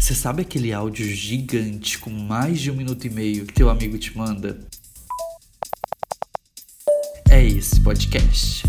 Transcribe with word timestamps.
Você 0.00 0.14
sabe 0.14 0.40
aquele 0.40 0.72
áudio 0.72 1.04
gigante 1.04 1.98
com 1.98 2.08
mais 2.08 2.58
de 2.58 2.70
um 2.70 2.74
minuto 2.74 3.06
e 3.06 3.10
meio 3.10 3.44
que 3.44 3.52
teu 3.52 3.68
amigo 3.68 3.98
te 3.98 4.16
manda? 4.16 4.58
É 7.30 7.44
esse 7.44 7.78
podcast. 7.82 8.64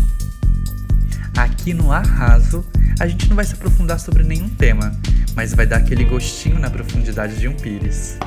Aqui 1.36 1.72
no 1.72 1.90
Arraso, 1.90 2.62
a 3.00 3.08
gente 3.08 3.30
não 3.30 3.34
vai 3.34 3.46
se 3.46 3.54
aprofundar 3.54 3.98
sobre 3.98 4.22
nenhum 4.22 4.48
tema, 4.50 4.92
mas 5.34 5.54
vai 5.54 5.66
dar 5.66 5.78
aquele 5.78 6.04
gostinho 6.04 6.58
na 6.58 6.68
profundidade 6.68 7.40
de 7.40 7.48
um 7.48 7.56
pires. 7.56 8.18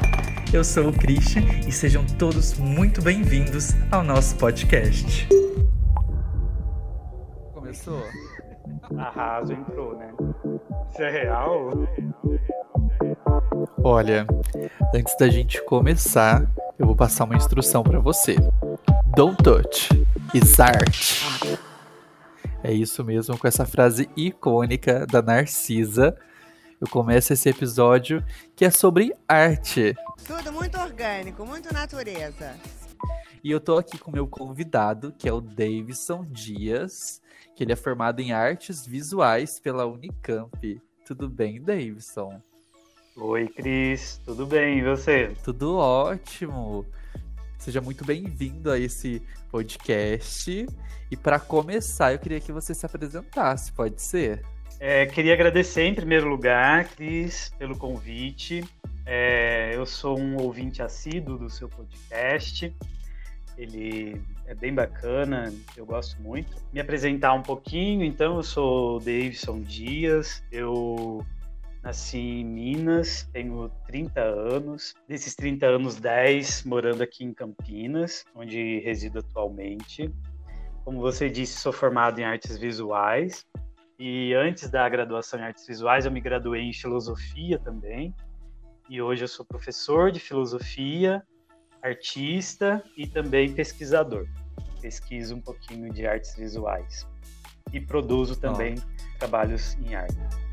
Eu 0.52 0.64
sou 0.64 0.90
o 0.90 0.94
Christian 0.94 1.44
e 1.68 1.72
sejam 1.72 2.04
todos 2.18 2.56
muito 2.56 3.04
bem-vindos 3.04 3.74
ao 3.92 4.04
nosso 4.04 4.36
podcast. 4.36 5.28
Começou? 7.54 8.04
Arraso 8.98 9.54
entrou, 9.54 9.96
né? 9.96 10.12
Isso 10.92 11.02
é 11.04 11.12
real? 11.12 11.72
Olha, 13.84 14.26
antes 14.94 15.16
da 15.18 15.30
gente 15.30 15.64
começar, 15.64 16.50
eu 16.78 16.86
vou 16.86 16.96
passar 16.96 17.24
uma 17.24 17.36
instrução 17.36 17.84
para 17.84 18.00
você. 18.00 18.36
Don't 19.16 19.42
touch, 19.42 19.90
it's 20.34 20.60
art. 20.60 21.22
É 22.64 22.74
isso 22.74 23.04
mesmo, 23.04 23.38
com 23.38 23.48
essa 23.48 23.66
frase 23.66 24.10
icônica 24.18 25.06
da 25.06 25.22
Narcisa, 25.22 26.18
eu 26.82 26.88
começo 26.90 27.32
esse 27.32 27.48
episódio 27.48 28.24
que 28.56 28.66
é 28.66 28.70
sobre 28.70 29.16
arte. 29.28 29.96
Tudo 30.26 30.52
muito 30.52 30.78
orgânico, 30.78 31.46
muito 31.46 31.74
natureza. 31.74 32.56
E 33.44 33.52
eu 33.52 33.60
tô 33.60 33.78
aqui 33.78 33.98
com 33.98 34.12
meu 34.12 34.28
convidado, 34.28 35.14
que 35.18 35.30
é 35.30 35.32
o 35.32 35.40
Davidson 35.40 36.26
Dias, 36.26 37.22
que 37.56 37.64
ele 37.64 37.72
é 37.72 37.76
formado 37.76 38.20
em 38.20 38.34
artes 38.34 38.86
visuais 38.86 39.60
pela 39.60 39.86
Unicamp. 39.86 40.82
Tudo 41.06 41.30
bem, 41.30 41.62
Davidson? 41.62 42.42
Oi, 43.18 43.48
Cris, 43.48 44.20
tudo 44.26 44.46
bem? 44.46 44.80
E 44.80 44.84
você? 44.84 45.32
Tudo 45.42 45.78
ótimo. 45.78 46.86
Seja 47.58 47.80
muito 47.80 48.04
bem-vindo 48.04 48.70
a 48.70 48.78
esse 48.78 49.22
podcast. 49.50 50.68
E 51.10 51.16
para 51.16 51.40
começar, 51.40 52.12
eu 52.12 52.20
queria 52.20 52.42
que 52.42 52.52
você 52.52 52.74
se 52.74 52.86
apresentasse, 52.86 53.72
pode 53.72 54.02
ser? 54.02 54.44
É, 54.82 55.06
queria 55.06 55.34
agradecer 55.34 55.84
em 55.84 55.96
primeiro 55.96 56.28
lugar, 56.28 56.90
Cris, 56.90 57.54
pelo 57.58 57.78
convite. 57.78 58.66
É, 59.06 59.74
eu 59.74 59.86
sou 59.86 60.20
um 60.20 60.36
ouvinte 60.36 60.82
assíduo 60.82 61.38
do 61.38 61.50
seu 61.50 61.70
podcast. 61.70 62.76
Ele 63.58 64.22
é 64.46 64.54
bem 64.54 64.74
bacana, 64.74 65.54
eu 65.78 65.86
gosto 65.86 66.22
muito. 66.22 66.54
Me 66.74 66.82
apresentar 66.82 67.32
um 67.32 67.42
pouquinho, 67.42 68.04
então, 68.04 68.36
eu 68.36 68.44
sou 68.44 69.00
Davidson 69.00 69.62
Dias, 69.62 70.44
eu 70.52 71.26
nasci 71.86 72.18
em 72.18 72.44
Minas, 72.44 73.30
tenho 73.32 73.70
30 73.86 74.20
anos. 74.20 74.96
Desses 75.08 75.36
30 75.36 75.68
anos, 75.68 75.96
10 75.98 76.64
morando 76.64 77.04
aqui 77.04 77.24
em 77.24 77.32
Campinas, 77.32 78.26
onde 78.34 78.80
resido 78.80 79.20
atualmente. 79.20 80.12
Como 80.84 81.00
você 81.00 81.30
disse, 81.30 81.60
sou 81.60 81.72
formado 81.72 82.20
em 82.20 82.24
artes 82.24 82.58
visuais. 82.58 83.46
E 84.00 84.34
antes 84.34 84.68
da 84.68 84.90
graduação 84.90 85.40
em 85.40 85.44
artes 85.44 85.66
visuais, 85.68 86.06
eu 86.06 86.12
me 86.12 86.20
graduei 86.20 86.64
em 86.64 86.74
filosofia 86.74 87.60
também. 87.60 88.14
E 88.90 89.00
hoje 89.00 89.24
eu 89.24 89.28
sou 89.28 89.46
professor 89.46 90.12
de 90.12 90.20
filosofia, 90.20 91.24
artista 91.84 92.84
e 92.98 93.06
também 93.06 93.54
pesquisador. 93.54 94.28
Pesquiso 94.82 95.36
um 95.36 95.42
pouquinho 95.42 95.94
de 95.94 96.08
artes 96.08 96.36
visuais. 96.36 97.08
E 97.72 97.80
produzo 97.80 98.40
também 98.40 98.76
oh. 98.76 99.20
trabalhos 99.20 99.76
em 99.76 99.94
arte. 99.94 100.45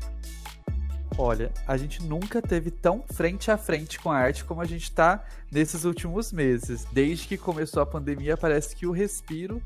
Olha, 1.17 1.51
a 1.67 1.77
gente 1.77 2.01
nunca 2.03 2.41
teve 2.41 2.71
tão 2.71 3.03
frente 3.03 3.51
a 3.51 3.57
frente 3.57 3.99
com 3.99 4.11
a 4.11 4.17
arte 4.17 4.43
como 4.43 4.61
a 4.61 4.65
gente 4.65 4.83
está 4.83 5.23
nesses 5.51 5.85
últimos 5.85 6.31
meses. 6.31 6.85
Desde 6.91 7.27
que 7.27 7.37
começou 7.37 7.83
a 7.83 7.85
pandemia, 7.85 8.35
parece 8.35 8.75
que 8.75 8.87
o 8.87 8.91
respiro 8.91 9.61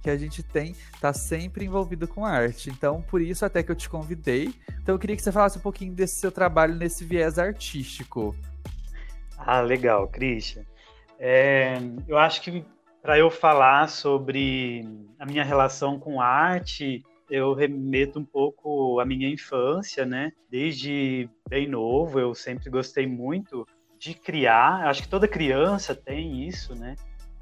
que 0.00 0.10
a 0.10 0.16
gente 0.16 0.42
tem 0.42 0.76
está 0.94 1.12
sempre 1.12 1.64
envolvido 1.64 2.06
com 2.06 2.24
arte. 2.24 2.70
Então, 2.70 3.02
por 3.02 3.20
isso 3.20 3.44
até 3.44 3.62
que 3.62 3.70
eu 3.70 3.76
te 3.76 3.88
convidei. 3.88 4.54
Então, 4.80 4.94
eu 4.94 4.98
queria 4.98 5.16
que 5.16 5.22
você 5.22 5.32
falasse 5.32 5.58
um 5.58 5.62
pouquinho 5.62 5.92
desse 5.92 6.16
seu 6.16 6.30
trabalho 6.30 6.74
nesse 6.74 7.04
viés 7.04 7.38
artístico. 7.38 8.34
Ah, 9.36 9.60
legal, 9.60 10.06
Christian. 10.08 10.64
É, 11.18 11.78
eu 12.06 12.16
acho 12.16 12.40
que 12.42 12.64
para 13.00 13.18
eu 13.18 13.30
falar 13.30 13.88
sobre 13.88 14.86
a 15.18 15.26
minha 15.26 15.42
relação 15.42 15.98
com 15.98 16.20
arte, 16.20 17.04
eu 17.32 17.54
remeto 17.54 18.18
um 18.18 18.24
pouco 18.24 19.00
à 19.00 19.04
minha 19.04 19.28
infância, 19.28 20.04
né? 20.04 20.32
Desde 20.50 21.28
bem 21.48 21.66
novo, 21.66 22.20
eu 22.20 22.34
sempre 22.34 22.68
gostei 22.68 23.06
muito 23.06 23.66
de 23.98 24.14
criar. 24.14 24.86
Acho 24.86 25.02
que 25.02 25.08
toda 25.08 25.26
criança 25.26 25.94
tem 25.94 26.46
isso, 26.46 26.74
né? 26.74 26.94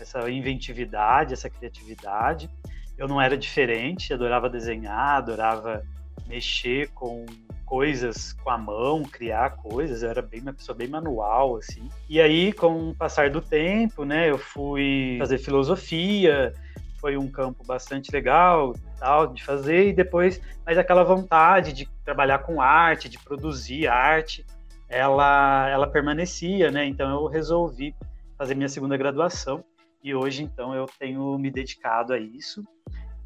essa 0.03 0.29
inventividade, 0.31 1.33
essa 1.33 1.51
criatividade. 1.51 2.51
Eu 2.97 3.07
não 3.07 3.21
era 3.21 3.37
diferente, 3.37 4.13
adorava 4.13 4.49
desenhar, 4.49 5.17
adorava 5.17 5.83
mexer 6.27 6.91
com 6.91 7.27
coisas 7.65 8.33
com 8.33 8.51
a 8.51 8.59
mão, 8.59 9.03
criar 9.05 9.51
coisas, 9.51 10.03
eu 10.03 10.11
era 10.11 10.21
bem 10.21 10.41
uma 10.41 10.53
pessoa 10.53 10.77
bem 10.77 10.89
manual 10.89 11.57
assim. 11.57 11.89
E 12.09 12.21
aí, 12.21 12.53
com 12.53 12.91
o 12.91 12.95
passar 12.95 13.31
do 13.31 13.41
tempo, 13.41 14.05
né, 14.05 14.29
eu 14.29 14.39
fui 14.39 15.17
fazer 15.19 15.39
filosofia, 15.39 16.53
foi 17.01 17.17
um 17.17 17.29
campo 17.29 17.65
bastante 17.65 18.11
legal, 18.13 18.75
tal, 19.01 19.27
de 19.27 19.43
fazer 19.43 19.89
e 19.89 19.93
depois, 19.93 20.41
mas 20.65 20.79
aquela 20.79 21.03
vontade 21.03 21.73
de 21.73 21.89
trabalhar 22.05 22.39
com 22.41 22.61
arte, 22.61 23.09
de 23.09 23.19
produzir 23.19 23.89
arte, 23.89 24.47
ela 24.89 25.69
ela 25.69 25.87
permanecia, 25.87 26.71
né? 26.71 26.85
Então 26.85 27.11
eu 27.11 27.27
resolvi 27.27 27.95
fazer 28.39 28.55
minha 28.55 28.69
segunda 28.69 28.97
graduação 28.97 29.65
e 30.03 30.15
hoje, 30.15 30.43
então, 30.43 30.75
eu 30.75 30.87
tenho 30.99 31.39
me 31.39 31.51
dedicado 31.51 32.13
a 32.13 32.19
isso. 32.19 32.65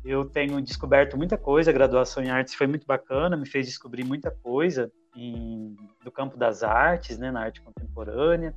Eu 0.04 0.24
tenho 0.24 0.60
descoberto 0.60 1.16
muita 1.16 1.38
coisa, 1.38 1.70
a 1.70 1.74
graduação 1.74 2.22
em 2.22 2.30
artes 2.30 2.54
foi 2.54 2.66
muito 2.66 2.86
bacana, 2.86 3.36
me 3.36 3.46
fez 3.46 3.66
descobrir 3.66 4.04
muita 4.04 4.30
coisa 4.30 4.90
em, 5.16 5.76
do 6.02 6.10
campo 6.10 6.36
das 6.36 6.62
artes, 6.62 7.16
né, 7.16 7.30
na 7.30 7.42
arte 7.42 7.62
contemporânea. 7.62 8.54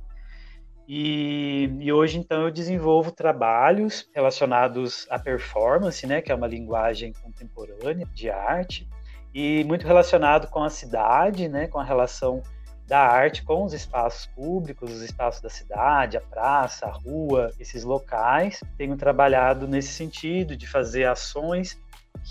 E, 0.90 1.70
e, 1.80 1.92
hoje, 1.92 2.18
então, 2.18 2.44
eu 2.44 2.50
desenvolvo 2.50 3.12
trabalhos 3.12 4.08
relacionados 4.14 5.06
à 5.10 5.18
performance, 5.18 6.06
né, 6.06 6.22
que 6.22 6.32
é 6.32 6.34
uma 6.34 6.46
linguagem 6.46 7.12
contemporânea 7.12 8.06
de 8.14 8.30
arte, 8.30 8.88
e 9.34 9.62
muito 9.64 9.86
relacionado 9.86 10.48
com 10.48 10.64
a 10.64 10.70
cidade, 10.70 11.46
né, 11.46 11.68
com 11.68 11.78
a 11.78 11.84
relação 11.84 12.42
da 12.86 13.00
arte 13.00 13.44
com 13.44 13.64
os 13.64 13.74
espaços 13.74 14.24
públicos, 14.34 14.90
os 14.90 15.02
espaços 15.02 15.42
da 15.42 15.50
cidade, 15.50 16.16
a 16.16 16.22
praça, 16.22 16.86
a 16.86 16.90
rua, 16.90 17.52
esses 17.60 17.84
locais. 17.84 18.64
Tenho 18.78 18.96
trabalhado 18.96 19.68
nesse 19.68 19.92
sentido 19.92 20.56
de 20.56 20.66
fazer 20.66 21.04
ações 21.04 21.78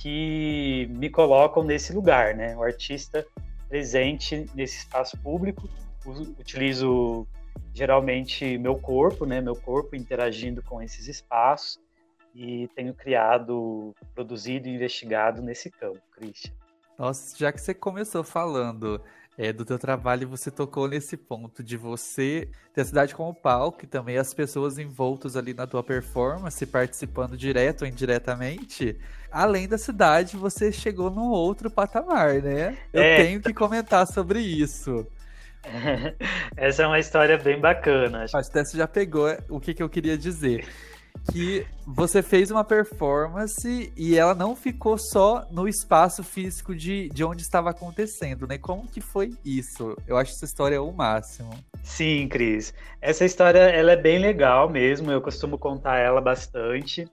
que 0.01 0.89
me 0.89 1.11
colocam 1.11 1.63
nesse 1.63 1.93
lugar, 1.93 2.33
né? 2.33 2.57
O 2.57 2.63
artista 2.63 3.23
presente 3.69 4.49
nesse 4.55 4.79
espaço 4.79 5.15
público. 5.19 5.69
Utilizo 6.39 7.27
geralmente 7.73 8.57
meu 8.57 8.77
corpo, 8.77 9.25
né? 9.25 9.41
Meu 9.41 9.55
corpo 9.55 9.95
interagindo 9.95 10.61
com 10.63 10.81
esses 10.81 11.07
espaços 11.07 11.79
e 12.33 12.67
tenho 12.75 12.93
criado, 12.93 13.93
produzido 14.13 14.67
e 14.67 14.75
investigado 14.75 15.41
nesse 15.41 15.71
campo, 15.71 16.01
Christian. 16.11 16.53
Nossa, 16.97 17.37
já 17.37 17.51
que 17.51 17.61
você 17.61 17.73
começou 17.73 18.23
falando 18.23 19.01
é, 19.37 19.53
do 19.53 19.63
teu 19.63 19.77
trabalho 19.77 20.27
você 20.27 20.49
tocou 20.49 20.87
nesse 20.87 21.15
ponto 21.15 21.63
de 21.63 21.77
você 21.77 22.49
ter 22.73 22.81
a 22.81 22.85
cidade 22.85 23.13
como 23.13 23.33
palco 23.33 23.83
e 23.83 23.87
também 23.87 24.17
as 24.17 24.33
pessoas 24.33 24.79
envoltas 24.79 25.35
ali 25.35 25.53
na 25.53 25.67
tua 25.67 25.83
performance, 25.83 26.65
participando 26.65 27.37
direto 27.37 27.83
ou 27.83 27.87
indiretamente. 27.87 28.97
Além 29.31 29.67
da 29.67 29.77
cidade, 29.77 30.35
você 30.35 30.71
chegou 30.71 31.11
num 31.11 31.29
outro 31.29 31.69
patamar, 31.69 32.41
né? 32.41 32.77
Eu 32.91 33.03
é. 33.03 33.23
tenho 33.23 33.41
que 33.41 33.53
comentar 33.53 34.07
sobre 34.07 34.39
isso. 34.39 35.05
Essa 36.55 36.83
é 36.83 36.87
uma 36.87 36.99
história 36.99 37.37
bem 37.37 37.59
bacana. 37.59 38.23
Acho 38.23 38.51
que 38.51 38.65
você 38.65 38.77
já 38.77 38.87
pegou 38.87 39.27
o 39.49 39.59
que, 39.59 39.73
que 39.73 39.83
eu 39.83 39.89
queria 39.89 40.17
dizer 40.17 40.67
que 41.31 41.65
você 41.85 42.21
fez 42.21 42.51
uma 42.51 42.63
performance 42.63 43.91
e 43.95 44.17
ela 44.17 44.33
não 44.33 44.55
ficou 44.55 44.97
só 44.97 45.45
no 45.51 45.67
espaço 45.67 46.23
físico 46.23 46.75
de, 46.75 47.09
de 47.09 47.23
onde 47.23 47.41
estava 47.41 47.69
acontecendo, 47.69 48.47
né? 48.47 48.57
Como 48.57 48.87
que 48.87 49.01
foi 49.01 49.33
isso? 49.43 49.95
Eu 50.07 50.17
acho 50.17 50.31
essa 50.31 50.45
história 50.45 50.81
o 50.81 50.91
máximo. 50.91 51.51
Sim, 51.83 52.27
Cris. 52.27 52.73
Essa 53.01 53.25
história 53.25 53.59
ela 53.59 53.91
é 53.91 53.97
bem 53.97 54.19
legal 54.19 54.69
mesmo, 54.69 55.11
eu 55.11 55.21
costumo 55.21 55.57
contar 55.57 55.97
ela 55.97 56.21
bastante. 56.21 57.07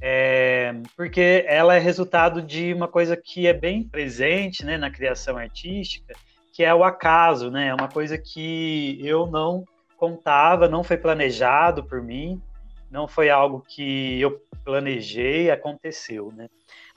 É, 0.00 0.74
porque 0.96 1.44
ela 1.46 1.76
é 1.76 1.78
resultado 1.78 2.42
de 2.42 2.74
uma 2.74 2.88
coisa 2.88 3.16
que 3.16 3.46
é 3.46 3.52
bem 3.52 3.82
presente 3.84 4.64
né, 4.64 4.76
na 4.76 4.90
criação 4.90 5.36
artística, 5.36 6.14
que 6.54 6.62
é 6.62 6.72
o 6.72 6.84
acaso, 6.84 7.50
né? 7.50 7.66
É 7.66 7.74
uma 7.74 7.88
coisa 7.88 8.16
que 8.16 8.96
eu 9.02 9.26
não 9.26 9.64
contava, 9.96 10.68
não 10.68 10.84
foi 10.84 10.96
planejado 10.96 11.82
por 11.82 12.00
mim, 12.00 12.40
não 12.88 13.08
foi 13.08 13.28
algo 13.28 13.60
que 13.68 14.20
eu 14.20 14.40
planejei, 14.64 15.50
aconteceu, 15.50 16.32
né? 16.32 16.48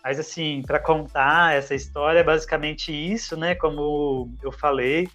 Mas 0.04 0.20
assim, 0.20 0.62
para 0.62 0.80
contar 0.80 1.56
essa 1.56 1.74
história, 1.74 2.20
é 2.20 2.24
basicamente 2.24 2.92
isso, 2.92 3.36
né? 3.36 3.56
Como 3.56 4.32
eu 4.44 4.52
falei, 4.52 5.10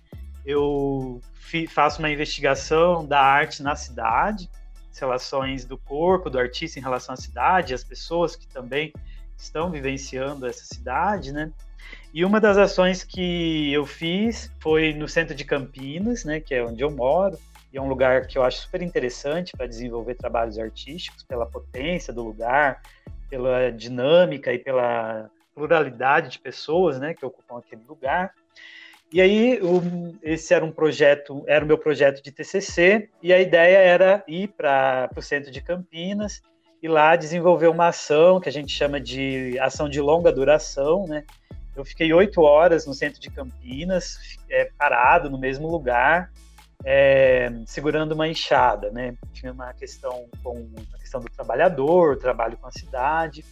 eu 0.45 1.21
faço 1.69 2.00
uma 2.00 2.11
investigação 2.11 3.06
da 3.06 3.21
arte 3.21 3.62
na 3.62 3.77
cidade, 3.77 4.50
as 4.91 4.99
relações 4.99 5.65
do 5.65 5.79
corpo 5.79 6.29
do 6.29 6.41
artista 6.41 6.81
em 6.81 6.83
relação 6.83 7.12
à 7.12 7.17
cidade, 7.17 7.75
as 7.75 7.85
pessoas 7.85 8.35
que 8.35 8.49
também 8.49 8.93
estão 9.37 9.71
vivenciando 9.71 10.49
essa 10.49 10.65
cidade, 10.65 11.33
né? 11.33 11.53
E 12.14 12.26
uma 12.26 12.38
das 12.38 12.59
ações 12.59 13.03
que 13.03 13.73
eu 13.73 13.87
fiz 13.87 14.53
foi 14.61 14.93
no 14.93 15.09
centro 15.09 15.35
de 15.35 15.47
Campinas, 15.47 16.25
né, 16.25 16.41
que 16.41 16.55
é 16.55 16.62
onde 16.62 16.82
eu 16.82 16.91
moro, 16.91 17.38
e 17.73 17.79
é 17.79 17.81
um 17.81 17.88
lugar 17.88 18.26
que 18.26 18.37
eu 18.37 18.43
acho 18.43 18.61
super 18.61 18.82
interessante 18.82 19.53
para 19.56 19.67
desenvolver 19.67 20.14
trabalhos 20.14 20.59
artísticos, 20.59 21.23
pela 21.23 21.47
potência 21.47 22.12
do 22.12 22.23
lugar, 22.23 22.82
pela 23.31 23.73
dinâmica 23.73 24.53
e 24.53 24.59
pela 24.59 25.31
pluralidade 25.55 26.29
de 26.29 26.38
pessoas, 26.38 27.00
né, 27.00 27.14
que 27.14 27.25
ocupam 27.25 27.59
aquele 27.59 27.82
lugar. 27.88 28.35
E 29.11 29.19
aí, 29.19 29.59
esse 30.23 30.53
era 30.53 30.64
um 30.64 30.73
projeto, 30.73 31.43
era 31.47 31.64
o 31.64 31.69
meu 31.69 31.79
projeto 31.79 32.23
de 32.23 32.31
TCC, 32.31 33.09
e 33.23 33.32
a 33.32 33.41
ideia 33.41 33.79
era 33.79 34.23
ir 34.29 34.49
para 34.49 35.09
o 35.17 35.23
centro 35.23 35.50
de 35.50 35.62
Campinas 35.62 36.43
e 36.82 36.88
lá 36.88 37.17
desenvolver 37.17 37.69
uma 37.69 37.88
ação 37.88 38.41
que 38.41 38.49
a 38.49 38.53
gente 38.53 38.73
chama 38.73 39.00
de 39.00 39.59
ação 39.61 39.88
de 39.88 40.00
longa 40.00 40.32
duração, 40.32 41.06
né? 41.06 41.25
Eu 41.75 41.85
fiquei 41.85 42.13
oito 42.13 42.43
horas 42.43 42.87
no 42.87 42.93
centro 42.93 43.21
de 43.21 43.31
Campinas, 43.31 44.39
é, 44.51 44.71
parado 44.77 45.31
no 45.31 45.39
mesmo 45.39 45.69
lugar, 45.69 46.31
é, 46.85 47.51
segurando 47.67 48.13
uma 48.13 48.29
enxada, 48.29 48.91
né? 48.91 49.15
Tinha 49.33 49.53
uma 49.53 49.73
questão 49.73 50.27
com 50.43 50.69
a 50.93 50.99
questão 50.99 51.21
do 51.21 51.31
trabalhador, 51.31 52.15
o 52.15 52.19
trabalho 52.19 52.59
com 52.59 52.67
a 52.67 52.73
cidade, 52.73 53.45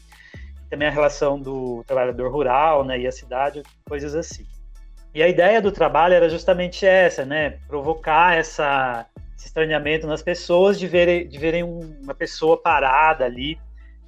também 0.69 0.87
a 0.87 0.91
relação 0.91 1.41
do 1.41 1.83
trabalhador 1.87 2.31
rural, 2.31 2.85
né, 2.85 2.99
e 3.01 3.07
a 3.07 3.13
cidade, 3.13 3.63
coisas 3.89 4.15
assim. 4.15 4.47
E 5.13 5.23
a 5.23 5.29
ideia 5.29 5.61
do 5.61 5.73
trabalho 5.73 6.15
era 6.15 6.29
justamente 6.29 6.87
essa, 6.87 7.25
né? 7.25 7.59
Provocar 7.67 8.37
essa, 8.37 9.07
esse 9.37 9.47
estranhamento 9.47 10.07
nas 10.07 10.23
pessoas 10.23 10.79
de 10.79 10.87
verem, 10.87 11.27
de 11.27 11.37
verem 11.37 11.65
uma 11.65 12.15
pessoa 12.15 12.61
parada 12.61 13.25
ali 13.25 13.59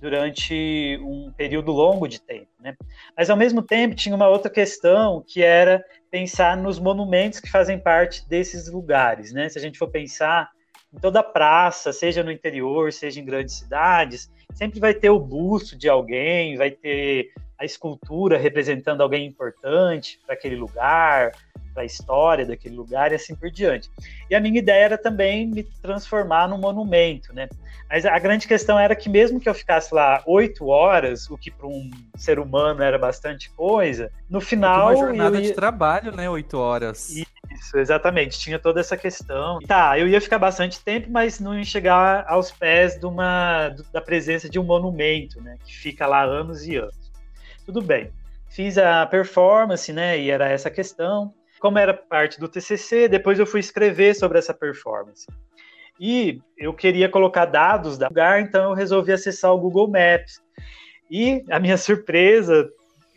durante 0.03 0.99
um 1.01 1.31
período 1.31 1.71
longo 1.71 2.09
de 2.09 2.21
tempo, 2.21 2.49
né? 2.61 2.75
Mas 3.17 3.31
ao 3.31 3.37
mesmo 3.37 3.63
tempo 3.63 3.95
tinha 3.95 4.17
uma 4.17 4.29
outra 4.29 4.51
questão 4.51 5.25
que 5.25 5.41
era 5.41 5.83
pensar 6.11 6.57
nos 6.57 6.81
monumentos 6.81 7.39
que 7.39 7.49
fazem 7.49 7.79
parte 7.79 8.29
desses 8.29 8.69
lugares, 8.69 9.33
né? 9.33 9.49
Se 9.49 9.61
a 9.61 9.63
gente 9.63 9.79
for 9.79 9.89
pensar 9.89 10.51
em 10.93 10.99
toda 10.99 11.23
praça, 11.23 11.93
seja 11.93 12.25
no 12.25 12.33
interior, 12.33 12.93
seja 12.93 13.21
em 13.21 13.25
grandes 13.25 13.55
cidades, 13.55 14.29
sempre 14.53 14.81
vai 14.81 14.93
ter 14.93 15.09
o 15.09 15.21
busto 15.21 15.79
de 15.79 15.89
alguém, 15.89 16.57
vai 16.57 16.73
ter 16.73 17.31
a 17.57 17.65
escultura 17.65 18.37
representando 18.37 19.03
alguém 19.03 19.25
importante 19.25 20.19
para 20.27 20.35
aquele 20.35 20.57
lugar, 20.57 21.31
para 21.73 21.83
a 21.83 21.87
história 21.87 22.47
daquele 22.47 22.77
lugar 22.77 23.13
e 23.13 23.15
assim 23.15 23.35
por 23.35 23.51
diante. 23.51 23.91
E 24.31 24.35
a 24.35 24.41
minha 24.41 24.59
ideia 24.59 24.85
era 24.85 24.99
também 24.99 25.47
me 25.47 25.63
transformar 25.63 26.49
num 26.49 26.59
monumento, 26.59 27.33
né? 27.33 27.49
Mas 27.89 28.07
a 28.07 28.19
grande 28.19 28.49
questão 28.49 28.79
era 28.79 28.97
que 28.97 29.09
mesmo 29.09 29.39
que 29.39 29.49
eu 29.49 29.55
ficasse 29.55 29.95
lá 29.95 30.23
oito 30.27 30.67
horas, 30.69 31.29
o 31.29 31.37
que 31.37 31.51
para 31.51 31.67
um 31.67 31.91
ser 32.17 32.39
humano 32.39 32.83
era 32.83 32.99
bastante 32.99 33.51
coisa, 33.51 34.11
no 34.31 34.41
final 34.41 34.93
é 34.93 34.95
uma 34.95 35.07
jornada 35.07 35.37
ia... 35.41 35.43
de 35.43 35.53
trabalho, 35.53 36.11
né? 36.11 36.29
Oito 36.31 36.59
horas. 36.59 37.11
Isso, 37.11 37.77
exatamente. 37.77 38.39
Tinha 38.39 38.59
toda 38.59 38.81
essa 38.81 38.97
questão. 38.97 39.59
Tá, 39.61 39.99
eu 39.99 40.09
ia 40.09 40.23
ficar 40.23 40.39
bastante 40.39 40.83
tempo, 40.83 41.11
mas 41.11 41.39
não 41.39 41.55
ia 41.55 41.65
chegar 41.65 42.25
aos 42.27 42.51
pés 42.51 42.99
de 42.99 43.05
uma 43.05 43.69
da 43.93 44.01
presença 44.01 44.49
de 44.49 44.59
um 44.59 44.65
monumento, 44.65 45.43
né? 45.43 45.57
Que 45.63 45.77
fica 45.77 46.07
lá 46.07 46.23
anos 46.23 46.67
e 46.67 46.77
anos. 46.77 47.13
Tudo 47.67 47.83
bem. 47.83 48.11
Fiz 48.49 48.79
a 48.79 49.05
performance, 49.07 49.93
né? 49.93 50.19
E 50.19 50.31
era 50.31 50.49
essa 50.49 50.71
questão. 50.71 51.35
Como 51.63 51.79
era 51.79 51.95
parte 51.95 52.41
do 52.41 52.49
TCC, 52.49 53.07
depois 53.07 53.39
eu 53.39 53.47
fui 53.47 53.61
escrever 53.61 54.17
sobre 54.17 54.37
essa 54.37 54.53
performance. 54.53 55.25
E 56.01 56.43
eu 56.59 56.75
queria 56.75 57.09
colocar 57.09 57.45
dados 57.45 57.97
da 57.97 58.09
lugar, 58.09 58.41
então 58.41 58.71
eu 58.71 58.75
resolvi 58.75 59.13
acessar 59.13 59.53
o 59.53 59.61
Google 59.61 59.87
Maps. 59.87 60.43
E 61.09 61.45
a 61.49 61.61
minha 61.61 61.77
surpresa 61.79 62.69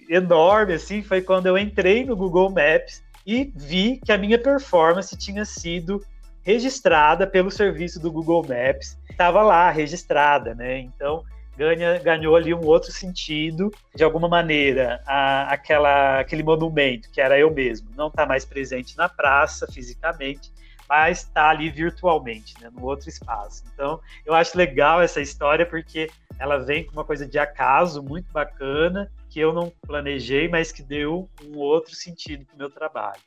enorme 0.08 0.74
assim 0.74 1.02
foi 1.02 1.24
quando 1.24 1.48
eu 1.48 1.58
entrei 1.58 2.06
no 2.06 2.16
Google 2.16 2.52
Maps 2.52 3.04
e 3.26 3.52
vi 3.56 4.00
que 4.06 4.12
a 4.12 4.18
minha 4.20 4.38
performance 4.38 5.18
tinha 5.18 5.44
sido 5.44 6.00
registrada 6.44 7.26
pelo 7.26 7.50
serviço 7.50 8.00
do 8.00 8.12
Google 8.12 8.46
Maps. 8.48 8.96
Estava 9.10 9.42
lá 9.42 9.72
registrada, 9.72 10.54
né? 10.54 10.78
Então 10.78 11.24
ganha, 11.58 12.00
ganhou 12.00 12.36
ali 12.36 12.54
um 12.54 12.66
outro 12.66 12.92
sentido. 12.92 13.72
De 13.96 14.04
alguma 14.04 14.28
maneira, 14.28 15.02
a, 15.06 15.54
aquela, 15.54 16.20
aquele 16.20 16.44
monumento, 16.44 17.10
que 17.12 17.22
era 17.22 17.38
eu 17.38 17.52
mesmo, 17.52 17.90
não 17.96 18.08
está 18.08 18.26
mais 18.26 18.46
presente 18.46 18.98
na 18.98 19.10
praça 19.10 19.68
fisicamente, 19.72 20.52
mas 20.88 21.20
está 21.20 21.50
ali 21.50 21.70
virtualmente, 21.70 22.54
né, 22.62 22.70
no 22.72 22.86
outro 22.86 23.10
espaço. 23.10 23.64
Então, 23.74 24.00
eu 24.26 24.34
acho 24.34 24.58
legal 24.58 25.02
essa 25.02 25.20
história 25.20 25.66
porque 25.66 26.10
ela 26.38 26.58
vem 26.58 26.86
com 26.86 26.94
uma 26.94 27.04
coisa 27.04 27.26
de 27.26 27.40
acaso 27.40 28.04
muito 28.04 28.32
bacana, 28.32 29.12
que 29.30 29.40
eu 29.40 29.54
não 29.54 29.72
planejei, 29.82 30.48
mas 30.48 30.72
que 30.72 30.84
deu 30.84 31.30
um 31.44 31.58
outro 31.58 31.96
sentido 31.96 32.46
para 32.46 32.56
o 32.56 32.58
meu 32.58 32.70
trabalho. 32.70 33.22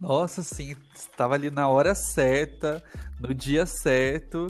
Nossa, 0.00 0.42
sim, 0.42 0.74
estava 0.94 1.34
ali 1.34 1.50
na 1.50 1.68
hora 1.68 1.94
certa, 1.94 2.82
no 3.20 3.34
dia 3.34 3.66
certo, 3.66 4.48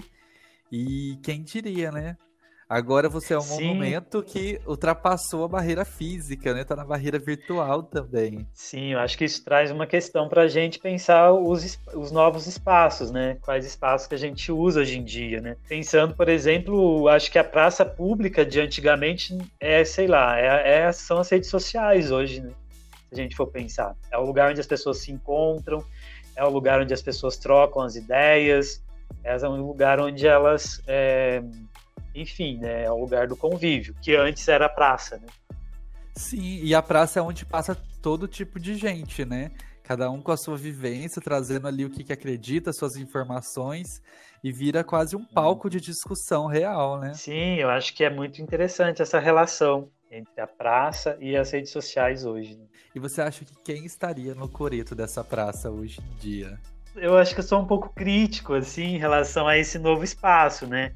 e 0.71 1.19
quem 1.25 1.43
diria, 1.43 1.91
né? 1.91 2.17
Agora 2.71 3.09
você 3.09 3.35
é 3.35 3.37
um 3.37 3.41
Sim. 3.41 3.67
monumento 3.67 4.23
que 4.23 4.61
ultrapassou 4.65 5.43
a 5.43 5.49
barreira 5.49 5.85
física, 5.85 6.55
né? 6.55 6.63
Tá 6.63 6.77
na 6.77 6.85
barreira 6.85 7.19
virtual 7.19 7.83
também. 7.83 8.47
Sim, 8.55 8.93
eu 8.93 9.01
acho 9.01 9.19
que 9.19 9.25
isso 9.25 9.45
traz 9.45 9.73
uma 9.73 9.89
questão 9.89 10.29
para 10.29 10.43
a 10.43 10.49
gente 10.49 10.79
pensar 10.79 11.33
os, 11.33 11.77
os 11.93 12.13
novos 12.13 12.47
espaços, 12.47 13.11
né? 13.11 13.39
Quais 13.43 13.67
espaços 13.67 14.07
que 14.07 14.15
a 14.15 14.19
gente 14.19 14.53
usa 14.53 14.83
hoje 14.83 15.01
em 15.01 15.03
dia, 15.03 15.41
né? 15.41 15.57
Pensando, 15.69 16.15
por 16.15 16.29
exemplo, 16.29 17.09
acho 17.09 17.33
que 17.33 17.41
a 17.41 17.45
praça 17.45 17.85
pública 17.85 18.47
de 18.47 18.61
antigamente 18.61 19.37
é, 19.59 19.85
sei 19.85 20.07
lá, 20.07 20.39
é, 20.39 20.83
é, 20.83 20.93
são 20.93 21.19
as 21.19 21.29
redes 21.29 21.51
sociais 21.51 22.13
hoje, 22.13 22.41
né? 22.41 22.53
Se 23.09 23.15
a 23.15 23.23
gente 23.25 23.35
for 23.35 23.49
pensar. 23.49 23.97
É 24.13 24.17
o 24.17 24.25
lugar 24.25 24.49
onde 24.49 24.61
as 24.61 24.67
pessoas 24.69 24.99
se 24.99 25.11
encontram, 25.11 25.85
é 26.37 26.45
o 26.45 26.49
lugar 26.49 26.81
onde 26.81 26.95
as 26.95 27.03
pessoas 27.03 27.37
trocam 27.37 27.83
as 27.83 27.97
ideias, 27.97 28.81
é 29.25 29.37
um 29.49 29.67
lugar 29.67 29.99
onde 29.99 30.25
elas... 30.25 30.81
É, 30.87 31.43
enfim, 32.15 32.59
né, 32.59 32.85
é 32.85 32.91
o 32.91 32.99
lugar 32.99 33.27
do 33.27 33.37
convívio, 33.37 33.95
que 34.03 34.15
antes 34.15 34.47
era 34.49 34.67
a 34.67 34.69
praça, 34.69 35.19
né? 35.19 35.27
Sim, 36.17 36.61
e 36.63 36.75
a 36.75 36.83
praça 36.83 37.19
é 37.19 37.23
onde 37.23 37.47
passa 37.47 37.77
todo 38.03 38.29
tipo 38.29 38.59
de 38.59 38.75
gente, 38.75 39.25
né? 39.25 39.51
Cada 39.83 40.11
um 40.11 40.21
com 40.21 40.31
a 40.31 40.37
sua 40.37 40.57
vivência, 40.57 41.21
trazendo 41.21 41.67
ali 41.67 41.85
o 41.85 41.91
que, 41.91 42.05
que 42.05 42.13
acredita, 42.13 42.73
suas 42.73 42.97
informações, 42.97 44.01
e 44.43 44.53
vira 44.53 44.85
quase 44.85 45.17
um 45.17 45.25
palco 45.25 45.69
de 45.69 45.81
discussão 45.81 46.47
real, 46.47 46.99
né? 46.99 47.15
Sim, 47.15 47.57
eu 47.57 47.69
acho 47.69 47.95
que 47.95 48.05
é 48.05 48.11
muito 48.11 48.41
interessante 48.41 49.03
essa 49.03 49.19
relação 49.19 49.89
entre 50.11 50.41
a 50.41 50.47
praça 50.47 51.17
e 51.21 51.37
as 51.37 51.51
redes 51.51 51.71
sociais 51.71 52.25
hoje. 52.25 52.57
Né? 52.57 52.65
E 52.95 52.99
você 52.99 53.23
acha 53.23 53.45
que 53.45 53.55
quem 53.65 53.85
estaria 53.85 54.35
no 54.35 54.49
coreto 54.49 54.95
dessa 54.95 55.23
praça 55.23 55.71
hoje 55.71 56.01
em 56.01 56.19
dia? 56.19 56.59
Eu 56.97 57.17
acho 57.17 57.35
que 57.35 57.41
eu 57.41 57.45
sou 57.45 57.61
um 57.61 57.67
pouco 57.67 57.91
crítico, 57.91 58.55
assim, 58.55 58.97
em 58.97 58.99
relação 58.99 59.47
a 59.47 59.57
esse 59.57 59.79
novo 59.79 60.03
espaço, 60.03 60.67
né? 60.67 60.93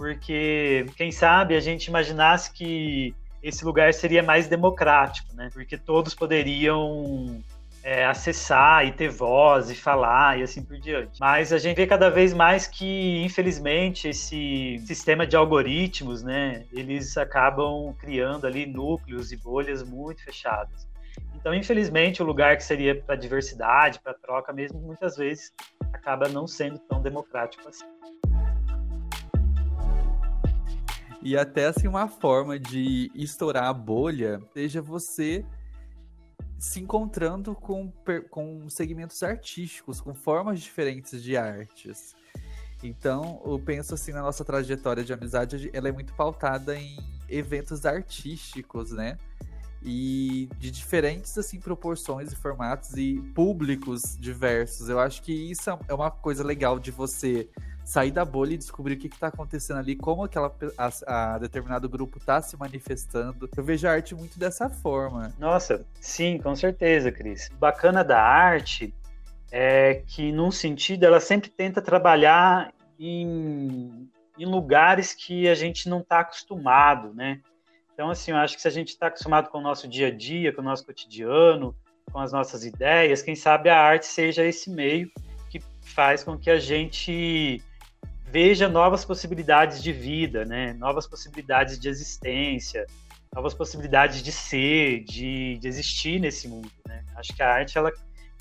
Porque 0.00 0.86
quem 0.96 1.12
sabe 1.12 1.54
a 1.54 1.60
gente 1.60 1.88
imaginasse 1.88 2.50
que 2.54 3.14
esse 3.42 3.62
lugar 3.66 3.92
seria 3.92 4.22
mais 4.22 4.48
democrático, 4.48 5.28
né? 5.34 5.50
Porque 5.52 5.76
todos 5.76 6.14
poderiam 6.14 7.42
é, 7.84 8.06
acessar 8.06 8.86
e 8.86 8.92
ter 8.92 9.10
voz 9.10 9.68
e 9.68 9.74
falar 9.74 10.38
e 10.38 10.42
assim 10.42 10.62
por 10.64 10.78
diante. 10.78 11.20
Mas 11.20 11.52
a 11.52 11.58
gente 11.58 11.76
vê 11.76 11.86
cada 11.86 12.08
vez 12.08 12.32
mais 12.32 12.66
que, 12.66 13.22
infelizmente, 13.22 14.08
esse 14.08 14.82
sistema 14.86 15.26
de 15.26 15.36
algoritmos, 15.36 16.22
né? 16.22 16.64
Eles 16.72 17.18
acabam 17.18 17.94
criando 18.00 18.46
ali 18.46 18.64
núcleos 18.64 19.32
e 19.32 19.36
bolhas 19.36 19.82
muito 19.82 20.24
fechadas. 20.24 20.88
Então, 21.34 21.52
infelizmente, 21.52 22.22
o 22.22 22.24
lugar 22.24 22.56
que 22.56 22.64
seria 22.64 22.94
para 22.94 23.16
diversidade, 23.16 24.00
para 24.00 24.14
troca 24.14 24.50
mesmo, 24.50 24.80
muitas 24.80 25.18
vezes 25.18 25.52
acaba 25.92 26.26
não 26.26 26.46
sendo 26.46 26.78
tão 26.78 27.02
democrático 27.02 27.68
assim. 27.68 27.84
E 31.22 31.36
até 31.36 31.66
assim 31.66 31.86
uma 31.86 32.08
forma 32.08 32.58
de 32.58 33.10
estourar 33.14 33.64
a 33.64 33.72
bolha 33.72 34.40
seja 34.54 34.80
você 34.80 35.44
se 36.58 36.78
encontrando 36.80 37.54
com, 37.54 37.92
com 38.28 38.68
segmentos 38.68 39.22
artísticos, 39.22 40.00
com 40.00 40.14
formas 40.14 40.60
diferentes 40.60 41.22
de 41.22 41.36
artes. 41.36 42.14
Então, 42.82 43.42
eu 43.44 43.58
penso 43.58 43.94
assim 43.94 44.12
na 44.12 44.22
nossa 44.22 44.44
trajetória 44.44 45.04
de 45.04 45.12
amizade, 45.12 45.70
ela 45.72 45.88
é 45.88 45.92
muito 45.92 46.14
pautada 46.14 46.76
em 46.76 46.96
eventos 47.28 47.84
artísticos, 47.84 48.90
né? 48.90 49.16
E 49.82 50.48
de 50.58 50.70
diferentes 50.70 51.36
assim 51.38 51.58
proporções 51.58 52.32
e 52.32 52.36
formatos 52.36 52.94
e 52.96 53.20
públicos 53.34 54.16
diversos. 54.18 54.88
Eu 54.88 54.98
acho 54.98 55.22
que 55.22 55.32
isso 55.32 55.70
é 55.88 55.94
uma 55.94 56.10
coisa 56.10 56.44
legal 56.44 56.78
de 56.78 56.90
você 56.90 57.48
sair 57.90 58.12
da 58.12 58.24
bolha 58.24 58.54
e 58.54 58.56
descobrir 58.56 58.94
o 58.94 58.96
que 58.96 59.08
está 59.08 59.26
acontecendo 59.26 59.78
ali, 59.78 59.96
como 59.96 60.22
aquela 60.22 60.54
a, 60.78 61.34
a, 61.34 61.38
determinado 61.38 61.88
grupo 61.88 62.18
está 62.18 62.40
se 62.40 62.56
manifestando. 62.56 63.50
Eu 63.56 63.64
vejo 63.64 63.88
a 63.88 63.90
arte 63.90 64.14
muito 64.14 64.38
dessa 64.38 64.70
forma. 64.70 65.32
Nossa, 65.40 65.84
sim, 66.00 66.38
com 66.38 66.54
certeza, 66.54 67.10
Cris. 67.10 67.50
Bacana 67.58 68.04
da 68.04 68.22
arte 68.22 68.94
é 69.50 70.04
que, 70.06 70.30
num 70.30 70.52
sentido, 70.52 71.02
ela 71.02 71.18
sempre 71.18 71.50
tenta 71.50 71.82
trabalhar 71.82 72.72
em, 72.96 74.08
em 74.38 74.46
lugares 74.46 75.12
que 75.12 75.48
a 75.48 75.54
gente 75.56 75.88
não 75.88 75.98
está 75.98 76.20
acostumado, 76.20 77.12
né? 77.12 77.40
Então, 77.92 78.08
assim, 78.08 78.30
eu 78.30 78.36
acho 78.36 78.54
que 78.54 78.62
se 78.62 78.68
a 78.68 78.70
gente 78.70 78.90
está 78.90 79.08
acostumado 79.08 79.50
com 79.50 79.58
o 79.58 79.62
nosso 79.62 79.88
dia 79.88 80.06
a 80.06 80.16
dia, 80.16 80.52
com 80.52 80.60
o 80.60 80.64
nosso 80.64 80.86
cotidiano, 80.86 81.74
com 82.12 82.20
as 82.20 82.30
nossas 82.30 82.64
ideias, 82.64 83.20
quem 83.20 83.34
sabe 83.34 83.68
a 83.68 83.80
arte 83.80 84.06
seja 84.06 84.44
esse 84.44 84.70
meio 84.70 85.10
que 85.50 85.60
faz 85.82 86.22
com 86.22 86.38
que 86.38 86.48
a 86.48 86.58
gente 86.60 87.60
veja 88.30 88.68
novas 88.68 89.04
possibilidades 89.04 89.82
de 89.82 89.92
vida, 89.92 90.44
né? 90.44 90.72
Novas 90.74 91.06
possibilidades 91.06 91.78
de 91.78 91.88
existência, 91.88 92.86
novas 93.34 93.54
possibilidades 93.54 94.22
de 94.22 94.30
ser, 94.30 95.02
de, 95.04 95.58
de 95.58 95.66
existir 95.68 96.20
nesse 96.20 96.46
mundo, 96.46 96.70
né? 96.86 97.02
Acho 97.16 97.34
que 97.34 97.42
a 97.42 97.52
arte 97.52 97.76
ela, 97.76 97.92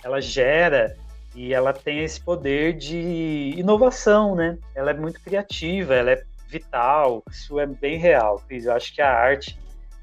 ela 0.04 0.22
gera 0.22 0.96
e 1.36 1.54
ela 1.54 1.74
tem 1.74 2.04
esse 2.04 2.22
poder 2.22 2.78
de 2.78 3.54
inovação, 3.58 4.36
né? 4.36 4.60
Ela 4.76 4.92
é 4.92 4.94
muito 4.94 5.20
criativa, 5.22 5.96
ela 5.96 6.12
é 6.12 6.24
vital, 6.48 7.24
isso 7.30 7.60
é 7.60 7.66
bem 7.66 7.98
real, 7.98 8.44
Cris. 8.48 8.66
Eu 8.66 8.74
acho 8.74 8.94
que 8.94 9.02
a 9.02 9.12
arte, 9.12 9.58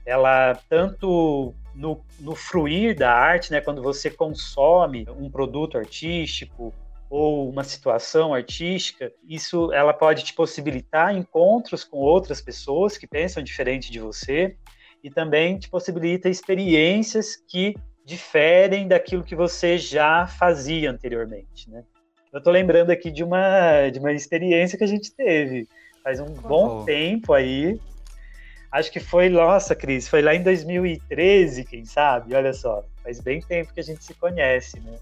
ela 0.04 0.58
tanto 0.68 1.54
no, 1.74 2.00
no 2.18 2.34
fruir 2.34 2.96
da 2.96 3.12
arte, 3.12 3.52
né, 3.52 3.60
quando 3.60 3.82
você 3.82 4.10
consome 4.10 5.06
um 5.16 5.30
produto 5.30 5.78
artístico 5.78 6.72
ou 7.08 7.48
uma 7.48 7.64
situação 7.64 8.34
artística, 8.34 9.12
isso 9.28 9.72
ela 9.72 9.92
pode 9.92 10.24
te 10.24 10.34
possibilitar 10.34 11.14
encontros 11.16 11.84
com 11.84 11.98
outras 11.98 12.40
pessoas 12.40 12.98
que 12.98 13.06
pensam 13.06 13.42
diferente 13.42 13.90
de 13.90 14.00
você 14.00 14.56
e 15.02 15.10
também 15.10 15.58
te 15.58 15.68
possibilita 15.68 16.28
experiências 16.28 17.36
que 17.36 17.74
diferem 18.04 18.88
daquilo 18.88 19.24
que 19.24 19.36
você 19.36 19.78
já 19.78 20.26
fazia 20.26 20.90
anteriormente, 20.90 21.70
né? 21.70 21.84
Eu 22.32 22.38
estou 22.38 22.52
lembrando 22.52 22.90
aqui 22.90 23.10
de 23.10 23.24
uma 23.24 23.88
de 23.88 23.98
uma 23.98 24.12
experiência 24.12 24.76
que 24.76 24.84
a 24.84 24.88
gente 24.88 25.14
teve 25.14 25.68
faz 26.02 26.20
um 26.20 26.26
oh. 26.26 26.48
bom 26.48 26.84
tempo 26.84 27.32
aí. 27.32 27.80
Acho 28.70 28.92
que 28.92 29.00
foi, 29.00 29.28
nossa, 29.28 29.74
Cris, 29.74 30.06
foi 30.06 30.22
lá 30.22 30.34
em 30.34 30.42
2013, 30.42 31.64
quem 31.64 31.84
sabe? 31.84 32.34
Olha 32.34 32.52
só, 32.52 32.84
faz 33.02 33.20
bem 33.20 33.40
tempo 33.40 33.72
que 33.72 33.80
a 33.80 33.82
gente 33.82 34.04
se 34.04 34.12
conhece, 34.14 34.78
né? 34.80 34.98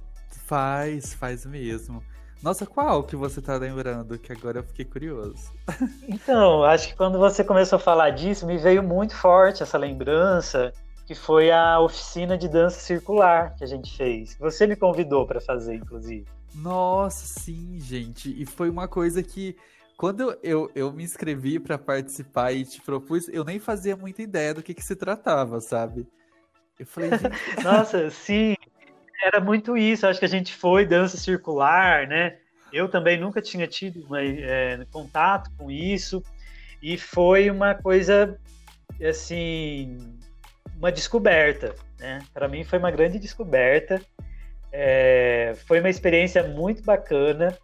Faz, 0.46 1.14
faz 1.14 1.46
mesmo. 1.46 2.02
Nossa, 2.42 2.66
qual 2.66 3.02
que 3.02 3.16
você 3.16 3.40
tá 3.40 3.56
lembrando? 3.56 4.18
Que 4.18 4.32
agora 4.32 4.58
eu 4.58 4.64
fiquei 4.64 4.84
curioso. 4.84 5.50
Então, 6.06 6.62
acho 6.62 6.88
que 6.88 6.94
quando 6.94 7.18
você 7.18 7.42
começou 7.42 7.76
a 7.76 7.80
falar 7.80 8.10
disso, 8.10 8.46
me 8.46 8.58
veio 8.58 8.82
muito 8.82 9.16
forte 9.16 9.62
essa 9.62 9.78
lembrança, 9.78 10.72
que 11.06 11.14
foi 11.14 11.50
a 11.50 11.80
oficina 11.80 12.36
de 12.36 12.46
dança 12.46 12.78
circular 12.78 13.54
que 13.56 13.64
a 13.64 13.66
gente 13.66 13.96
fez. 13.96 14.36
Você 14.38 14.66
me 14.66 14.76
convidou 14.76 15.26
para 15.26 15.40
fazer, 15.40 15.76
inclusive. 15.76 16.26
Nossa, 16.54 17.26
sim, 17.26 17.78
gente. 17.80 18.30
E 18.40 18.44
foi 18.44 18.68
uma 18.68 18.86
coisa 18.86 19.22
que 19.22 19.56
quando 19.96 20.36
eu, 20.42 20.70
eu 20.74 20.92
me 20.92 21.02
inscrevi 21.02 21.58
para 21.58 21.78
participar 21.78 22.52
e 22.52 22.64
te 22.64 22.80
propus, 22.82 23.28
eu 23.28 23.44
nem 23.44 23.58
fazia 23.58 23.96
muita 23.96 24.22
ideia 24.22 24.52
do 24.52 24.62
que, 24.62 24.74
que 24.74 24.84
se 24.84 24.94
tratava, 24.94 25.60
sabe? 25.60 26.06
Eu 26.78 26.86
falei, 26.86 27.10
gente... 27.10 27.36
Nossa, 27.62 28.10
sim, 28.10 28.54
era 29.22 29.40
muito 29.40 29.76
isso. 29.76 30.06
Acho 30.06 30.18
que 30.18 30.24
a 30.24 30.28
gente 30.28 30.54
foi 30.54 30.86
dança 30.86 31.16
circular, 31.16 32.06
né? 32.06 32.36
Eu 32.72 32.88
também 32.88 33.18
nunca 33.18 33.40
tinha 33.40 33.66
tido 33.66 34.04
uma, 34.06 34.22
é, 34.22 34.84
contato 34.90 35.50
com 35.56 35.70
isso 35.70 36.22
e 36.82 36.98
foi 36.98 37.50
uma 37.50 37.74
coisa 37.74 38.38
assim, 39.02 40.18
uma 40.76 40.90
descoberta, 40.90 41.74
né? 41.98 42.20
Para 42.32 42.48
mim 42.48 42.64
foi 42.64 42.78
uma 42.78 42.90
grande 42.90 43.18
descoberta. 43.18 44.00
É, 44.72 45.54
foi 45.66 45.78
uma 45.78 45.88
experiência 45.88 46.42
muito 46.42 46.82
bacana 46.82 47.56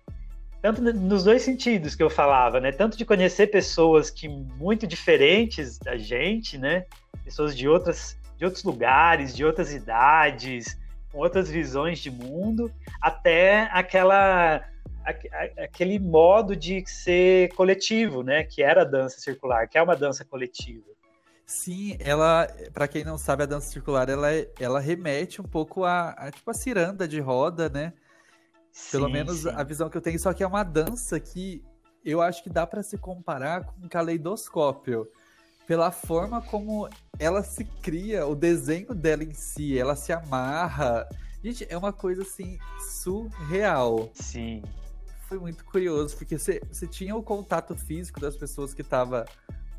tanto 0.63 0.83
nos 0.83 1.25
dois 1.25 1.43
sentidos 1.43 1.95
que 1.95 2.03
eu 2.03 2.11
falava, 2.11 2.61
né? 2.61 2.71
Tanto 2.71 2.97
de 2.97 3.05
conhecer 3.05 3.47
pessoas 3.47 4.11
que 4.11 4.29
muito 4.29 4.87
diferentes 4.87 5.79
da 5.79 5.97
gente, 5.97 6.59
né? 6.59 6.85
Pessoas 7.25 7.57
de 7.57 7.67
outras 7.69 8.19
de 8.37 8.45
outros 8.45 8.65
lugares, 8.65 9.37
de 9.37 9.45
outras 9.45 9.73
idades, 9.73 10.79
com 11.11 11.19
outras 11.19 11.49
visões 11.49 11.99
de 11.99 12.11
mundo, 12.11 12.73
até 13.01 13.69
aquela 13.73 14.65
aquele 15.59 15.99
modo 15.99 16.55
de 16.55 16.85
ser 16.87 17.53
coletivo, 17.55 18.23
né? 18.23 18.45
Que 18.45 18.63
era 18.63 18.83
a 18.83 18.85
dança 18.85 19.19
circular, 19.19 19.67
que 19.67 19.79
é 19.79 19.83
uma 19.83 19.97
dança 19.97 20.25
coletiva. 20.25 20.85
Sim, 21.47 21.97
ela, 21.99 22.47
para 22.73 22.87
quem 22.87 23.03
não 23.03 23.19
sabe, 23.19 23.43
a 23.43 23.47
dança 23.47 23.71
circular 23.71 24.09
ela, 24.09 24.29
ela 24.59 24.79
remete 24.79 25.41
um 25.41 25.45
pouco 25.45 25.85
a, 25.85 26.11
a 26.11 26.31
tipo 26.31 26.49
a 26.49 26.55
ciranda 26.55 27.09
de 27.09 27.19
roda, 27.19 27.69
né? 27.69 27.93
Pelo 28.93 29.07
sim, 29.07 29.13
menos 29.13 29.41
sim. 29.41 29.49
a 29.49 29.63
visão 29.65 29.91
que 29.91 29.97
eu 29.97 30.01
tenho, 30.01 30.19
só 30.19 30.33
que 30.33 30.45
é 30.45 30.47
uma 30.47 30.63
dança 30.63 31.19
que 31.19 31.65
eu 32.05 32.23
acho 32.23 32.43
que 32.43 32.49
dá 32.51 32.67
para 32.67 32.83
se 32.83 32.97
comparar 32.97 33.65
com 33.65 33.85
um 33.85 33.89
caleidoscópio. 33.89 35.11
Pela 35.71 35.93
forma 35.93 36.43
como 36.43 36.89
ela 37.17 37.45
se 37.45 37.65
cria, 37.65 38.27
o 38.27 38.35
desenho 38.35 38.93
dela 38.93 39.23
em 39.23 39.33
si, 39.33 39.79
ela 39.79 39.95
se 39.95 40.13
amarra. 40.13 41.09
Gente, 41.45 41.65
é 41.71 41.79
uma 41.79 41.93
coisa 41.93 42.23
assim 42.23 42.59
surreal. 42.81 44.11
Sim. 44.13 44.65
Foi 45.29 45.39
muito 45.39 45.65
curioso, 45.65 46.17
porque 46.17 46.37
você, 46.37 46.61
você 46.69 46.89
tinha 46.89 47.15
o 47.15 47.23
contato 47.23 47.77
físico 47.77 48.19
das 48.19 48.35
pessoas 48.35 48.75
que 48.75 48.83
estavam 48.83 49.25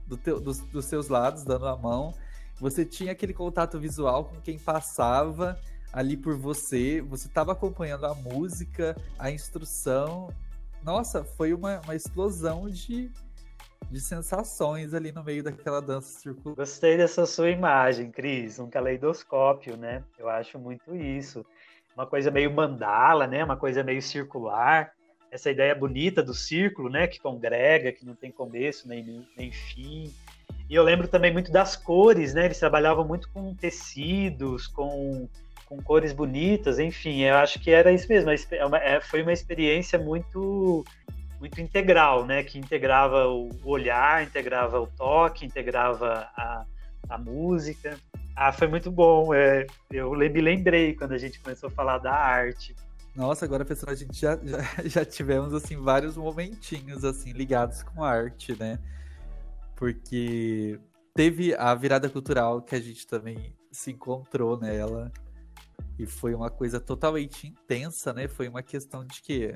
do 0.07 0.15
dos, 0.39 0.60
dos 0.60 0.86
seus 0.86 1.10
lados, 1.10 1.43
dando 1.43 1.67
a 1.67 1.75
mão. 1.75 2.13
Você 2.62 2.86
tinha 2.86 3.12
aquele 3.12 3.33
contato 3.33 3.77
visual 3.77 4.24
com 4.24 4.39
quem 4.39 4.57
passava 4.57 5.60
ali 5.91 6.15
por 6.15 6.38
você, 6.38 7.01
você 7.01 7.27
estava 7.27 7.51
acompanhando 7.51 8.05
a 8.05 8.15
música, 8.15 8.95
a 9.19 9.29
instrução. 9.29 10.33
Nossa, 10.83 11.25
foi 11.25 11.53
uma, 11.53 11.81
uma 11.81 11.95
explosão 11.98 12.69
de, 12.69 13.12
de 13.89 14.00
sensações 14.00 14.93
ali 14.93 15.11
no 15.11 15.23
meio 15.23 15.43
daquela 15.43 15.81
dança 15.81 16.19
circular. 16.19 16.55
Gostei 16.55 16.97
dessa 16.97 17.25
sua 17.25 17.50
imagem, 17.50 18.11
Cris, 18.11 18.59
um 18.59 18.69
caleidoscópio, 18.69 19.75
né? 19.75 20.03
Eu 20.17 20.29
acho 20.29 20.57
muito 20.59 20.95
isso. 20.95 21.45
Uma 21.95 22.05
coisa 22.05 22.31
meio 22.31 22.51
mandala, 22.51 23.27
né? 23.27 23.43
Uma 23.43 23.57
coisa 23.57 23.83
meio 23.83 24.01
circular. 24.01 24.93
Essa 25.29 25.51
ideia 25.51 25.73
bonita 25.75 26.21
do 26.21 26.33
círculo, 26.33 26.89
né? 26.89 27.07
Que 27.07 27.19
congrega, 27.19 27.91
que 27.91 28.05
não 28.05 28.15
tem 28.15 28.31
começo 28.31 28.88
nem, 28.88 29.25
nem 29.38 29.51
fim. 29.51 30.13
E 30.69 30.75
eu 30.75 30.83
lembro 30.83 31.07
também 31.07 31.33
muito 31.33 31.51
das 31.51 31.75
cores, 31.75 32.33
né? 32.33 32.45
Eles 32.45 32.59
trabalhavam 32.59 33.05
muito 33.05 33.29
com 33.31 33.53
tecidos, 33.53 34.67
com 34.67 35.27
com 35.71 35.81
cores 35.81 36.11
bonitas, 36.11 36.79
enfim, 36.79 37.21
eu 37.21 37.38
acho 37.38 37.57
que 37.57 37.71
era 37.71 37.93
isso 37.93 38.05
mesmo. 38.09 38.29
É 38.29 38.35
é, 38.95 39.00
foi 39.00 39.21
uma 39.21 39.31
experiência 39.31 39.97
muito 39.97 40.83
muito 41.41 41.60
integral, 41.60 42.24
né? 42.24 42.43
Que 42.43 42.60
integrava 42.60 43.27
o 43.27 43.50
olhar, 43.65 44.24
integrava 44.24 44.79
o 44.79 44.86
toque, 44.86 45.43
integrava 45.43 46.29
a, 46.38 46.65
a 47.10 47.17
música. 47.17 47.98
Ah, 48.36 48.53
foi 48.53 48.67
muito 48.67 48.91
bom. 48.91 49.33
É, 49.33 49.65
eu 49.91 50.12
me 50.12 50.39
lembrei 50.39 50.95
quando 50.95 51.13
a 51.13 51.17
gente 51.17 51.39
começou 51.39 51.67
a 51.67 51.71
falar 51.71 51.98
da 51.98 52.13
arte. 52.13 52.75
Nossa, 53.15 53.43
agora 53.43 53.65
pessoal, 53.65 53.91
a 53.91 53.95
gente 53.95 54.17
já, 54.17 54.38
já, 54.38 54.60
já 54.86 55.03
tivemos 55.03 55.51
assim 55.53 55.75
vários 55.77 56.15
momentinhos 56.15 57.03
assim 57.03 57.31
ligados 57.31 57.81
com 57.81 58.03
a 58.03 58.10
arte, 58.10 58.55
né? 58.57 58.79
Porque 59.75 60.79
teve 61.15 61.55
a 61.55 61.74
virada 61.74 62.07
cultural 62.07 62.62
que 62.62 62.75
a 62.75 62.79
gente 62.79 63.07
também 63.07 63.55
se 63.71 63.91
encontrou 63.91 64.60
nela. 64.60 65.12
E 65.98 66.05
foi 66.05 66.36
uma 66.36 66.51
coisa 66.51 66.79
totalmente 66.79 67.48
intensa, 67.48 68.13
né? 68.13 68.27
Foi 68.27 68.48
uma 68.48 68.62
questão 68.62 69.03
de 69.03 69.21
que 69.24 69.55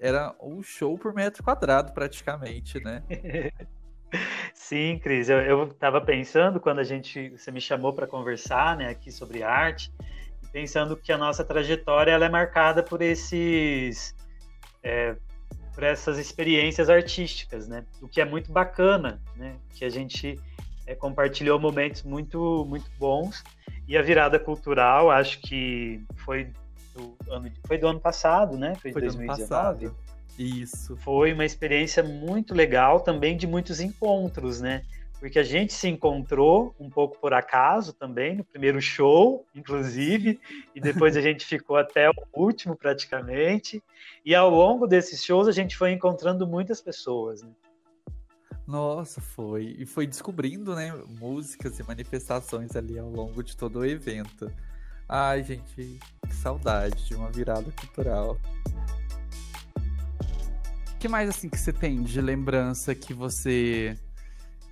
era 0.00 0.34
um 0.40 0.62
show 0.62 0.98
por 0.98 1.14
metro 1.14 1.42
quadrado, 1.42 1.92
praticamente, 1.92 2.82
né? 2.82 3.02
Sim, 4.54 4.98
Cris, 4.98 5.28
eu 5.28 5.64
estava 5.64 6.00
pensando 6.00 6.60
quando 6.60 6.78
a 6.78 6.84
gente 6.84 7.30
você 7.30 7.50
me 7.50 7.60
chamou 7.60 7.92
para 7.92 8.06
conversar, 8.06 8.76
né, 8.76 8.88
aqui 8.88 9.10
sobre 9.10 9.42
arte, 9.42 9.92
pensando 10.52 10.96
que 10.96 11.12
a 11.12 11.18
nossa 11.18 11.44
trajetória 11.44 12.12
ela 12.12 12.24
é 12.24 12.28
marcada 12.28 12.82
por 12.82 13.02
esses 13.02 14.14
é, 14.82 15.16
por 15.74 15.82
essas 15.82 16.18
experiências 16.18 16.88
artísticas, 16.88 17.68
né? 17.68 17.84
O 18.00 18.08
que 18.08 18.20
é 18.20 18.24
muito 18.24 18.50
bacana, 18.50 19.20
né? 19.36 19.56
Que 19.74 19.84
a 19.84 19.90
gente 19.90 20.40
é, 20.86 20.94
compartilhou 20.94 21.60
momentos 21.60 22.02
muito 22.02 22.64
muito 22.66 22.90
bons 22.98 23.44
e 23.86 23.96
a 23.96 24.02
virada 24.02 24.38
cultural, 24.38 25.10
acho 25.10 25.40
que 25.40 26.02
foi 26.24 26.50
do 26.96 27.16
ano, 27.30 27.50
foi 27.66 27.78
do 27.78 27.86
ano 27.86 28.00
passado, 28.00 28.56
né? 28.56 28.74
Foi, 28.76 28.92
foi 28.92 29.02
2019. 29.02 29.90
Isso. 30.38 30.96
Foi 30.96 31.32
uma 31.32 31.44
experiência 31.44 32.02
muito 32.02 32.54
legal 32.54 33.00
também 33.00 33.36
de 33.36 33.46
muitos 33.46 33.80
encontros, 33.80 34.60
né? 34.60 34.82
Porque 35.18 35.38
a 35.38 35.42
gente 35.42 35.72
se 35.72 35.88
encontrou 35.88 36.74
um 36.78 36.90
pouco 36.90 37.18
por 37.18 37.32
acaso 37.32 37.94
também, 37.94 38.36
no 38.36 38.44
primeiro 38.44 38.80
show, 38.82 39.46
inclusive, 39.54 40.38
e 40.74 40.80
depois 40.80 41.16
a 41.16 41.22
gente 41.22 41.46
ficou 41.46 41.76
até 41.78 42.10
o 42.10 42.14
último 42.34 42.76
praticamente. 42.76 43.82
E 44.24 44.34
ao 44.34 44.50
longo 44.50 44.86
desses 44.86 45.24
shows 45.24 45.48
a 45.48 45.52
gente 45.52 45.76
foi 45.76 45.92
encontrando 45.92 46.46
muitas 46.46 46.82
pessoas, 46.82 47.42
né? 47.42 47.50
Nossa, 48.66 49.20
foi. 49.20 49.76
E 49.78 49.86
foi 49.86 50.06
descobrindo, 50.06 50.74
né, 50.74 50.92
músicas 51.20 51.78
e 51.78 51.84
manifestações 51.84 52.74
ali 52.74 52.98
ao 52.98 53.08
longo 53.08 53.42
de 53.42 53.56
todo 53.56 53.78
o 53.78 53.84
evento. 53.86 54.50
Ai, 55.08 55.44
gente, 55.44 55.62
que 55.76 56.34
saudade 56.34 57.06
de 57.06 57.14
uma 57.14 57.30
virada 57.30 57.70
cultural. 57.80 58.36
O 60.94 60.98
que 60.98 61.06
mais 61.06 61.28
assim 61.28 61.48
que 61.48 61.56
você 61.58 61.72
tem 61.72 62.02
de 62.02 62.20
lembrança 62.20 62.92
que 62.92 63.14
você 63.14 63.96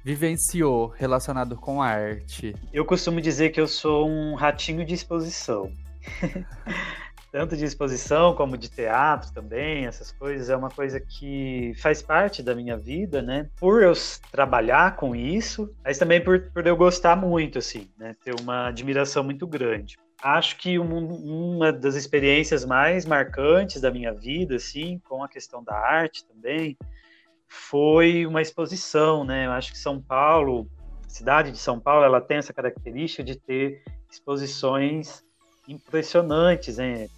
vivenciou 0.03 0.89
relacionado 0.89 1.57
com 1.57 1.81
arte? 1.81 2.55
Eu 2.73 2.85
costumo 2.85 3.21
dizer 3.21 3.51
que 3.51 3.61
eu 3.61 3.69
sou 3.69 4.09
um 4.09 4.35
ratinho 4.35 4.85
de 4.85 4.93
exposição. 4.93 5.73
Tanto 7.31 7.57
de 7.57 7.65
exposição 7.65 8.35
como 8.35 8.57
de 8.57 8.69
teatro 8.69 9.33
também, 9.33 9.87
essas 9.87 10.13
coisas, 10.13 10.51
é 10.51 10.57
uma 10.57 10.69
coisa 10.71 11.01
que 11.01 11.73
faz 11.79 12.01
parte 12.01 12.43
da 12.43 12.55
minha 12.55 12.77
vida, 12.77 13.21
né? 13.21 13.49
Por 13.57 13.83
eu 13.83 13.93
trabalhar 14.31 14.95
com 14.97 15.17
isso, 15.17 15.73
mas 15.85 15.99
também 15.99 16.23
por, 16.23 16.41
por 16.53 16.65
eu 16.67 16.77
gostar 16.77 17.17
muito, 17.17 17.59
assim, 17.59 17.91
né? 17.99 18.15
Ter 18.25 18.35
uma 18.41 18.69
admiração 18.69 19.25
muito 19.25 19.49
grande. 19.49 19.97
Acho 20.23 20.57
que 20.57 20.79
um, 20.79 21.55
uma 21.55 21.73
das 21.73 21.95
experiências 21.95 22.65
mais 22.65 23.05
marcantes 23.05 23.81
da 23.81 23.91
minha 23.91 24.13
vida, 24.13 24.57
assim, 24.57 25.01
com 25.09 25.23
a 25.23 25.29
questão 25.29 25.63
da 25.63 25.75
arte 25.75 26.25
também, 26.27 26.77
foi 27.47 28.27
uma 28.27 28.41
exposição, 28.41 29.25
né? 29.25 29.47
Eu 29.47 29.53
acho 29.53 29.73
que 29.73 29.79
São 29.79 30.01
Paulo, 30.01 30.69
cidade 31.07 31.51
de 31.51 31.59
São 31.59 31.79
Paulo, 31.79 32.05
ela 32.05 32.21
tem 32.21 32.39
essa 32.39 32.53
característica 32.53 33.23
de 33.23 33.37
ter 33.37 33.83
exposições 34.11 35.23
impressionantes, 35.69 36.79
né? 36.79 37.09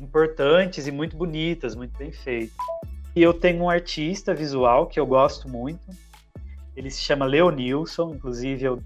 importantes 0.00 0.86
e 0.86 0.92
muito 0.92 1.16
bonitas, 1.16 1.74
muito 1.74 1.96
bem 1.96 2.12
feitas. 2.12 2.54
E 3.14 3.22
eu 3.22 3.32
tenho 3.32 3.64
um 3.64 3.70
artista 3.70 4.34
visual 4.34 4.86
que 4.86 4.98
eu 4.98 5.06
gosto 5.06 5.48
muito. 5.48 5.84
Ele 6.76 6.90
se 6.90 7.00
chama 7.00 7.24
Leonilson, 7.24 8.14
inclusive 8.14 8.64
eu 8.64 8.82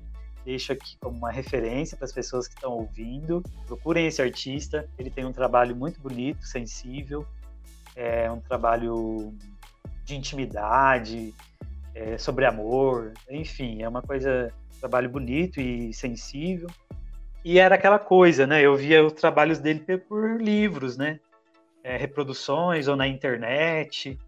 deixo 0.49 0.73
aqui 0.73 0.97
como 0.99 1.19
uma 1.19 1.31
referência 1.31 1.95
para 1.95 2.07
as 2.07 2.13
pessoas 2.13 2.49
que 2.49 2.55
estão 2.55 2.73
ouvindo. 2.73 3.43
Procurem 3.67 4.07
esse 4.07 4.23
artista, 4.23 4.89
ele 4.99 5.11
tem 5.11 5.27
um 5.27 5.33
trabalho 5.33 5.77
muito 5.77 6.01
bonito, 6.01 6.47
sensível, 6.47 7.27
é 7.95 8.31
um 8.31 8.41
trabalho 8.41 9.35
de 10.07 10.17
intimidade, 10.17 11.35
é, 11.95 12.17
sobre 12.17 12.47
amor, 12.47 13.13
enfim, 13.29 13.83
é 13.83 13.89
uma 13.89 14.01
coisa, 14.01 14.51
um 14.75 14.81
trabalho 14.81 15.11
bonito 15.11 15.61
e 15.61 15.93
sensível. 15.93 16.69
E 17.45 17.59
era 17.59 17.75
aquela 17.75 17.99
coisa, 17.99 18.47
né? 18.47 18.63
Eu 18.63 18.75
via 18.75 19.05
os 19.05 19.13
trabalhos 19.13 19.59
dele 19.59 19.81
por 19.99 20.41
livros, 20.41 20.97
né? 20.97 21.21
É, 21.85 21.99
reproduções 21.99 22.89
ou 22.89 22.97
na 22.97 23.07
internet. 23.07 24.19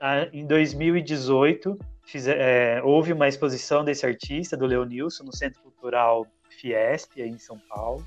Ah, 0.00 0.26
em 0.32 0.46
2018, 0.46 1.78
fiz, 2.06 2.26
é, 2.26 2.80
houve 2.82 3.12
uma 3.12 3.28
exposição 3.28 3.84
desse 3.84 4.06
artista, 4.06 4.56
do 4.56 4.64
Leonilson, 4.64 5.24
no 5.24 5.36
Centro 5.36 5.60
Cultural 5.60 6.26
Fiesp, 6.48 7.20
aí 7.20 7.28
em 7.28 7.38
São 7.38 7.58
Paulo. 7.68 8.06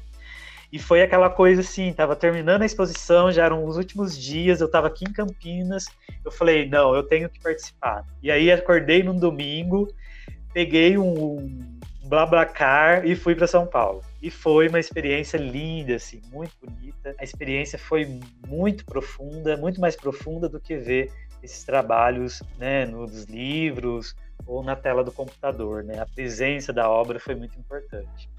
E 0.72 0.78
foi 0.78 1.02
aquela 1.02 1.30
coisa 1.30 1.62
assim, 1.62 1.92
tava 1.92 2.16
terminando 2.16 2.62
a 2.62 2.66
exposição, 2.66 3.32
já 3.32 3.46
eram 3.46 3.66
os 3.66 3.76
últimos 3.76 4.18
dias, 4.18 4.62
eu 4.62 4.70
tava 4.70 4.88
aqui 4.88 5.04
em 5.04 5.12
Campinas, 5.12 5.86
eu 6.24 6.32
falei, 6.32 6.70
não, 6.70 6.94
eu 6.94 7.04
tenho 7.04 7.28
que 7.28 7.40
participar. 7.40 8.06
E 8.22 8.30
aí 8.30 8.52
acordei 8.52 9.02
num 9.02 9.18
domingo, 9.18 9.92
peguei 10.54 10.96
um, 10.96 11.38
um 12.04 12.10
BlaBlaCar 12.10 13.04
e 13.06 13.16
fui 13.16 13.34
para 13.34 13.48
São 13.48 13.66
Paulo. 13.66 14.04
E 14.22 14.30
foi 14.30 14.68
uma 14.68 14.80
experiência 14.80 15.38
linda, 15.38 15.96
assim, 15.96 16.22
muito 16.32 16.54
bonita. 16.62 17.16
A 17.20 17.24
experiência 17.24 17.80
foi 17.80 18.20
muito 18.48 18.86
profunda, 18.86 19.58
muito 19.58 19.82
mais 19.82 19.96
profunda 19.96 20.48
do 20.48 20.60
que 20.60 20.78
ver 20.78 21.12
esses 21.42 21.64
trabalhos, 21.64 22.42
né, 22.58 22.86
nos 22.86 23.24
livros 23.24 24.16
ou 24.46 24.64
na 24.64 24.76
tela 24.76 25.04
do 25.04 25.12
computador, 25.12 25.84
né? 25.84 26.00
A 26.00 26.06
presença 26.06 26.74
da 26.74 26.90
obra 26.90 27.20
foi 27.20 27.36
muito 27.36 27.58
importante. 27.60 28.30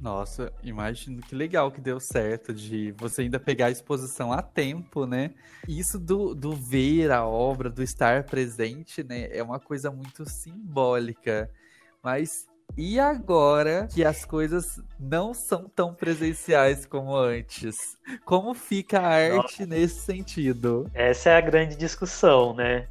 Nossa, 0.00 0.52
imagino 0.62 1.22
que 1.22 1.34
legal 1.34 1.70
que 1.70 1.80
deu 1.80 1.98
certo 1.98 2.52
de 2.52 2.92
você 2.92 3.22
ainda 3.22 3.40
pegar 3.40 3.66
a 3.66 3.70
exposição 3.70 4.32
a 4.32 4.42
tempo, 4.42 5.06
né? 5.06 5.30
Isso 5.66 5.98
do, 5.98 6.34
do 6.34 6.52
ver 6.52 7.10
a 7.10 7.24
obra, 7.24 7.70
do 7.70 7.82
estar 7.82 8.24
presente, 8.24 9.02
né? 9.02 9.28
É 9.30 9.42
uma 9.42 9.58
coisa 9.58 9.90
muito 9.90 10.28
simbólica. 10.28 11.50
Mas 12.02 12.46
e 12.76 12.98
agora 12.98 13.88
que 13.92 14.04
as 14.04 14.24
coisas 14.24 14.80
não 14.98 15.32
são 15.32 15.68
tão 15.68 15.94
presenciais 15.94 16.84
como 16.86 17.16
antes? 17.16 17.96
Como 18.24 18.54
fica 18.54 19.00
a 19.00 19.06
arte 19.06 19.60
Nossa. 19.60 19.66
nesse 19.66 20.00
sentido? 20.00 20.90
Essa 20.92 21.30
é 21.30 21.36
a 21.36 21.40
grande 21.40 21.76
discussão, 21.76 22.54
né? 22.54 22.88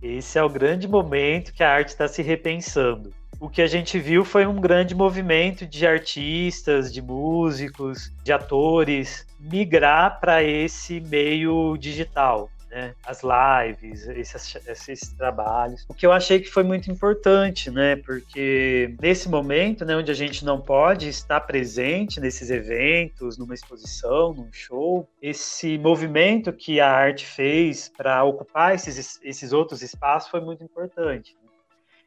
Esse 0.00 0.38
é 0.38 0.42
o 0.42 0.48
grande 0.48 0.86
momento 0.86 1.52
que 1.52 1.62
a 1.62 1.72
arte 1.72 1.88
está 1.88 2.06
se 2.06 2.22
repensando 2.22 3.12
o 3.38 3.48
que 3.48 3.60
a 3.60 3.66
gente 3.66 3.98
viu 3.98 4.24
foi 4.24 4.46
um 4.46 4.60
grande 4.60 4.94
movimento 4.94 5.66
de 5.66 5.86
artistas, 5.86 6.92
de 6.92 7.02
músicos, 7.02 8.10
de 8.24 8.32
atores 8.32 9.26
migrar 9.38 10.18
para 10.20 10.42
esse 10.42 11.00
meio 11.00 11.76
digital. 11.76 12.50
Né? 12.76 12.94
As 13.06 13.22
lives, 13.22 14.06
esses, 14.06 14.54
esses, 14.66 15.08
trabalhos. 15.14 15.86
O 15.88 15.94
que 15.94 16.04
eu 16.04 16.12
achei 16.12 16.38
que 16.38 16.50
foi 16.50 16.62
muito 16.62 16.90
importante, 16.90 17.70
né? 17.70 17.96
Porque 17.96 18.94
nesse 19.00 19.30
momento, 19.30 19.82
né, 19.82 19.96
onde 19.96 20.10
a 20.10 20.14
gente 20.14 20.44
não 20.44 20.60
pode 20.60 21.08
estar 21.08 21.40
presente 21.40 22.20
nesses 22.20 22.50
eventos, 22.50 23.38
numa 23.38 23.54
exposição, 23.54 24.34
num 24.34 24.52
show, 24.52 25.08
esse 25.22 25.78
movimento 25.78 26.52
que 26.52 26.78
a 26.78 26.92
arte 26.92 27.24
fez 27.24 27.88
para 27.88 28.22
ocupar 28.24 28.74
esses, 28.74 29.18
esses 29.22 29.54
outros 29.54 29.80
espaços 29.80 30.30
foi 30.30 30.42
muito 30.42 30.62
importante. 30.62 31.34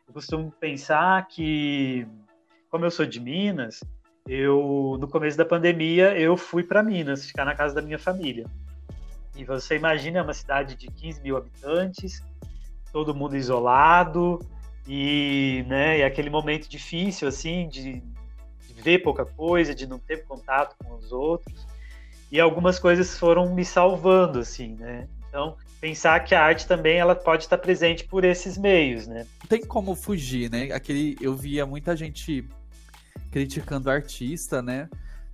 Eu 0.08 0.14
costumo 0.14 0.52
pensar 0.52 1.28
que, 1.30 2.06
como 2.70 2.86
eu 2.86 2.92
sou 2.92 3.08
de 3.08 3.20
Minas, 3.20 3.84
eu 4.28 4.98
no 5.00 5.08
começo 5.08 5.36
da 5.36 5.46
pandemia 5.46 6.16
eu 6.16 6.38
fui 6.38 6.62
para 6.62 6.84
Minas, 6.84 7.26
ficar 7.26 7.44
na 7.44 7.56
casa 7.56 7.74
da 7.74 7.82
minha 7.82 7.98
família. 7.98 8.46
E 9.40 9.46
você 9.46 9.78
imagina 9.78 10.22
uma 10.22 10.34
cidade 10.34 10.76
de 10.76 10.88
15 10.88 11.22
mil 11.22 11.38
habitantes, 11.38 12.22
todo 12.92 13.16
mundo 13.16 13.38
isolado 13.38 14.46
e, 14.86 15.64
né, 15.66 16.00
e 16.00 16.04
aquele 16.04 16.30
momento 16.30 16.68
difícil 16.68 17.26
assim 17.26 17.70
de, 17.70 18.04
de 18.68 18.82
ver 18.82 19.00
pouca 19.00 19.24
coisa, 19.24 19.74
de 19.74 19.88
não 19.88 19.98
ter 19.98 20.26
contato 20.26 20.76
com 20.84 20.94
os 20.94 21.14
outros. 21.14 21.66
E 22.30 22.38
algumas 22.38 22.78
coisas 22.80 23.18
foram 23.18 23.56
me 23.56 23.64
salvando 23.64 24.40
assim, 24.40 24.76
né? 24.76 25.08
Então, 25.30 25.56
pensar 25.80 26.20
que 26.26 26.36
a 26.36 26.44
arte 26.44 26.68
também 26.68 26.98
ela 26.98 27.16
pode 27.16 27.44
estar 27.44 27.58
presente 27.58 28.04
por 28.04 28.26
esses 28.26 28.58
meios, 28.58 29.08
né? 29.08 29.26
Não 29.40 29.48
tem 29.48 29.66
como 29.66 29.96
fugir, 29.96 30.52
né? 30.52 30.70
Aquele 30.74 31.18
eu 31.22 31.34
via 31.34 31.66
muita 31.66 31.96
gente 31.96 32.46
criticando 33.32 33.90
artista, 33.90 34.62
né? 34.62 34.90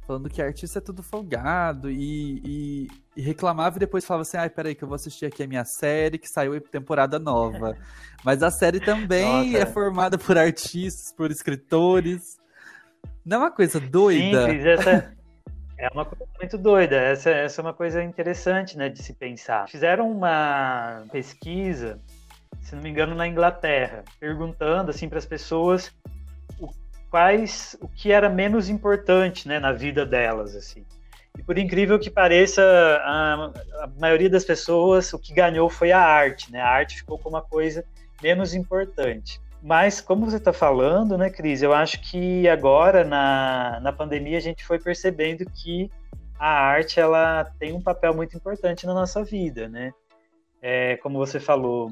Falando 0.07 0.29
que 0.29 0.41
artista 0.41 0.77
é 0.77 0.81
tudo 0.81 1.01
folgado 1.01 1.89
e, 1.89 2.41
e, 2.45 2.87
e 3.17 3.21
reclamava 3.21 3.77
e 3.77 3.79
depois 3.79 4.05
falava 4.05 4.21
assim: 4.21 4.37
ai, 4.37 4.49
peraí, 4.49 4.75
que 4.75 4.83
eu 4.83 4.87
vou 4.87 4.95
assistir 4.95 5.25
aqui 5.25 5.41
a 5.41 5.47
minha 5.47 5.65
série 5.65 6.19
que 6.19 6.27
saiu 6.27 6.59
temporada 6.61 7.17
nova. 7.17 7.75
Mas 8.23 8.43
a 8.43 8.51
série 8.51 8.79
também 8.79 9.51
Nossa. 9.51 9.63
é 9.63 9.65
formada 9.65 10.17
por 10.17 10.37
artistas, 10.37 11.11
por 11.11 11.31
escritores. 11.31 12.37
Não 13.25 13.37
é 13.37 13.39
uma 13.41 13.51
coisa 13.51 13.79
doida? 13.79 14.45
Simples, 14.45 14.65
essa, 14.65 15.15
é 15.77 15.89
uma 15.91 16.05
coisa 16.05 16.25
muito 16.39 16.57
doida. 16.57 16.95
Essa, 16.95 17.29
essa 17.31 17.61
é 17.61 17.63
uma 17.63 17.73
coisa 17.73 18.03
interessante, 18.03 18.77
né, 18.77 18.89
de 18.89 19.01
se 19.01 19.13
pensar. 19.13 19.67
Fizeram 19.67 20.11
uma 20.11 21.03
pesquisa, 21.11 21.99
se 22.61 22.75
não 22.75 22.83
me 22.83 22.89
engano, 22.89 23.15
na 23.15 23.27
Inglaterra, 23.27 24.03
perguntando 24.19 24.91
assim 24.91 25.09
para 25.09 25.17
as 25.17 25.25
pessoas 25.25 25.91
quais 27.09 27.77
o 27.81 27.87
que 27.87 28.11
era 28.11 28.29
menos 28.29 28.69
importante, 28.69 29.47
né, 29.47 29.59
na 29.59 29.71
vida 29.71 30.05
delas, 30.05 30.55
assim. 30.55 30.85
E 31.37 31.43
por 31.43 31.57
incrível 31.57 31.99
que 31.99 32.09
pareça, 32.09 32.61
a, 33.03 33.51
a 33.83 33.89
maioria 33.99 34.29
das 34.29 34.45
pessoas 34.45 35.11
o 35.13 35.19
que 35.19 35.33
ganhou 35.33 35.69
foi 35.69 35.91
a 35.91 35.99
arte, 35.99 36.51
né? 36.51 36.61
A 36.61 36.69
arte 36.69 36.95
ficou 36.97 37.17
como 37.19 37.35
uma 37.35 37.41
coisa 37.41 37.83
menos 38.21 38.53
importante. 38.53 39.39
Mas, 39.61 39.99
como 39.99 40.29
você 40.29 40.37
está 40.37 40.53
falando, 40.53 41.17
né, 41.17 41.29
Cris, 41.29 41.63
eu 41.63 41.73
acho 41.73 41.99
que 42.01 42.47
agora, 42.47 43.03
na, 43.03 43.79
na 43.81 43.91
pandemia, 43.91 44.37
a 44.37 44.41
gente 44.41 44.63
foi 44.63 44.79
percebendo 44.79 45.43
que 45.45 45.89
a 46.37 46.49
arte 46.49 46.99
ela 46.99 47.45
tem 47.57 47.73
um 47.73 47.81
papel 47.81 48.13
muito 48.13 48.37
importante 48.37 48.85
na 48.85 48.93
nossa 48.93 49.23
vida, 49.23 49.67
né? 49.67 49.91
É, 50.61 50.97
como 50.97 51.17
você 51.17 51.39
falou, 51.39 51.91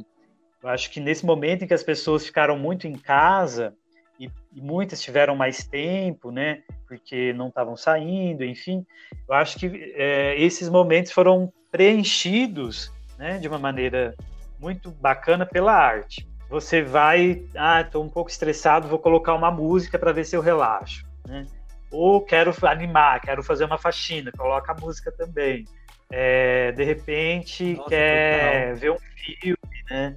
eu 0.61 0.69
acho 0.69 0.89
que 0.91 0.99
nesse 0.99 1.25
momento 1.25 1.63
em 1.63 1.67
que 1.67 1.73
as 1.73 1.83
pessoas 1.83 2.25
ficaram 2.25 2.57
muito 2.57 2.87
em 2.87 2.93
casa 2.93 3.73
e, 4.19 4.29
e 4.53 4.61
muitas 4.61 5.01
tiveram 5.01 5.35
mais 5.35 5.63
tempo, 5.63 6.31
né? 6.31 6.63
Porque 6.87 7.33
não 7.33 7.47
estavam 7.47 7.75
saindo, 7.75 8.43
enfim, 8.43 8.85
eu 9.27 9.35
acho 9.35 9.57
que 9.57 9.93
é, 9.95 10.39
esses 10.39 10.69
momentos 10.69 11.11
foram 11.11 11.51
preenchidos, 11.71 12.91
né? 13.17 13.37
De 13.39 13.47
uma 13.47 13.59
maneira 13.59 14.15
muito 14.59 14.91
bacana 14.91 15.45
pela 15.45 15.73
arte 15.73 16.27
você 16.53 16.83
vai, 16.83 17.43
ah, 17.55 17.81
estou 17.81 18.03
um 18.03 18.09
pouco 18.09 18.29
estressado, 18.29 18.87
vou 18.87 18.99
colocar 18.99 19.33
uma 19.33 19.49
música 19.49 19.97
para 19.97 20.11
ver 20.11 20.23
se 20.23 20.35
eu 20.35 20.41
relaxo, 20.41 21.03
né? 21.27 21.47
Ou 21.89 22.21
quero 22.21 22.53
animar, 22.61 23.19
quero 23.21 23.41
fazer 23.41 23.65
uma 23.65 23.79
faxina, 23.79 24.31
coloca 24.31 24.71
a 24.71 24.75
música 24.79 25.11
também. 25.11 25.65
É, 26.11 26.71
de 26.73 26.83
repente 26.83 27.73
Nossa, 27.73 27.89
quer 27.89 28.75
ver 28.75 28.91
um 28.91 28.97
filme, 29.15 29.83
né? 29.89 30.15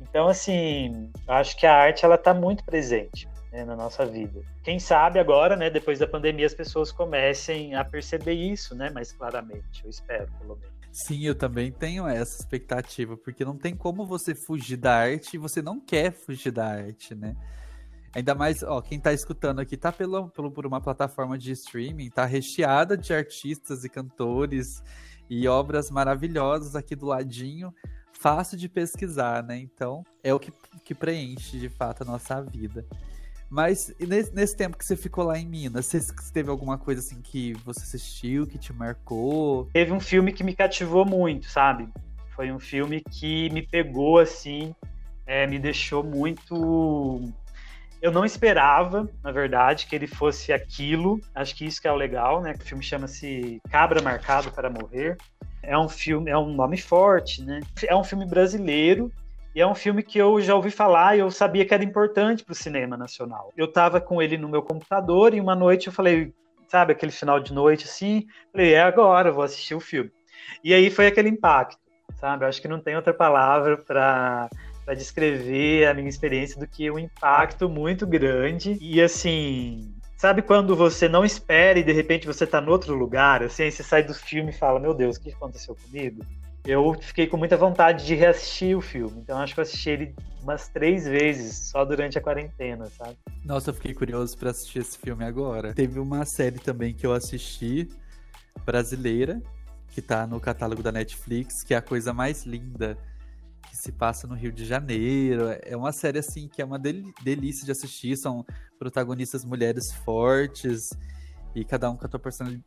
Então, 0.00 0.26
assim, 0.26 1.10
acho 1.28 1.54
que 1.58 1.66
a 1.66 1.74
arte 1.74 2.02
ela 2.02 2.14
está 2.14 2.32
muito 2.32 2.64
presente. 2.64 3.28
Né, 3.54 3.64
na 3.64 3.76
nossa 3.76 4.04
vida. 4.04 4.42
Quem 4.64 4.80
sabe 4.80 5.20
agora, 5.20 5.54
né, 5.54 5.70
depois 5.70 6.00
da 6.00 6.08
pandemia, 6.08 6.44
as 6.44 6.54
pessoas 6.54 6.90
comecem 6.90 7.76
a 7.76 7.84
perceber 7.84 8.32
isso, 8.32 8.74
né, 8.74 8.90
mais 8.90 9.12
claramente. 9.12 9.84
Eu 9.84 9.90
espero, 9.90 10.28
pelo 10.40 10.56
menos. 10.56 10.74
Sim, 10.90 11.24
eu 11.24 11.36
também 11.36 11.70
tenho 11.70 12.06
essa 12.08 12.40
expectativa, 12.40 13.16
porque 13.16 13.44
não 13.44 13.56
tem 13.56 13.76
como 13.76 14.04
você 14.04 14.34
fugir 14.34 14.76
da 14.76 14.96
arte 14.96 15.34
e 15.34 15.38
você 15.38 15.62
não 15.62 15.78
quer 15.78 16.12
fugir 16.12 16.50
da 16.50 16.66
arte, 16.66 17.14
né? 17.14 17.36
Ainda 18.12 18.34
mais, 18.34 18.62
ó, 18.64 18.80
quem 18.80 18.98
tá 18.98 19.12
escutando 19.12 19.60
aqui 19.60 19.76
tá 19.76 19.92
pelo, 19.92 20.28
pelo, 20.30 20.50
por 20.50 20.66
uma 20.66 20.80
plataforma 20.80 21.38
de 21.38 21.52
streaming, 21.52 22.10
tá 22.10 22.24
recheada 22.24 22.96
de 22.96 23.12
artistas 23.14 23.84
e 23.84 23.88
cantores 23.88 24.82
e 25.30 25.46
obras 25.46 25.90
maravilhosas 25.90 26.74
aqui 26.74 26.96
do 26.96 27.06
ladinho, 27.06 27.72
fácil 28.12 28.56
de 28.58 28.68
pesquisar, 28.68 29.44
né? 29.44 29.58
Então, 29.58 30.04
é 30.22 30.34
o 30.34 30.40
que, 30.40 30.52
que 30.84 30.94
preenche 30.94 31.58
de 31.58 31.68
fato 31.68 32.02
a 32.02 32.04
nossa 32.04 32.40
vida. 32.40 32.84
Mas 33.54 33.94
nesse, 34.00 34.34
nesse, 34.34 34.56
tempo 34.56 34.76
que 34.76 34.84
você 34.84 34.96
ficou 34.96 35.22
lá 35.22 35.38
em 35.38 35.46
Minas, 35.46 35.86
você 35.86 36.00
teve 36.32 36.50
alguma 36.50 36.76
coisa 36.76 37.00
assim 37.00 37.22
que 37.22 37.52
você 37.64 37.82
assistiu, 37.82 38.48
que 38.48 38.58
te 38.58 38.72
marcou? 38.72 39.70
Teve 39.72 39.92
um 39.92 40.00
filme 40.00 40.32
que 40.32 40.42
me 40.42 40.56
cativou 40.56 41.06
muito, 41.06 41.46
sabe? 41.48 41.88
Foi 42.34 42.50
um 42.50 42.58
filme 42.58 43.00
que 43.00 43.48
me 43.50 43.62
pegou 43.62 44.18
assim, 44.18 44.74
é, 45.24 45.46
me 45.46 45.60
deixou 45.60 46.02
muito 46.02 47.32
eu 48.02 48.10
não 48.10 48.24
esperava, 48.24 49.08
na 49.22 49.30
verdade, 49.30 49.86
que 49.86 49.94
ele 49.94 50.08
fosse 50.08 50.52
aquilo. 50.52 51.20
Acho 51.32 51.54
que 51.54 51.64
isso 51.64 51.80
que 51.80 51.86
é 51.86 51.92
o 51.92 51.96
legal, 51.96 52.42
né? 52.42 52.54
O 52.58 52.62
filme 52.62 52.82
chama-se 52.82 53.62
Cabra 53.70 54.02
Marcado 54.02 54.50
para 54.50 54.68
Morrer. 54.68 55.16
É 55.62 55.78
um 55.78 55.88
filme, 55.88 56.28
é 56.28 56.36
um 56.36 56.52
nome 56.52 56.76
forte, 56.76 57.42
né? 57.42 57.60
É 57.86 57.94
um 57.94 58.04
filme 58.04 58.26
brasileiro 58.26 59.12
e 59.54 59.60
é 59.60 59.66
um 59.66 59.74
filme 59.74 60.02
que 60.02 60.18
eu 60.18 60.40
já 60.40 60.54
ouvi 60.54 60.70
falar 60.70 61.16
e 61.16 61.20
eu 61.20 61.30
sabia 61.30 61.64
que 61.64 61.72
era 61.72 61.84
importante 61.84 62.44
para 62.44 62.52
o 62.52 62.56
cinema 62.56 62.96
nacional. 62.96 63.52
Eu 63.56 63.66
estava 63.66 64.00
com 64.00 64.20
ele 64.20 64.36
no 64.36 64.48
meu 64.48 64.62
computador 64.62 65.32
e 65.32 65.40
uma 65.40 65.54
noite 65.54 65.86
eu 65.86 65.92
falei, 65.92 66.34
sabe, 66.68 66.92
aquele 66.92 67.12
final 67.12 67.38
de 67.38 67.52
noite 67.52 67.84
assim, 67.84 68.26
falei, 68.50 68.74
é 68.74 68.82
agora, 68.82 69.30
vou 69.30 69.44
assistir 69.44 69.74
o 69.74 69.80
filme. 69.80 70.10
E 70.62 70.74
aí 70.74 70.90
foi 70.90 71.06
aquele 71.06 71.28
impacto, 71.28 71.78
sabe? 72.16 72.44
Eu 72.44 72.48
acho 72.48 72.60
que 72.60 72.68
não 72.68 72.80
tem 72.80 72.96
outra 72.96 73.14
palavra 73.14 73.76
para 73.76 74.48
descrever 74.96 75.86
a 75.86 75.94
minha 75.94 76.08
experiência 76.08 76.58
do 76.58 76.66
que 76.66 76.90
um 76.90 76.98
impacto 76.98 77.68
muito 77.68 78.06
grande 78.06 78.76
e 78.80 79.00
assim 79.00 79.94
Sabe 80.16 80.40
quando 80.40 80.74
você 80.74 81.06
não 81.06 81.22
espera 81.22 81.78
e 81.78 81.82
de 81.82 81.92
repente 81.92 82.26
você 82.26 82.46
tá 82.46 82.58
no 82.58 82.70
outro 82.70 82.94
lugar, 82.94 83.42
assim, 83.42 83.64
aí 83.64 83.70
você 83.70 83.82
sai 83.82 84.02
do 84.02 84.14
filme 84.14 84.50
e 84.50 84.54
fala, 84.54 84.80
meu 84.80 84.94
Deus, 84.94 85.16
o 85.16 85.20
que 85.20 85.30
aconteceu 85.30 85.76
comigo? 85.76 86.24
Eu 86.66 86.94
fiquei 86.98 87.26
com 87.26 87.36
muita 87.36 87.58
vontade 87.58 88.06
de 88.06 88.14
reassistir 88.14 88.74
o 88.76 88.80
filme, 88.80 89.20
então 89.20 89.38
acho 89.38 89.52
que 89.52 89.60
eu 89.60 89.62
assisti 89.62 89.90
ele 89.90 90.14
umas 90.42 90.66
três 90.66 91.06
vezes, 91.06 91.70
só 91.70 91.84
durante 91.84 92.16
a 92.16 92.22
quarentena, 92.22 92.86
sabe? 92.86 93.16
Nossa, 93.44 93.68
eu 93.68 93.74
fiquei 93.74 93.92
curioso 93.92 94.36
para 94.38 94.50
assistir 94.50 94.78
esse 94.78 94.98
filme 94.98 95.24
agora. 95.24 95.74
Teve 95.74 95.98
uma 95.98 96.24
série 96.24 96.58
também 96.58 96.94
que 96.94 97.06
eu 97.06 97.12
assisti, 97.12 97.86
brasileira, 98.64 99.42
que 99.90 100.00
tá 100.00 100.26
no 100.26 100.40
catálogo 100.40 100.82
da 100.82 100.90
Netflix, 100.90 101.62
que 101.62 101.74
é 101.74 101.76
a 101.76 101.82
coisa 101.82 102.14
mais 102.14 102.46
linda 102.46 102.96
que 103.68 103.76
se 103.76 103.92
passa 103.92 104.26
no 104.26 104.34
Rio 104.34 104.50
de 104.50 104.64
Janeiro. 104.64 105.44
É 105.62 105.76
uma 105.76 105.92
série 105.92 106.18
assim 106.18 106.48
que 106.48 106.62
é 106.62 106.64
uma 106.64 106.78
del 106.78 107.02
delícia 107.22 107.66
de 107.66 107.72
assistir. 107.72 108.16
São 108.16 108.44
protagonistas 108.78 109.44
mulheres 109.44 109.92
fortes 110.04 110.88
e 111.54 111.64
cada 111.64 111.88
um 111.88 111.96
com 111.96 112.04
a 112.04 112.10
sua 112.10 112.20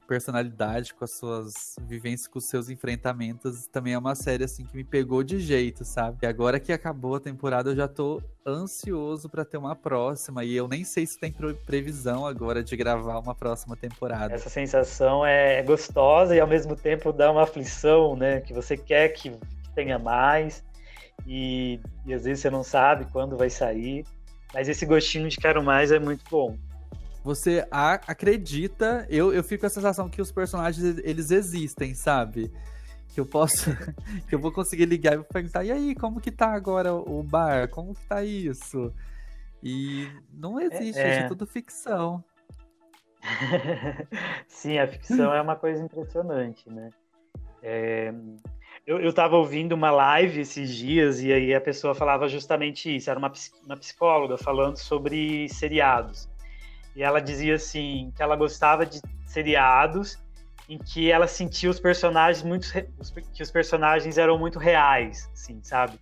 personalidade, 0.07 0.93
com 0.93 1.03
as 1.03 1.11
suas 1.11 1.75
vivências, 1.81 2.27
com 2.27 2.39
os 2.39 2.45
seus 2.45 2.69
enfrentamentos. 2.69 3.67
Também 3.67 3.93
é 3.93 3.97
uma 3.97 4.15
série 4.15 4.45
assim 4.45 4.65
que 4.65 4.77
me 4.77 4.83
pegou 4.83 5.23
de 5.23 5.39
jeito, 5.39 5.83
sabe? 5.83 6.19
E 6.21 6.25
agora 6.25 6.59
que 6.59 6.71
acabou 6.71 7.15
a 7.15 7.19
temporada, 7.19 7.71
eu 7.71 7.75
já 7.75 7.87
tô 7.87 8.21
ansioso 8.45 9.27
para 9.27 9.43
ter 9.43 9.57
uma 9.57 9.75
próxima 9.75 10.45
e 10.45 10.55
eu 10.55 10.69
nem 10.69 10.85
sei 10.85 11.05
se 11.05 11.19
tem 11.19 11.33
previsão 11.65 12.25
agora 12.25 12.63
de 12.63 12.77
gravar 12.77 13.19
uma 13.19 13.35
próxima 13.35 13.75
temporada. 13.75 14.33
Essa 14.33 14.49
sensação 14.49 15.25
é 15.25 15.61
gostosa 15.63 16.33
e 16.33 16.39
ao 16.39 16.47
mesmo 16.47 16.75
tempo 16.75 17.11
dá 17.11 17.29
uma 17.29 17.43
aflição, 17.43 18.15
né? 18.15 18.39
Que 18.39 18.53
você 18.53 18.77
quer 18.77 19.09
que 19.09 19.35
tenha 19.75 19.99
mais 19.99 20.63
e, 21.25 21.81
e 22.05 22.13
às 22.13 22.23
vezes 22.23 22.39
você 22.39 22.49
não 22.49 22.63
sabe 22.63 23.05
quando 23.11 23.35
vai 23.35 23.49
sair, 23.49 24.05
mas 24.53 24.69
esse 24.69 24.85
gostinho 24.85 25.27
de 25.27 25.35
quero 25.35 25.61
mais 25.61 25.91
é 25.91 25.99
muito 25.99 26.23
bom. 26.31 26.57
Você 27.27 27.67
acredita, 27.71 29.05
eu, 29.09 29.33
eu 29.33 29.43
fico 29.43 29.59
com 29.59 29.67
a 29.67 29.69
sensação 29.69 30.07
que 30.07 30.21
os 30.21 30.31
personagens 30.31 30.97
eles 30.99 31.29
existem, 31.29 31.93
sabe? 31.93 32.49
Que 33.13 33.19
eu 33.19 33.25
posso, 33.25 33.69
que 34.29 34.33
eu 34.33 34.39
vou 34.39 34.49
conseguir 34.49 34.85
ligar 34.85 35.19
e 35.19 35.23
perguntar, 35.25 35.65
e 35.65 35.69
aí, 35.69 35.93
como 35.93 36.21
que 36.21 36.31
tá 36.31 36.53
agora 36.53 36.93
o 36.93 37.21
bar? 37.21 37.67
Como 37.67 37.93
que 37.93 38.05
tá 38.05 38.23
isso? 38.23 38.93
E 39.61 40.07
não 40.31 40.57
existe, 40.57 41.01
é, 41.01 41.15
é. 41.15 41.19
é 41.19 41.27
tudo 41.27 41.45
ficção. 41.45 42.23
Sim, 44.47 44.77
a 44.77 44.87
ficção 44.87 45.33
é 45.33 45.41
uma 45.41 45.57
coisa 45.57 45.83
impressionante, 45.83 46.69
né? 46.69 46.91
É, 47.61 48.13
eu, 48.85 49.01
eu 49.01 49.11
tava 49.11 49.35
ouvindo 49.35 49.73
uma 49.73 49.91
live 49.91 50.39
esses 50.39 50.73
dias 50.73 51.21
e 51.21 51.33
aí 51.33 51.53
a 51.53 51.59
pessoa 51.59 51.93
falava 51.93 52.29
justamente 52.29 52.95
isso. 52.95 53.09
Era 53.09 53.19
uma, 53.19 53.33
uma 53.65 53.75
psicóloga 53.75 54.37
falando 54.37 54.77
sobre 54.77 55.49
seriados. 55.49 56.29
E 56.97 57.03
ela 57.03 57.21
dizia 57.21 57.53
assim 57.53 58.11
que 58.15 58.23
ela 58.23 58.35
gostava 58.35 58.83
de 58.83 58.99
seriados 59.23 60.17
em 60.67 60.79
que 60.79 61.11
ela 61.11 61.27
sentia 61.27 61.69
os 61.69 61.79
personagens 61.79 62.43
muito 62.43 62.67
que 63.33 63.43
os 63.43 63.51
personagens 63.51 64.17
eram 64.17 64.35
muito 64.39 64.57
reais, 64.57 65.29
assim, 65.31 65.61
sabe? 65.61 65.99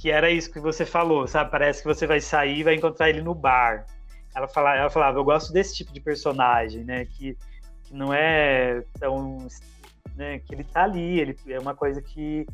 Que 0.00 0.10
era 0.10 0.28
isso 0.28 0.52
que 0.52 0.58
você 0.58 0.84
falou, 0.84 1.28
sabe? 1.28 1.52
Parece 1.52 1.82
que 1.82 1.86
você 1.86 2.04
vai 2.04 2.20
sair 2.20 2.58
e 2.58 2.62
vai 2.64 2.74
encontrar 2.74 3.08
ele 3.08 3.22
no 3.22 3.32
bar. 3.32 3.86
Ela 4.34 4.48
falava, 4.48 4.76
ela 4.76 4.90
falava, 4.90 5.18
eu 5.20 5.24
gosto 5.24 5.52
desse 5.52 5.76
tipo 5.76 5.92
de 5.92 6.00
personagem, 6.00 6.82
né? 6.82 7.04
Que, 7.04 7.38
que 7.84 7.94
não 7.94 8.12
é 8.12 8.82
tão 8.98 9.46
né? 10.16 10.40
Que 10.40 10.56
ele 10.56 10.64
tá 10.64 10.82
ali, 10.82 11.20
ele 11.20 11.38
é 11.46 11.60
uma 11.60 11.76
coisa 11.76 12.02
que 12.02 12.44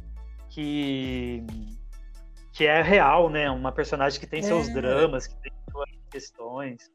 que 0.50 1.46
que 2.52 2.66
é 2.66 2.82
real, 2.82 3.30
né? 3.30 3.50
Uma 3.50 3.72
personagem 3.72 4.20
que 4.20 4.26
tem 4.26 4.42
seus 4.42 4.68
é. 4.68 4.72
dramas, 4.74 5.26
que 5.26 5.36
tem 5.36 5.52
suas 5.72 5.88
questões. 6.10 6.90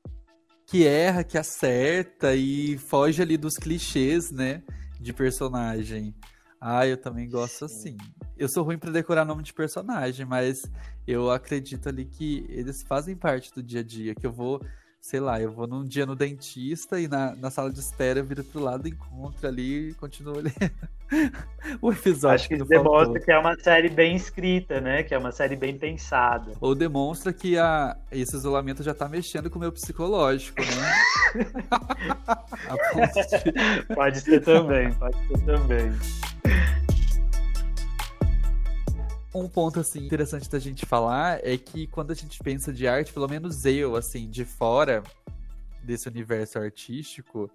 Que 0.65 0.85
erra, 0.85 1.23
que 1.23 1.37
acerta 1.37 2.35
e 2.35 2.77
foge 2.77 3.21
ali 3.21 3.37
dos 3.37 3.55
clichês, 3.55 4.31
né? 4.31 4.63
De 4.99 5.13
personagem. 5.13 6.15
Ah, 6.59 6.87
eu 6.87 6.97
também 6.97 7.29
gosto 7.29 7.67
Sim. 7.67 7.75
assim. 7.75 7.97
Eu 8.37 8.49
sou 8.49 8.63
ruim 8.63 8.77
para 8.77 8.91
decorar 8.91 9.25
nome 9.25 9.43
de 9.43 9.53
personagem, 9.53 10.25
mas 10.25 10.63
eu 11.05 11.29
acredito 11.29 11.87
ali 11.87 12.05
que 12.05 12.45
eles 12.49 12.81
fazem 12.83 13.15
parte 13.15 13.53
do 13.53 13.61
dia 13.61 13.81
a 13.81 13.83
dia, 13.83 14.15
que 14.15 14.25
eu 14.25 14.31
vou 14.31 14.59
sei 15.05 15.19
lá, 15.19 15.39
eu 15.39 15.51
vou 15.51 15.67
num 15.67 15.83
dia 15.83 16.03
no 16.03 16.15
dentista 16.15 16.99
e 16.99 17.07
na, 17.07 17.35
na 17.35 17.51
sala 17.51 17.71
de 17.71 17.79
espera 17.79 18.19
eu 18.19 18.25
viro 18.25 18.43
pro 18.43 18.59
lado, 18.59 18.87
encontro 18.87 19.47
ali 19.47 19.89
e 19.89 19.93
continuo 19.93 20.39
ali 20.39 20.51
o 21.81 21.91
episódio. 21.91 22.35
Acho 22.35 22.47
que, 22.47 22.57
que 22.57 22.63
demonstra 22.63 23.05
faltou. 23.05 23.21
que 23.21 23.31
é 23.31 23.37
uma 23.37 23.55
série 23.59 23.89
bem 23.89 24.15
escrita, 24.15 24.81
né? 24.81 25.03
Que 25.03 25.13
é 25.13 25.17
uma 25.17 25.31
série 25.31 25.55
bem 25.55 25.77
pensada. 25.77 26.53
Ou 26.59 26.75
demonstra 26.75 27.31
que 27.31 27.57
a, 27.57 27.95
esse 28.11 28.35
isolamento 28.35 28.83
já 28.83 28.93
tá 28.93 29.07
mexendo 29.07 29.49
com 29.49 29.57
o 29.57 29.61
meu 29.61 29.71
psicológico, 29.71 30.61
né? 30.61 30.93
pode 33.95 34.19
ser 34.19 34.41
também, 34.41 34.91
pode 34.93 35.15
ser 35.27 35.45
também. 35.45 35.91
Um 39.33 39.49
ponto 39.49 39.79
assim 39.81 40.05
interessante 40.05 40.49
da 40.49 40.59
gente 40.59 40.85
falar 40.85 41.39
é 41.43 41.57
que 41.57 41.87
quando 41.87 42.11
a 42.11 42.15
gente 42.15 42.39
pensa 42.39 42.71
de 42.71 42.87
arte, 42.87 43.11
pelo 43.11 43.27
menos 43.27 43.65
eu, 43.65 43.97
assim, 43.97 44.29
de 44.29 44.45
fora 44.45 45.03
desse 45.83 46.07
universo 46.07 46.57
artístico, 46.57 47.51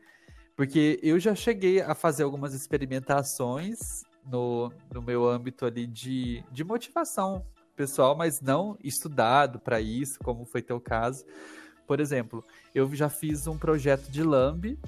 porque 0.56 0.98
eu 1.02 1.18
já 1.18 1.34
cheguei 1.34 1.80
a 1.80 1.94
fazer 1.94 2.22
algumas 2.22 2.54
experimentações 2.54 3.78
no, 4.26 4.72
no 4.92 5.00
meu 5.00 5.28
âmbito 5.28 5.64
ali 5.64 5.86
de, 5.86 6.44
de 6.52 6.64
motivação 6.64 7.44
pessoal, 7.74 8.16
mas 8.16 8.40
não 8.40 8.76
estudado 8.84 9.58
para 9.58 9.80
isso, 9.80 10.18
como 10.22 10.44
foi 10.44 10.60
teu 10.60 10.80
caso. 10.80 11.24
Por 11.86 11.98
exemplo, 11.98 12.44
eu 12.74 12.94
já 12.94 13.08
fiz 13.08 13.46
um 13.46 13.56
projeto 13.56 14.10
de 14.10 14.22
Lamb 14.22 14.78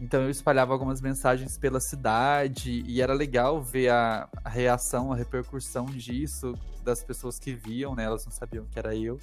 então 0.00 0.22
eu 0.22 0.30
espalhava 0.30 0.72
algumas 0.72 1.00
mensagens 1.00 1.56
pela 1.56 1.80
cidade 1.80 2.82
e 2.86 3.00
era 3.00 3.14
legal 3.14 3.62
ver 3.62 3.90
a, 3.90 4.28
a, 4.42 4.48
reação, 4.48 5.12
a 5.12 5.16
repercussão 5.16 5.86
disso 5.86 6.54
das 6.82 7.02
pessoas 7.02 7.38
que 7.38 7.54
viam, 7.54 7.94
né? 7.94 8.04
Elas 8.04 8.24
não 8.24 8.32
sabiam 8.32 8.66
que 8.66 8.78
era 8.78 8.94
eu, 8.94 9.18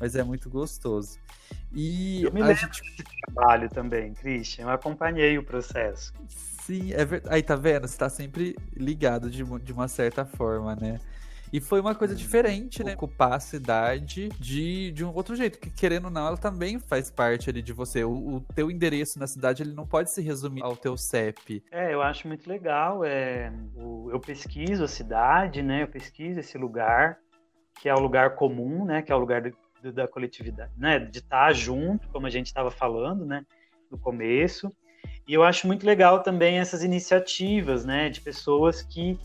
mas 0.00 0.16
é 0.16 0.22
muito 0.22 0.48
gostoso. 0.50 1.18
E 1.72 2.22
eu 2.22 2.32
me 2.32 2.40
lembro 2.42 2.56
gente... 2.56 2.82
desse 2.82 3.04
trabalho 3.22 3.68
também, 3.68 4.14
Christian. 4.14 4.64
Eu 4.64 4.70
acompanhei 4.70 5.38
o 5.38 5.42
processo. 5.42 6.12
Sim, 6.28 6.92
é 6.92 7.04
ver... 7.04 7.22
aí 7.28 7.42
tá 7.42 7.54
vendo? 7.54 7.86
Você 7.86 7.96
tá 7.96 8.08
sempre 8.08 8.56
ligado 8.74 9.30
de, 9.30 9.44
de 9.60 9.72
uma 9.72 9.88
certa 9.88 10.24
forma, 10.24 10.74
né? 10.74 10.98
E 11.52 11.60
foi 11.60 11.80
uma 11.80 11.94
coisa 11.94 12.14
diferente, 12.14 12.82
né? 12.82 12.94
Ocupar 12.94 13.34
a 13.34 13.40
cidade 13.40 14.28
de, 14.38 14.90
de 14.90 15.04
um 15.04 15.14
outro 15.14 15.36
jeito. 15.36 15.58
Que 15.58 15.70
querendo 15.70 16.06
ou 16.06 16.10
não, 16.10 16.26
ela 16.26 16.36
também 16.36 16.78
faz 16.78 17.10
parte 17.10 17.48
ali 17.48 17.62
de 17.62 17.72
você. 17.72 18.04
O, 18.04 18.36
o 18.36 18.40
teu 18.54 18.70
endereço 18.70 19.18
na 19.18 19.26
cidade, 19.26 19.62
ele 19.62 19.72
não 19.72 19.86
pode 19.86 20.10
se 20.10 20.20
resumir 20.20 20.62
ao 20.62 20.76
teu 20.76 20.96
CEP. 20.96 21.62
É, 21.70 21.94
eu 21.94 22.02
acho 22.02 22.26
muito 22.26 22.48
legal. 22.48 23.04
É, 23.04 23.52
o, 23.76 24.10
eu 24.10 24.18
pesquiso 24.18 24.84
a 24.84 24.88
cidade, 24.88 25.62
né? 25.62 25.84
Eu 25.84 25.88
pesquiso 25.88 26.40
esse 26.40 26.58
lugar, 26.58 27.18
que 27.80 27.88
é 27.88 27.94
o 27.94 28.00
lugar 28.00 28.34
comum, 28.34 28.84
né? 28.84 29.02
Que 29.02 29.12
é 29.12 29.14
o 29.14 29.18
lugar 29.18 29.40
da 29.82 30.08
coletividade, 30.08 30.72
né? 30.76 30.98
De 30.98 31.18
estar 31.18 31.52
junto, 31.52 32.08
como 32.08 32.26
a 32.26 32.30
gente 32.30 32.46
estava 32.46 32.70
falando, 32.70 33.24
né? 33.24 33.44
No 33.90 33.98
começo. 33.98 34.72
E 35.26 35.34
eu 35.34 35.42
acho 35.42 35.66
muito 35.66 35.84
legal 35.84 36.22
também 36.22 36.58
essas 36.58 36.82
iniciativas, 36.82 37.84
né? 37.84 38.08
De 38.08 38.20
pessoas 38.20 38.82
que, 38.82 39.18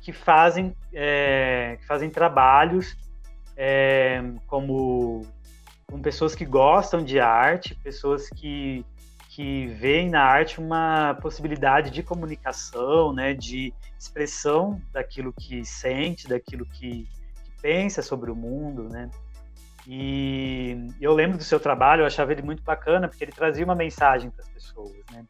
que, 0.00 0.12
fazem, 0.12 0.74
é, 0.92 1.76
que 1.80 1.86
fazem 1.86 2.10
trabalhos 2.10 2.96
é, 3.56 4.22
como 4.46 5.26
com 5.90 6.00
pessoas 6.00 6.34
que 6.34 6.46
gostam 6.46 7.04
de 7.04 7.20
arte, 7.20 7.74
pessoas 7.74 8.30
que, 8.30 8.82
que 9.28 9.66
veem 9.66 10.08
na 10.08 10.22
arte 10.22 10.58
uma 10.58 11.18
possibilidade 11.20 11.90
de 11.90 12.02
comunicação, 12.02 13.12
né? 13.12 13.34
De 13.34 13.74
expressão 13.98 14.80
daquilo 14.90 15.32
que 15.32 15.64
sente, 15.66 16.26
daquilo 16.26 16.64
que, 16.64 17.06
que 17.44 17.60
pensa 17.60 18.00
sobre 18.00 18.30
o 18.30 18.34
mundo, 18.34 18.88
né? 18.88 19.10
E 19.86 20.88
eu 21.00 21.12
lembro 21.12 21.38
do 21.38 21.44
seu 21.44 21.58
trabalho, 21.58 22.02
eu 22.02 22.06
achava 22.06 22.32
ele 22.32 22.42
muito 22.42 22.62
bacana, 22.62 23.08
porque 23.08 23.24
ele 23.24 23.32
trazia 23.32 23.64
uma 23.64 23.74
mensagem 23.74 24.30
para 24.30 24.42
as 24.42 24.48
pessoas, 24.48 24.92
né? 25.10 25.24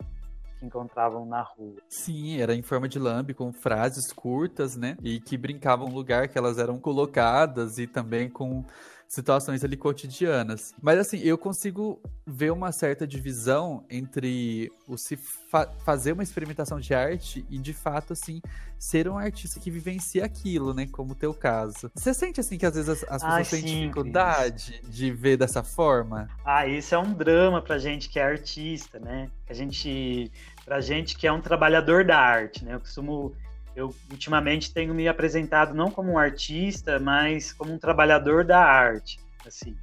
Que 0.58 0.66
encontravam 0.66 1.24
na 1.24 1.40
rua. 1.40 1.76
Sim, 1.88 2.40
era 2.40 2.54
em 2.54 2.62
forma 2.62 2.88
de 2.88 2.98
lambe, 2.98 3.34
com 3.34 3.52
frases 3.52 4.12
curtas, 4.12 4.76
né? 4.76 4.96
E 5.02 5.20
que 5.20 5.36
brincavam 5.36 5.88
no 5.88 5.94
lugar 5.94 6.28
que 6.28 6.36
elas 6.36 6.58
eram 6.58 6.78
colocadas 6.78 7.78
e 7.78 7.86
também 7.86 8.28
com 8.28 8.64
situações 9.12 9.62
ali 9.62 9.76
cotidianas. 9.76 10.74
Mas 10.80 10.98
assim, 10.98 11.18
eu 11.18 11.36
consigo 11.36 12.00
ver 12.26 12.50
uma 12.50 12.72
certa 12.72 13.06
divisão 13.06 13.84
entre 13.90 14.72
o 14.88 14.96
se 14.96 15.16
fa 15.16 15.70
fazer 15.84 16.12
uma 16.12 16.22
experimentação 16.22 16.80
de 16.80 16.94
arte 16.94 17.44
e 17.50 17.58
de 17.58 17.74
fato 17.74 18.14
assim 18.14 18.40
ser 18.78 19.06
um 19.06 19.18
artista 19.18 19.60
que 19.60 19.70
vivencia 19.70 20.24
aquilo, 20.24 20.72
né, 20.72 20.86
como 20.90 21.12
o 21.12 21.14
teu 21.14 21.34
caso. 21.34 21.90
Você 21.94 22.14
sente 22.14 22.40
assim 22.40 22.56
que 22.56 22.64
às 22.64 22.74
vezes 22.74 22.88
as, 22.88 23.04
as 23.04 23.22
pessoas 23.22 23.50
têm 23.50 23.82
dificuldade 23.82 24.80
de 24.88 25.10
ver 25.10 25.36
dessa 25.36 25.62
forma? 25.62 26.26
Ah, 26.42 26.66
isso 26.66 26.94
é 26.94 26.98
um 26.98 27.12
drama 27.12 27.60
pra 27.60 27.76
gente 27.76 28.08
que 28.08 28.18
é 28.18 28.22
artista, 28.22 28.98
né? 28.98 29.28
A 29.46 29.52
gente 29.52 30.32
pra 30.64 30.80
gente 30.80 31.18
que 31.18 31.26
é 31.26 31.32
um 31.32 31.40
trabalhador 31.40 32.02
da 32.02 32.16
arte, 32.16 32.64
né? 32.64 32.74
Eu 32.74 32.80
costumo 32.80 33.34
eu 33.74 33.94
ultimamente 34.10 34.72
tenho 34.72 34.94
me 34.94 35.08
apresentado 35.08 35.74
não 35.74 35.90
como 35.90 36.12
um 36.12 36.18
artista, 36.18 36.98
mas 36.98 37.52
como 37.52 37.72
um 37.72 37.78
trabalhador 37.78 38.44
da 38.44 38.60
arte, 38.60 39.18
assim. 39.46 39.76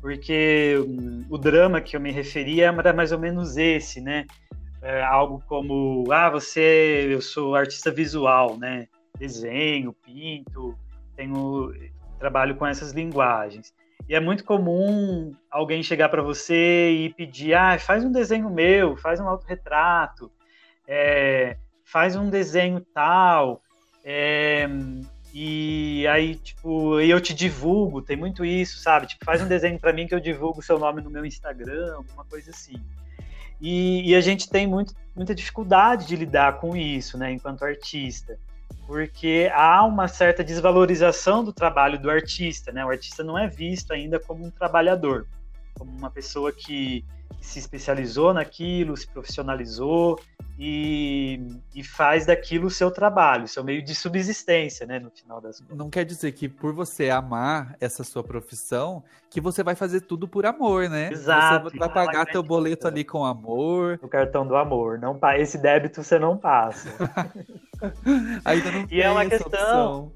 Porque 0.00 0.76
o 1.30 1.38
drama 1.38 1.80
que 1.80 1.96
eu 1.96 2.00
me 2.00 2.10
referia 2.10 2.66
era 2.66 2.92
mais 2.92 3.12
ou 3.12 3.18
menos 3.18 3.56
esse, 3.56 4.00
né? 4.00 4.26
É 4.80 5.02
algo 5.02 5.42
como, 5.46 6.10
ah, 6.10 6.28
você, 6.28 7.08
eu 7.08 7.20
sou 7.20 7.54
artista 7.54 7.90
visual, 7.90 8.58
né? 8.58 8.88
Desenho, 9.18 9.92
pinto, 9.92 10.76
tenho 11.14 11.72
trabalho 12.18 12.56
com 12.56 12.66
essas 12.66 12.92
linguagens. 12.92 13.72
E 14.08 14.14
é 14.14 14.20
muito 14.20 14.44
comum 14.44 15.32
alguém 15.50 15.82
chegar 15.82 16.08
para 16.08 16.22
você 16.22 16.90
e 16.90 17.14
pedir, 17.14 17.54
ah, 17.54 17.78
faz 17.78 18.04
um 18.04 18.10
desenho 18.10 18.50
meu, 18.50 18.96
faz 18.96 19.20
um 19.20 19.28
autorretrato. 19.28 20.30
É, 20.86 21.56
faz 21.92 22.16
um 22.16 22.30
desenho 22.30 22.80
tal, 22.94 23.60
é, 24.02 24.66
e 25.34 26.06
aí, 26.08 26.36
tipo, 26.36 26.98
eu 27.00 27.20
te 27.20 27.34
divulgo, 27.34 28.00
tem 28.00 28.16
muito 28.16 28.44
isso, 28.44 28.78
sabe? 28.78 29.06
Tipo, 29.06 29.26
faz 29.26 29.42
um 29.42 29.46
desenho 29.46 29.78
para 29.78 29.92
mim 29.92 30.06
que 30.06 30.14
eu 30.14 30.20
divulgo 30.20 30.60
o 30.60 30.62
seu 30.62 30.78
nome 30.78 31.02
no 31.02 31.10
meu 31.10 31.24
Instagram, 31.24 31.94
alguma 31.96 32.24
coisa 32.24 32.50
assim. 32.50 32.82
E, 33.60 34.10
e, 34.10 34.14
a 34.14 34.20
gente 34.20 34.48
tem 34.48 34.66
muito, 34.66 34.94
muita 35.14 35.34
dificuldade 35.34 36.06
de 36.06 36.16
lidar 36.16 36.58
com 36.58 36.76
isso, 36.76 37.16
né, 37.16 37.30
enquanto 37.30 37.64
artista, 37.64 38.36
porque 38.86 39.50
há 39.54 39.84
uma 39.84 40.08
certa 40.08 40.42
desvalorização 40.42 41.44
do 41.44 41.52
trabalho 41.52 41.98
do 41.98 42.10
artista, 42.10 42.72
né? 42.72 42.84
O 42.84 42.90
artista 42.90 43.22
não 43.22 43.38
é 43.38 43.46
visto 43.46 43.92
ainda 43.92 44.18
como 44.18 44.44
um 44.44 44.50
trabalhador, 44.50 45.26
como 45.78 45.92
uma 45.92 46.10
pessoa 46.10 46.52
que 46.52 47.04
se 47.42 47.58
especializou 47.58 48.32
naquilo, 48.32 48.96
se 48.96 49.06
profissionalizou 49.06 50.18
e, 50.58 51.40
e 51.74 51.82
faz 51.82 52.26
daquilo 52.26 52.68
o 52.68 52.70
seu 52.70 52.90
trabalho, 52.90 53.48
seu 53.48 53.64
meio 53.64 53.82
de 53.82 53.94
subsistência, 53.94 54.86
né, 54.86 54.98
no 54.98 55.10
final 55.10 55.40
das 55.40 55.60
contas. 55.60 55.76
Não 55.76 55.90
quer 55.90 56.04
dizer 56.04 56.32
que 56.32 56.48
por 56.48 56.72
você 56.72 57.10
amar 57.10 57.76
essa 57.80 58.04
sua 58.04 58.22
profissão, 58.22 59.02
que 59.28 59.40
você 59.40 59.62
vai 59.62 59.74
fazer 59.74 60.02
tudo 60.02 60.28
por 60.28 60.46
amor, 60.46 60.88
né? 60.88 61.10
Exato. 61.10 61.70
Você 61.70 61.78
vai 61.78 61.92
pagar 61.92 62.26
teu 62.26 62.42
boleto 62.42 62.86
ali 62.86 63.02
com 63.02 63.24
amor. 63.24 63.98
O 64.02 64.08
cartão 64.08 64.46
do 64.46 64.54
amor, 64.54 64.98
não 64.98 65.18
esse 65.36 65.58
débito 65.58 66.02
você 66.02 66.18
não 66.18 66.36
passa. 66.36 66.88
Ainda 68.44 68.70
não 68.70 68.86
e 68.90 69.02
é 69.02 69.10
uma 69.10 69.26
questão 69.26 70.12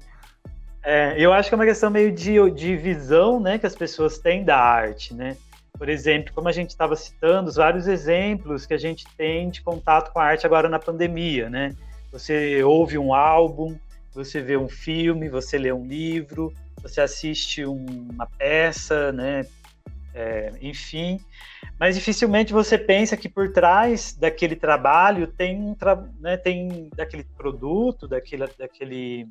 é, 0.89 1.15
eu 1.17 1.33
acho 1.33 1.49
que 1.49 1.55
é 1.55 1.57
uma 1.57 1.65
questão 1.65 1.89
meio 1.89 2.13
de, 2.13 2.49
de 2.51 2.77
visão, 2.77 3.41
né, 3.41 3.57
que 3.57 3.65
as 3.65 3.75
pessoas 3.75 4.19
têm 4.19 4.45
da 4.45 4.57
arte, 4.57 5.13
né? 5.13 5.35
Por 5.77 5.89
exemplo, 5.89 6.33
como 6.33 6.47
a 6.47 6.51
gente 6.51 6.71
estava 6.71 6.95
citando, 6.95 7.49
os 7.49 7.55
vários 7.55 7.87
exemplos 7.87 8.65
que 8.65 8.73
a 8.73 8.77
gente 8.77 9.05
tem 9.15 9.49
de 9.49 9.61
contato 9.61 10.11
com 10.11 10.19
a 10.19 10.23
arte 10.23 10.45
agora 10.45 10.67
na 10.67 10.79
pandemia, 10.79 11.49
né? 11.49 11.75
Você 12.11 12.63
ouve 12.63 12.97
um 12.97 13.13
álbum, 13.13 13.77
você 14.13 14.41
vê 14.41 14.57
um 14.57 14.67
filme, 14.67 15.29
você 15.29 15.57
lê 15.57 15.71
um 15.71 15.85
livro, 15.85 16.51
você 16.81 17.01
assiste 17.01 17.63
uma 17.65 18.25
peça, 18.37 19.11
né? 19.11 19.45
É, 20.13 20.51
enfim, 20.61 21.19
mas 21.79 21.93
dificilmente 21.93 22.51
você 22.51 22.75
pensa 22.75 23.15
que 23.15 23.29
por 23.29 23.51
trás 23.51 24.17
daquele 24.19 24.55
trabalho 24.55 25.27
tem, 25.27 25.75
né, 26.19 26.35
tem 26.35 26.89
daquele 26.95 27.23
produto, 27.23 28.07
daquele, 28.07 28.47
daquele 28.57 29.27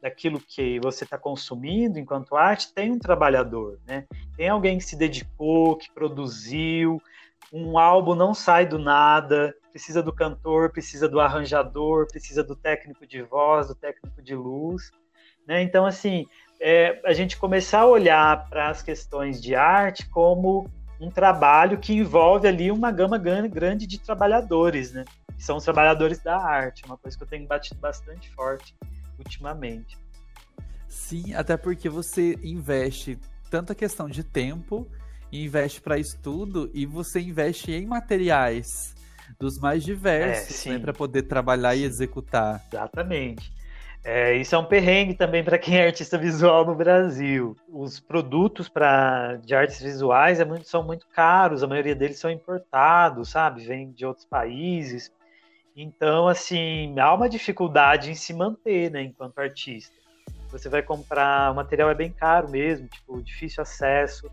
daquilo 0.00 0.40
que 0.40 0.80
você 0.80 1.04
está 1.04 1.18
consumindo 1.18 1.98
enquanto 1.98 2.36
arte, 2.36 2.72
tem 2.72 2.90
um 2.90 2.98
trabalhador, 2.98 3.78
né? 3.86 4.06
Tem 4.36 4.48
alguém 4.48 4.78
que 4.78 4.84
se 4.84 4.96
dedicou, 4.96 5.76
que 5.76 5.92
produziu. 5.92 7.00
Um 7.52 7.78
álbum 7.78 8.14
não 8.14 8.32
sai 8.32 8.64
do 8.66 8.78
nada, 8.78 9.54
precisa 9.70 10.02
do 10.02 10.12
cantor, 10.12 10.70
precisa 10.70 11.08
do 11.08 11.20
arranjador, 11.20 12.06
precisa 12.06 12.42
do 12.42 12.54
técnico 12.54 13.06
de 13.06 13.22
voz, 13.22 13.68
do 13.68 13.74
técnico 13.74 14.22
de 14.22 14.34
luz. 14.34 14.90
Né? 15.46 15.62
Então, 15.62 15.84
assim, 15.84 16.26
é, 16.60 17.00
a 17.04 17.12
gente 17.12 17.36
começar 17.36 17.80
a 17.80 17.86
olhar 17.86 18.48
para 18.48 18.70
as 18.70 18.82
questões 18.82 19.42
de 19.42 19.54
arte 19.54 20.08
como 20.08 20.70
um 21.00 21.10
trabalho 21.10 21.78
que 21.78 21.94
envolve 21.94 22.46
ali 22.46 22.70
uma 22.70 22.92
gama 22.92 23.18
grande 23.18 23.86
de 23.86 23.98
trabalhadores, 23.98 24.92
né? 24.92 25.04
Que 25.34 25.42
são 25.42 25.56
os 25.56 25.64
trabalhadores 25.64 26.22
da 26.22 26.36
arte, 26.36 26.84
uma 26.84 26.98
coisa 26.98 27.16
que 27.16 27.24
eu 27.24 27.28
tenho 27.28 27.46
batido 27.46 27.80
bastante 27.80 28.30
forte 28.30 28.74
ultimamente. 29.20 29.98
Sim, 30.88 31.34
até 31.34 31.56
porque 31.56 31.88
você 31.88 32.36
investe 32.42 33.18
tanta 33.50 33.74
questão 33.74 34.08
de 34.08 34.24
tempo, 34.24 34.88
investe 35.32 35.80
para 35.80 35.98
estudo 35.98 36.70
e 36.74 36.84
você 36.84 37.20
investe 37.20 37.72
em 37.72 37.86
materiais 37.86 38.94
dos 39.38 39.58
mais 39.58 39.84
diversos, 39.84 40.66
é, 40.66 40.70
né, 40.70 40.78
para 40.78 40.92
poder 40.92 41.22
trabalhar 41.22 41.74
e 41.74 41.84
executar. 41.84 42.64
Exatamente. 42.72 43.52
É, 44.02 44.34
isso 44.34 44.54
é 44.54 44.58
um 44.58 44.64
perrengue 44.64 45.14
também 45.14 45.44
para 45.44 45.58
quem 45.58 45.76
é 45.76 45.86
artista 45.86 46.16
visual 46.16 46.64
no 46.64 46.74
Brasil. 46.74 47.54
Os 47.68 48.00
produtos 48.00 48.68
pra, 48.68 49.36
de 49.36 49.54
artes 49.54 49.80
visuais 49.80 50.40
é 50.40 50.44
muito, 50.44 50.66
são 50.66 50.82
muito 50.82 51.06
caros, 51.14 51.62
a 51.62 51.66
maioria 51.66 51.94
deles 51.94 52.18
são 52.18 52.30
importados, 52.30 53.28
sabe? 53.28 53.64
Vem 53.66 53.92
de 53.92 54.06
outros 54.06 54.24
países. 54.24 55.12
Então, 55.76 56.28
assim, 56.28 56.98
há 56.98 57.14
uma 57.14 57.28
dificuldade 57.28 58.10
em 58.10 58.14
se 58.14 58.34
manter, 58.34 58.90
né, 58.90 59.02
enquanto 59.02 59.38
artista. 59.38 59.94
Você 60.50 60.68
vai 60.68 60.82
comprar, 60.82 61.52
o 61.52 61.54
material 61.54 61.90
é 61.90 61.94
bem 61.94 62.10
caro 62.10 62.48
mesmo, 62.50 62.88
tipo, 62.88 63.22
difícil 63.22 63.62
acesso. 63.62 64.30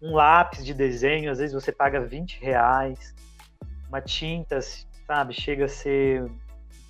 Um 0.00 0.14
lápis 0.14 0.64
de 0.64 0.72
desenho, 0.72 1.30
às 1.30 1.38
vezes 1.38 1.52
você 1.52 1.70
paga 1.70 2.00
20 2.00 2.40
reais. 2.40 3.14
Uma 3.88 4.00
tinta, 4.00 4.60
sabe, 5.06 5.34
chega 5.34 5.66
a 5.66 5.68
ser 5.68 6.30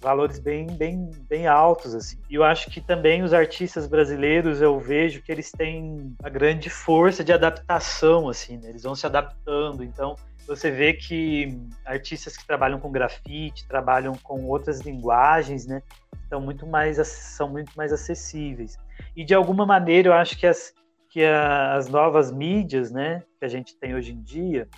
valores 0.00 0.38
bem, 0.38 0.66
bem, 0.66 1.10
bem 1.28 1.46
altos, 1.46 1.94
assim. 1.94 2.18
E 2.30 2.36
eu 2.36 2.44
acho 2.44 2.70
que 2.70 2.80
também 2.80 3.22
os 3.22 3.32
artistas 3.32 3.86
brasileiros, 3.86 4.60
eu 4.60 4.78
vejo 4.78 5.20
que 5.22 5.32
eles 5.32 5.50
têm 5.50 6.14
uma 6.20 6.30
grande 6.30 6.70
força 6.70 7.24
de 7.24 7.32
adaptação, 7.32 8.28
assim, 8.28 8.58
né? 8.58 8.68
Eles 8.68 8.84
vão 8.84 8.94
se 8.94 9.06
adaptando, 9.06 9.82
então 9.82 10.14
você 10.48 10.70
vê 10.70 10.94
que 10.94 11.60
artistas 11.84 12.36
que 12.36 12.46
trabalham 12.46 12.80
com 12.80 12.90
grafite, 12.90 13.68
trabalham 13.68 14.14
com 14.14 14.46
outras 14.46 14.80
linguagens, 14.80 15.66
né, 15.66 15.82
são 16.28 16.40
muito 16.40 16.66
mais 16.66 16.96
são 17.06 17.48
muito 17.48 17.72
mais 17.76 17.92
acessíveis. 17.92 18.78
E 19.14 19.24
de 19.24 19.34
alguma 19.34 19.66
maneira 19.66 20.08
eu 20.08 20.14
acho 20.14 20.36
que 20.38 20.46
as 20.46 20.72
que 21.10 21.24
as 21.24 21.88
novas 21.88 22.30
mídias, 22.30 22.90
né, 22.90 23.22
que 23.38 23.44
a 23.44 23.48
gente 23.48 23.74
tem 23.76 23.94
hoje 23.94 24.12
em 24.12 24.22
dia, 24.22 24.68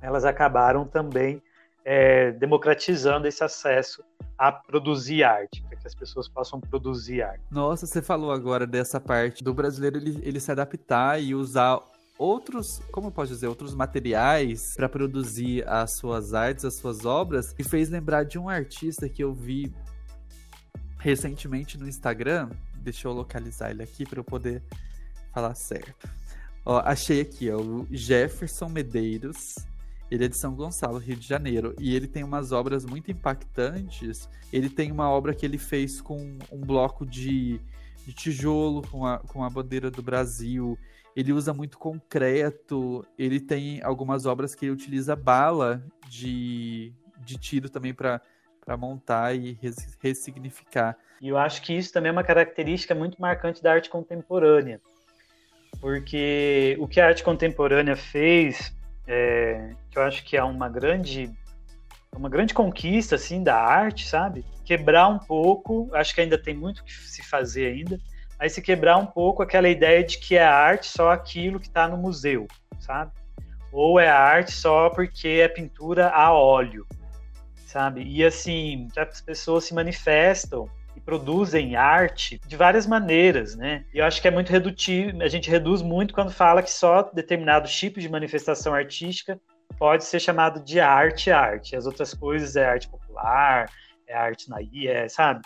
elas 0.00 0.24
acabaram 0.24 0.84
também 0.84 1.40
é, 1.84 2.32
democratizando 2.32 3.26
esse 3.26 3.42
acesso 3.42 4.02
a 4.36 4.50
produzir 4.50 5.22
arte, 5.22 5.62
para 5.62 5.76
que 5.76 5.86
as 5.86 5.94
pessoas 5.94 6.28
possam 6.28 6.60
produzir 6.60 7.22
arte. 7.22 7.42
Nossa, 7.50 7.86
você 7.86 8.00
falou 8.00 8.32
agora 8.32 8.66
dessa 8.66 8.98
parte 8.98 9.44
do 9.44 9.52
brasileiro 9.52 9.98
ele, 9.98 10.18
ele 10.22 10.40
se 10.40 10.50
adaptar 10.50 11.20
e 11.20 11.34
usar 11.34 11.78
outros, 12.20 12.82
como 12.92 13.06
eu 13.06 13.10
posso 13.10 13.32
dizer, 13.32 13.48
outros 13.48 13.74
materiais 13.74 14.74
para 14.76 14.90
produzir 14.90 15.66
as 15.66 15.96
suas 15.96 16.34
artes, 16.34 16.66
as 16.66 16.76
suas 16.76 17.06
obras, 17.06 17.54
e 17.58 17.64
fez 17.64 17.88
lembrar 17.88 18.24
de 18.24 18.38
um 18.38 18.46
artista 18.46 19.08
que 19.08 19.24
eu 19.24 19.32
vi 19.32 19.72
recentemente 20.98 21.78
no 21.78 21.88
Instagram. 21.88 22.50
Deixa 22.76 23.08
eu 23.08 23.12
localizar 23.12 23.70
ele 23.70 23.82
aqui 23.82 24.04
para 24.04 24.20
eu 24.20 24.24
poder 24.24 24.62
falar 25.32 25.54
certo. 25.54 26.10
Ó, 26.64 26.78
achei 26.84 27.22
aqui, 27.22 27.50
ó, 27.50 27.58
o 27.58 27.86
Jefferson 27.90 28.68
Medeiros. 28.68 29.54
Ele 30.10 30.24
é 30.26 30.28
de 30.28 30.36
São 30.36 30.54
Gonçalo, 30.54 30.98
Rio 30.98 31.16
de 31.16 31.26
Janeiro, 31.26 31.74
e 31.78 31.94
ele 31.94 32.06
tem 32.06 32.22
umas 32.22 32.52
obras 32.52 32.84
muito 32.84 33.10
impactantes. 33.10 34.28
Ele 34.52 34.68
tem 34.68 34.92
uma 34.92 35.08
obra 35.08 35.34
que 35.34 35.46
ele 35.46 35.56
fez 35.56 36.02
com 36.02 36.36
um 36.52 36.60
bloco 36.60 37.06
de, 37.06 37.60
de 38.04 38.12
tijolo, 38.12 38.82
com 38.82 39.06
a, 39.06 39.20
com 39.20 39.42
a 39.42 39.48
bandeira 39.48 39.90
do 39.90 40.02
Brasil. 40.02 40.76
Ele 41.16 41.32
usa 41.32 41.52
muito 41.52 41.78
concreto. 41.78 43.04
Ele 43.18 43.40
tem 43.40 43.82
algumas 43.82 44.26
obras 44.26 44.54
que 44.54 44.64
ele 44.64 44.72
utiliza 44.72 45.16
bala 45.16 45.82
de, 46.08 46.92
de 47.18 47.38
tiro 47.38 47.68
também 47.68 47.92
para 47.92 48.20
montar 48.76 49.34
e 49.34 49.52
res, 49.60 49.98
ressignificar. 50.00 50.96
E 51.20 51.28
eu 51.28 51.36
acho 51.36 51.62
que 51.62 51.72
isso 51.72 51.92
também 51.92 52.08
é 52.08 52.12
uma 52.12 52.24
característica 52.24 52.94
muito 52.94 53.20
marcante 53.20 53.62
da 53.62 53.72
arte 53.72 53.90
contemporânea. 53.90 54.80
Porque 55.80 56.76
o 56.80 56.88
que 56.88 57.00
a 57.00 57.06
arte 57.06 57.22
contemporânea 57.22 57.96
fez 57.96 58.74
é, 59.06 59.74
que 59.90 59.98
eu 59.98 60.02
acho 60.02 60.24
que 60.24 60.36
é 60.36 60.42
uma 60.42 60.68
grande 60.68 61.30
uma 62.16 62.28
grande 62.28 62.52
conquista 62.52 63.14
assim 63.14 63.42
da 63.42 63.56
arte, 63.56 64.06
sabe? 64.08 64.44
Quebrar 64.64 65.08
um 65.08 65.18
pouco, 65.18 65.88
acho 65.92 66.14
que 66.14 66.20
ainda 66.20 66.36
tem 66.36 66.54
muito 66.54 66.84
que 66.84 66.92
se 66.92 67.22
fazer 67.22 67.66
ainda, 67.66 68.00
mas 68.40 68.54
se 68.54 68.62
quebrar 68.62 68.96
um 68.96 69.04
pouco 69.04 69.42
aquela 69.42 69.68
ideia 69.68 70.02
de 70.02 70.18
que 70.18 70.34
é 70.34 70.42
arte 70.42 70.86
só 70.86 71.10
aquilo 71.10 71.60
que 71.60 71.66
está 71.66 71.86
no 71.86 71.98
museu, 71.98 72.48
sabe? 72.78 73.12
Ou 73.70 74.00
é 74.00 74.08
arte 74.08 74.52
só 74.52 74.88
porque 74.88 75.28
é 75.28 75.46
pintura 75.46 76.08
a 76.08 76.32
óleo, 76.32 76.86
sabe? 77.66 78.02
E 78.02 78.24
assim, 78.24 78.88
as 78.96 79.20
pessoas 79.20 79.64
se 79.64 79.74
manifestam 79.74 80.66
e 80.96 81.00
produzem 81.00 81.76
arte 81.76 82.40
de 82.46 82.56
várias 82.56 82.86
maneiras, 82.86 83.54
né? 83.54 83.84
E 83.92 83.98
eu 83.98 84.06
acho 84.06 84.22
que 84.22 84.26
é 84.26 84.30
muito 84.30 84.50
redutivo, 84.50 85.22
a 85.22 85.28
gente 85.28 85.50
reduz 85.50 85.82
muito 85.82 86.14
quando 86.14 86.32
fala 86.32 86.62
que 86.62 86.70
só 86.70 87.02
determinado 87.12 87.68
tipo 87.68 88.00
de 88.00 88.08
manifestação 88.08 88.72
artística 88.72 89.38
pode 89.78 90.04
ser 90.04 90.18
chamado 90.18 90.64
de 90.64 90.80
arte 90.80 91.30
arte. 91.30 91.76
As 91.76 91.84
outras 91.84 92.14
coisas 92.14 92.56
é 92.56 92.66
arte 92.66 92.88
popular, 92.88 93.70
é 94.10 94.16
arte 94.16 94.50
na 94.50 94.60
IA, 94.60 95.08
sabe? 95.08 95.40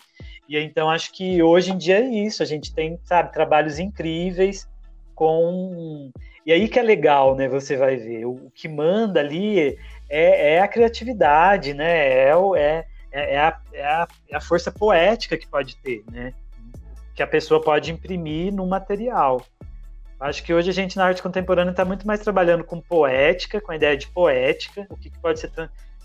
E 0.49 0.59
então 0.59 0.91
acho 0.91 1.13
que 1.13 1.43
hoje 1.43 1.73
em 1.73 1.79
dia 1.79 1.99
é 1.99 2.05
isso, 2.05 2.43
a 2.43 2.47
gente 2.47 2.75
tem, 2.75 2.99
sabe, 3.05 3.33
trabalhos 3.33 3.79
incríveis 3.79 4.69
com 5.15 6.11
e 6.47 6.53
aí 6.53 6.69
que 6.69 6.79
é 6.79 6.83
legal, 6.83 7.35
né? 7.35 7.49
Você 7.49 7.77
vai 7.77 7.97
ver 7.97 8.27
o, 8.27 8.51
que 8.55 8.69
manda 8.69 9.21
ali 9.21 9.79
é, 10.09 10.55
é 10.55 10.61
a 10.61 10.69
criatividade, 10.69 11.73
né? 11.73 12.09
É, 12.09 12.33
é 12.57 12.85
é, 13.15 13.35
é, 13.35 13.39
a, 13.39 13.61
é, 13.73 13.85
a, 13.85 14.09
é 14.29 14.37
a 14.37 14.41
força 14.41 14.73
poética 14.73 15.39
que 15.39 15.47
pode 15.47 15.77
ter, 15.77 16.03
né? 16.11 16.35
Que 17.15 17.23
a 17.23 17.27
pessoa 17.27 17.63
pode 17.63 17.93
imprimir 17.93 18.53
no 18.53 18.67
material. 18.67 19.41
Acho 20.19 20.43
que 20.43 20.53
hoje 20.53 20.69
a 20.71 20.73
gente 20.73 20.97
na 20.97 21.07
arte 21.07 21.23
contemporânea 21.23 21.71
está 21.71 21.85
muito 21.85 22.05
mais 22.07 22.21
trabalhando 22.21 22.65
com 22.65 22.81
poética, 22.81 23.61
com 23.61 23.71
a 23.71 23.77
ideia 23.77 23.97
de 23.97 24.09
poética, 24.09 24.85
o 24.91 24.97
que, 24.97 25.11
que 25.11 25.19
pode 25.21 25.39
ser 25.39 25.51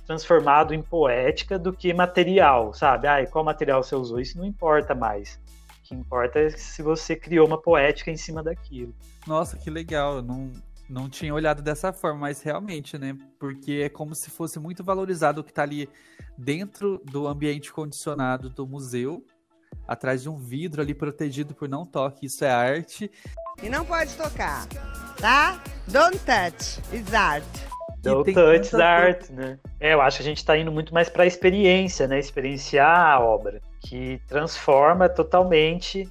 transformado 0.10 0.74
em 0.74 0.82
poética 0.82 1.60
do 1.60 1.72
que 1.72 1.94
material, 1.94 2.74
sabe? 2.74 3.08
Ah, 3.08 3.24
qual 3.28 3.46
material 3.46 3.84
você 3.84 3.94
usou? 3.94 4.20
Isso 4.20 4.40
não 4.40 4.44
importa 4.44 4.96
mais. 4.96 5.40
O 5.70 5.84
que 5.84 5.94
importa 5.94 6.40
é 6.40 6.50
se 6.50 6.82
você 6.82 7.16
criou 7.16 7.46
uma 7.46 7.62
poética 7.62 8.10
em 8.10 8.18
cima 8.18 8.42
daquilo. 8.42 8.92
Nossa, 9.28 9.56
que 9.56 9.70
legal. 9.70 10.24
Não, 10.24 10.52
não 10.90 11.08
tinha 11.08 11.32
olhado 11.32 11.62
dessa 11.62 11.94
forma, 11.94 12.22
mas 12.22 12.42
realmente, 12.42 12.98
né? 12.98 13.16
Porque 13.40 13.84
é 13.84 13.90
como 13.90 14.16
se 14.16 14.32
fosse 14.32 14.60
muito 14.60 14.84
valorizado 14.84 15.42
o 15.42 15.44
que 15.44 15.52
está 15.52 15.62
ali 15.62 15.88
dentro 16.36 17.00
do 17.06 17.28
ambiente 17.28 17.72
condicionado 17.72 18.50
do 18.50 18.66
museu, 18.66 19.24
atrás 19.88 20.24
de 20.24 20.30
um 20.30 20.38
vidro 20.38 20.82
ali 20.82 20.96
protegido 20.96 21.54
por 21.54 21.70
não 21.70 21.86
toque. 21.86 22.26
Isso 22.26 22.44
é 22.44 22.50
arte. 22.50 23.12
E 23.62 23.70
não 23.70 23.86
pode 23.86 24.16
tocar, 24.16 24.66
tá? 25.22 25.62
Don't 25.88 26.18
touch, 26.18 26.80
it's 26.92 27.14
art. 27.14 27.69
Don't 28.02 28.34
touch 28.34 28.72
the 28.72 28.84
art, 28.84 29.30
né? 29.30 29.60
É, 29.80 29.94
eu 29.94 30.02
acho 30.02 30.18
que 30.18 30.24
a 30.24 30.26
gente 30.26 30.38
está 30.38 30.58
indo 30.58 30.72
muito 30.72 30.94
mais 30.94 31.10
para 31.10 31.24
a 31.24 31.28
experiência, 31.28 32.08
né? 32.08 32.20
Experienciar 32.20 33.12
a 33.12 33.20
obra, 33.20 33.62
que 33.82 34.22
transforma 34.28 35.10
totalmente 35.10 36.10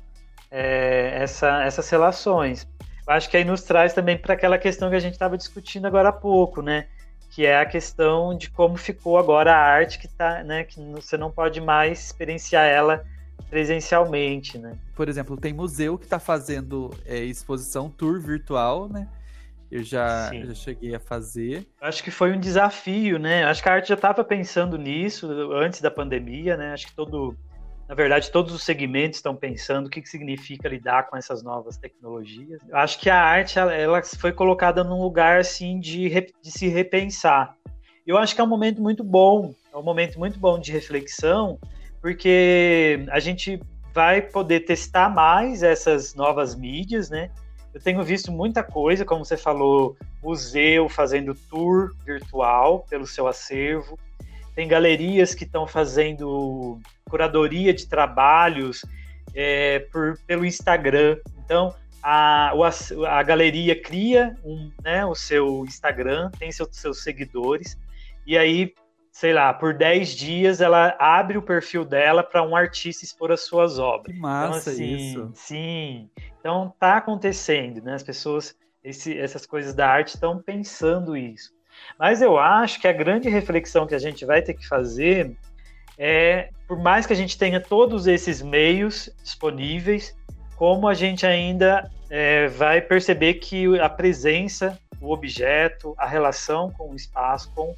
é, 0.51 1.23
essa, 1.23 1.63
essas 1.65 1.89
relações 1.89 2.67
acho 3.09 3.31
que 3.31 3.37
aí 3.37 3.45
nos 3.45 3.63
traz 3.63 3.95
também 3.95 4.19
para 4.19 4.35
aquela 4.35 4.59
questão 4.59 4.91
que 4.91 4.97
a 4.97 5.01
gente 5.01 5.15
estava 5.15 5.37
discutindo 5.37 5.87
agora 5.87 6.11
há 6.11 6.13
pouco, 6.13 6.61
né? 6.61 6.87
Que 7.31 7.47
é 7.47 7.59
a 7.59 7.67
questão 7.67 8.37
de 8.37 8.51
como 8.51 8.77
ficou 8.77 9.19
agora 9.19 9.55
a 9.55 9.59
arte 9.59 9.99
que 9.99 10.09
tá, 10.09 10.43
né? 10.45 10.65
Que 10.65 10.81
você 10.93 11.17
não 11.17 11.31
pode 11.31 11.61
mais 11.61 12.07
experienciar 12.07 12.67
ela 12.67 13.05
presencialmente, 13.49 14.59
né? 14.59 14.77
Por 14.95 15.09
exemplo, 15.09 15.37
tem 15.37 15.53
museu 15.53 15.97
que 15.97 16.05
está 16.05 16.19
fazendo 16.19 16.91
é, 17.07 17.19
exposição 17.19 17.89
tour 17.89 18.21
virtual, 18.21 18.89
né? 18.89 19.09
Eu 19.71 19.83
já, 19.83 20.31
já 20.33 20.55
cheguei 20.55 20.95
a 20.95 21.01
fazer. 21.01 21.67
Acho 21.81 22.03
que 22.03 22.11
foi 22.11 22.33
um 22.33 22.41
desafio, 22.41 23.19
né? 23.19 23.45
Acho 23.45 23.63
que 23.63 23.69
a 23.69 23.73
arte 23.73 23.89
já 23.89 23.95
estava 23.95 24.25
pensando 24.25 24.79
nisso 24.79 25.31
antes 25.53 25.81
da 25.81 25.91
pandemia, 25.91 26.57
né? 26.57 26.73
Acho 26.73 26.87
que 26.87 26.95
todo 26.95 27.37
na 27.89 27.95
verdade, 27.95 28.31
todos 28.31 28.53
os 28.53 28.63
segmentos 28.63 29.17
estão 29.17 29.35
pensando 29.35 29.87
o 29.87 29.91
que, 29.91 30.03
que 30.03 30.09
significa 30.09 30.69
lidar 30.69 31.09
com 31.09 31.17
essas 31.17 31.43
novas 31.43 31.79
tecnologias. 31.79 32.61
Eu 32.69 32.77
acho 32.77 33.01
que 33.01 33.09
a 33.09 33.19
arte 33.19 33.59
ela 33.59 34.03
foi 34.03 34.31
colocada 34.31 34.85
num 34.85 35.01
lugar 35.01 35.41
assim 35.41 35.81
de, 35.81 36.11
de 36.11 36.51
se 36.51 36.69
repensar. 36.69 37.57
Eu 38.07 38.19
acho 38.19 38.35
que 38.35 38.43
é 38.43 38.45
um 38.45 38.49
momento 38.49 38.83
muito 38.83 39.03
bom, 39.03 39.55
é 39.73 39.77
um 39.77 39.83
momento 39.83 40.19
muito 40.19 40.39
bom 40.39 40.59
de 40.59 40.71
reflexão, 40.71 41.59
porque 42.03 43.07
a 43.11 43.19
gente 43.21 43.59
vai 43.95 44.21
poder 44.21 44.61
testar 44.61 45.09
mais 45.09 45.63
essas 45.63 46.15
novas 46.15 46.55
mídias, 46.55 47.09
né? 47.09 47.31
Eu 47.79 47.83
tenho 47.85 48.03
visto 48.03 48.33
muita 48.33 48.61
coisa, 48.61 49.05
como 49.05 49.25
você 49.25 49.37
falou, 49.37 49.97
museu 50.21 50.89
fazendo 50.89 51.33
tour 51.33 51.95
virtual 52.05 52.85
pelo 52.91 53.07
seu 53.07 53.29
acervo, 53.29 53.97
tem 54.53 54.67
galerias 54.67 55.33
que 55.33 55.45
estão 55.45 55.65
fazendo 55.65 56.81
curadoria 57.09 57.73
de 57.73 57.87
trabalhos 57.87 58.85
é, 59.33 59.79
por, 59.93 60.19
pelo 60.27 60.45
Instagram. 60.45 61.19
Então, 61.45 61.73
a, 62.03 62.51
a 63.07 63.23
galeria 63.23 63.81
cria 63.81 64.37
um, 64.45 64.73
né, 64.83 65.07
o 65.07 65.15
seu 65.15 65.65
Instagram, 65.65 66.33
tem 66.37 66.51
seu, 66.51 66.67
seus 66.73 67.05
seguidores, 67.05 67.79
e 68.27 68.37
aí, 68.37 68.75
sei 69.19 69.33
lá, 69.33 69.53
por 69.53 69.75
10 69.75 70.11
dias 70.15 70.61
ela 70.61 70.95
abre 70.97 71.37
o 71.37 71.43
perfil 71.43 71.85
dela 71.85 72.23
para 72.23 72.41
um 72.41 72.55
artista 72.55 73.05
expor 73.05 73.33
as 73.33 73.41
suas 73.41 73.77
obras. 73.77 74.15
Que 74.15 74.21
massa 74.21 74.71
então, 74.71 74.73
assim, 74.73 74.95
isso. 74.95 75.31
Sim. 75.35 76.11
Então 76.39 76.73
tá 76.79 76.99
acontecendo, 76.99 77.83
né? 77.83 77.95
As 77.95 78.03
pessoas, 78.05 78.55
esse, 78.83 79.19
essas 79.19 79.45
coisas 79.45 79.75
da 79.75 79.89
arte 79.89 80.15
estão 80.15 80.41
pensando 80.41 81.17
isso. 81.17 81.53
Mas 81.99 82.23
eu 82.23 82.39
acho 82.39 82.81
que 82.81 82.87
a 82.87 82.93
grande 82.93 83.29
reflexão 83.29 83.89
que 83.89 83.95
a 83.97 83.99
gente 83.99 84.25
vai 84.25 84.41
ter 84.41 84.55
que 84.55 84.69
fazer 84.69 85.37
é, 85.99 86.51
por 86.69 86.79
mais 86.79 87.05
que 87.05 87.13
a 87.13 87.17
gente 87.17 87.37
tenha 87.37 87.59
todos 87.59 88.07
esses 88.07 88.41
meios 88.41 89.11
disponíveis, 89.25 90.17
como 90.55 90.87
a 90.87 90.95
gente 90.95 91.27
ainda 91.27 91.91
é, 92.09 92.47
vai 92.47 92.81
perceber 92.81 93.35
que 93.35 93.81
a 93.81 93.89
presença, 93.89 94.79
o 95.01 95.13
objeto, 95.13 95.93
a 95.99 96.07
relação 96.07 96.71
com 96.71 96.93
o 96.93 96.95
espaço, 96.95 97.53
com 97.53 97.75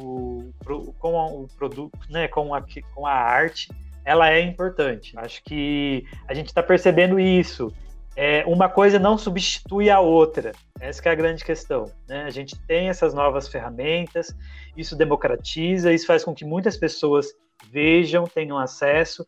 o, 0.00 0.52
com 0.98 1.42
o 1.42 1.48
produto, 1.56 1.98
né, 2.08 2.28
com, 2.28 2.54
a, 2.54 2.62
com 2.94 3.06
a 3.06 3.12
arte, 3.12 3.68
ela 4.04 4.30
é 4.30 4.40
importante. 4.40 5.12
Acho 5.18 5.42
que 5.44 6.04
a 6.26 6.34
gente 6.34 6.46
está 6.46 6.62
percebendo 6.62 7.20
isso 7.20 7.72
é, 8.16 8.44
uma 8.46 8.68
coisa 8.68 8.98
não 8.98 9.16
substitui 9.16 9.88
a 9.88 10.00
outra. 10.00 10.52
Essa 10.78 11.08
é 11.08 11.12
a 11.12 11.14
grande 11.14 11.44
questão. 11.44 11.90
Né? 12.08 12.24
A 12.24 12.30
gente 12.30 12.58
tem 12.66 12.88
essas 12.88 13.14
novas 13.14 13.48
ferramentas, 13.48 14.36
isso 14.76 14.96
democratiza, 14.96 15.92
isso 15.92 16.06
faz 16.06 16.24
com 16.24 16.34
que 16.34 16.44
muitas 16.44 16.76
pessoas 16.76 17.32
vejam, 17.70 18.24
tenham 18.24 18.58
acesso, 18.58 19.26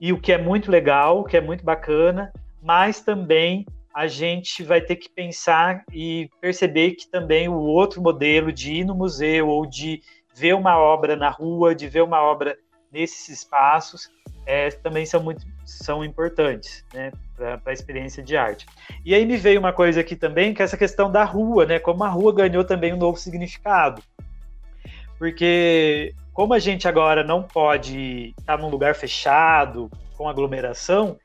e 0.00 0.12
o 0.12 0.20
que 0.20 0.32
é 0.32 0.38
muito 0.38 0.70
legal, 0.70 1.20
o 1.20 1.24
que 1.24 1.36
é 1.36 1.40
muito 1.40 1.64
bacana, 1.64 2.32
mas 2.62 3.00
também 3.00 3.66
a 3.94 4.06
gente 4.06 4.62
vai 4.62 4.80
ter 4.80 4.96
que 4.96 5.08
pensar 5.08 5.84
e 5.92 6.30
perceber 6.40 6.92
que 6.92 7.08
também 7.08 7.48
o 7.48 7.56
outro 7.56 8.00
modelo 8.00 8.52
de 8.52 8.74
ir 8.74 8.84
no 8.84 8.94
museu 8.94 9.48
ou 9.48 9.66
de 9.66 10.02
ver 10.34 10.54
uma 10.54 10.78
obra 10.78 11.16
na 11.16 11.28
rua, 11.28 11.74
de 11.74 11.88
ver 11.88 12.02
uma 12.02 12.22
obra 12.22 12.56
nesses 12.92 13.28
espaços, 13.28 14.08
é, 14.46 14.70
também 14.70 15.04
são 15.04 15.22
muito 15.22 15.44
são 15.64 16.04
importantes 16.04 16.84
né, 16.92 17.12
para 17.36 17.60
a 17.64 17.72
experiência 17.72 18.22
de 18.22 18.36
arte. 18.36 18.66
E 19.04 19.14
aí 19.14 19.24
me 19.24 19.36
veio 19.36 19.60
uma 19.60 19.72
coisa 19.72 20.00
aqui 20.00 20.16
também, 20.16 20.52
que 20.52 20.62
é 20.62 20.64
essa 20.64 20.76
questão 20.76 21.10
da 21.10 21.22
rua, 21.22 21.64
né, 21.64 21.78
como 21.78 22.02
a 22.02 22.08
rua 22.08 22.34
ganhou 22.34 22.64
também 22.64 22.92
um 22.92 22.98
novo 22.98 23.18
significado. 23.18 24.02
Porque 25.18 26.12
como 26.32 26.54
a 26.54 26.58
gente 26.58 26.88
agora 26.88 27.22
não 27.22 27.42
pode 27.42 28.34
estar 28.38 28.58
num 28.58 28.68
lugar 28.68 28.94
fechado, 28.94 29.90
com 30.16 30.28
aglomeração, 30.28 31.16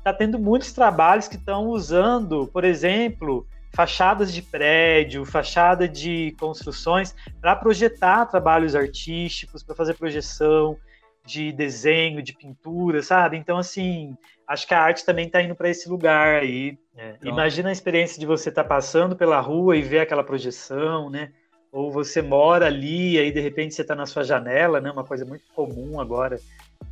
está 0.00 0.12
tendo 0.12 0.38
muitos 0.38 0.72
trabalhos 0.72 1.28
que 1.28 1.36
estão 1.36 1.68
usando, 1.68 2.48
por 2.48 2.64
exemplo, 2.64 3.46
fachadas 3.72 4.32
de 4.32 4.42
prédio, 4.42 5.24
fachada 5.24 5.86
de 5.86 6.34
construções, 6.40 7.14
para 7.40 7.54
projetar 7.54 8.26
trabalhos 8.26 8.74
artísticos, 8.74 9.62
para 9.62 9.76
fazer 9.76 9.94
projeção, 9.94 10.76
de 11.24 11.52
desenho, 11.52 12.22
de 12.22 12.32
pintura, 12.32 13.02
sabe? 13.02 13.36
Então, 13.36 13.58
assim, 13.58 14.16
acho 14.46 14.66
que 14.66 14.74
a 14.74 14.80
arte 14.80 15.04
também 15.04 15.26
está 15.26 15.42
indo 15.42 15.54
para 15.54 15.68
esse 15.68 15.88
lugar 15.88 16.40
aí. 16.40 16.78
É. 16.96 17.14
Imagina 17.22 17.68
a 17.68 17.72
experiência 17.72 18.18
de 18.18 18.26
você 18.26 18.48
estar 18.48 18.62
tá 18.62 18.68
passando 18.68 19.14
pela 19.14 19.40
rua 19.40 19.76
e 19.76 19.82
ver 19.82 20.00
aquela 20.00 20.24
projeção, 20.24 21.08
né? 21.10 21.30
Ou 21.70 21.92
você 21.92 22.20
mora 22.20 22.66
ali 22.66 23.12
e 23.12 23.18
aí 23.18 23.30
de 23.30 23.40
repente 23.40 23.74
você 23.74 23.82
está 23.82 23.94
na 23.94 24.06
sua 24.06 24.24
janela, 24.24 24.80
né? 24.80 24.90
Uma 24.90 25.04
coisa 25.04 25.24
muito 25.24 25.44
comum 25.54 26.00
agora 26.00 26.40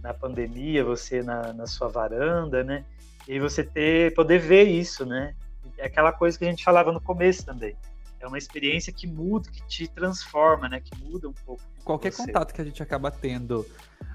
na 0.00 0.14
pandemia, 0.14 0.84
você 0.84 1.22
na, 1.22 1.52
na 1.52 1.66
sua 1.66 1.88
varanda, 1.88 2.62
né? 2.62 2.84
E 3.28 3.38
você 3.38 3.62
ter, 3.62 4.14
poder 4.14 4.38
ver 4.38 4.64
isso, 4.64 5.04
né? 5.04 5.34
É 5.76 5.84
aquela 5.84 6.12
coisa 6.12 6.38
que 6.38 6.46
a 6.46 6.48
gente 6.48 6.64
falava 6.64 6.90
no 6.90 7.00
começo 7.00 7.44
também. 7.44 7.76
É 8.18 8.26
uma 8.26 8.38
experiência 8.38 8.90
que 8.90 9.06
muda, 9.06 9.50
que 9.50 9.62
te 9.68 9.86
transforma, 9.86 10.66
né? 10.66 10.80
Que 10.80 10.98
muda 10.98 11.28
um 11.28 11.32
pouco. 11.32 11.62
Qualquer 11.84 12.10
você. 12.10 12.26
contato 12.26 12.54
que 12.54 12.60
a 12.60 12.64
gente 12.64 12.82
acaba 12.82 13.10
tendo 13.10 13.66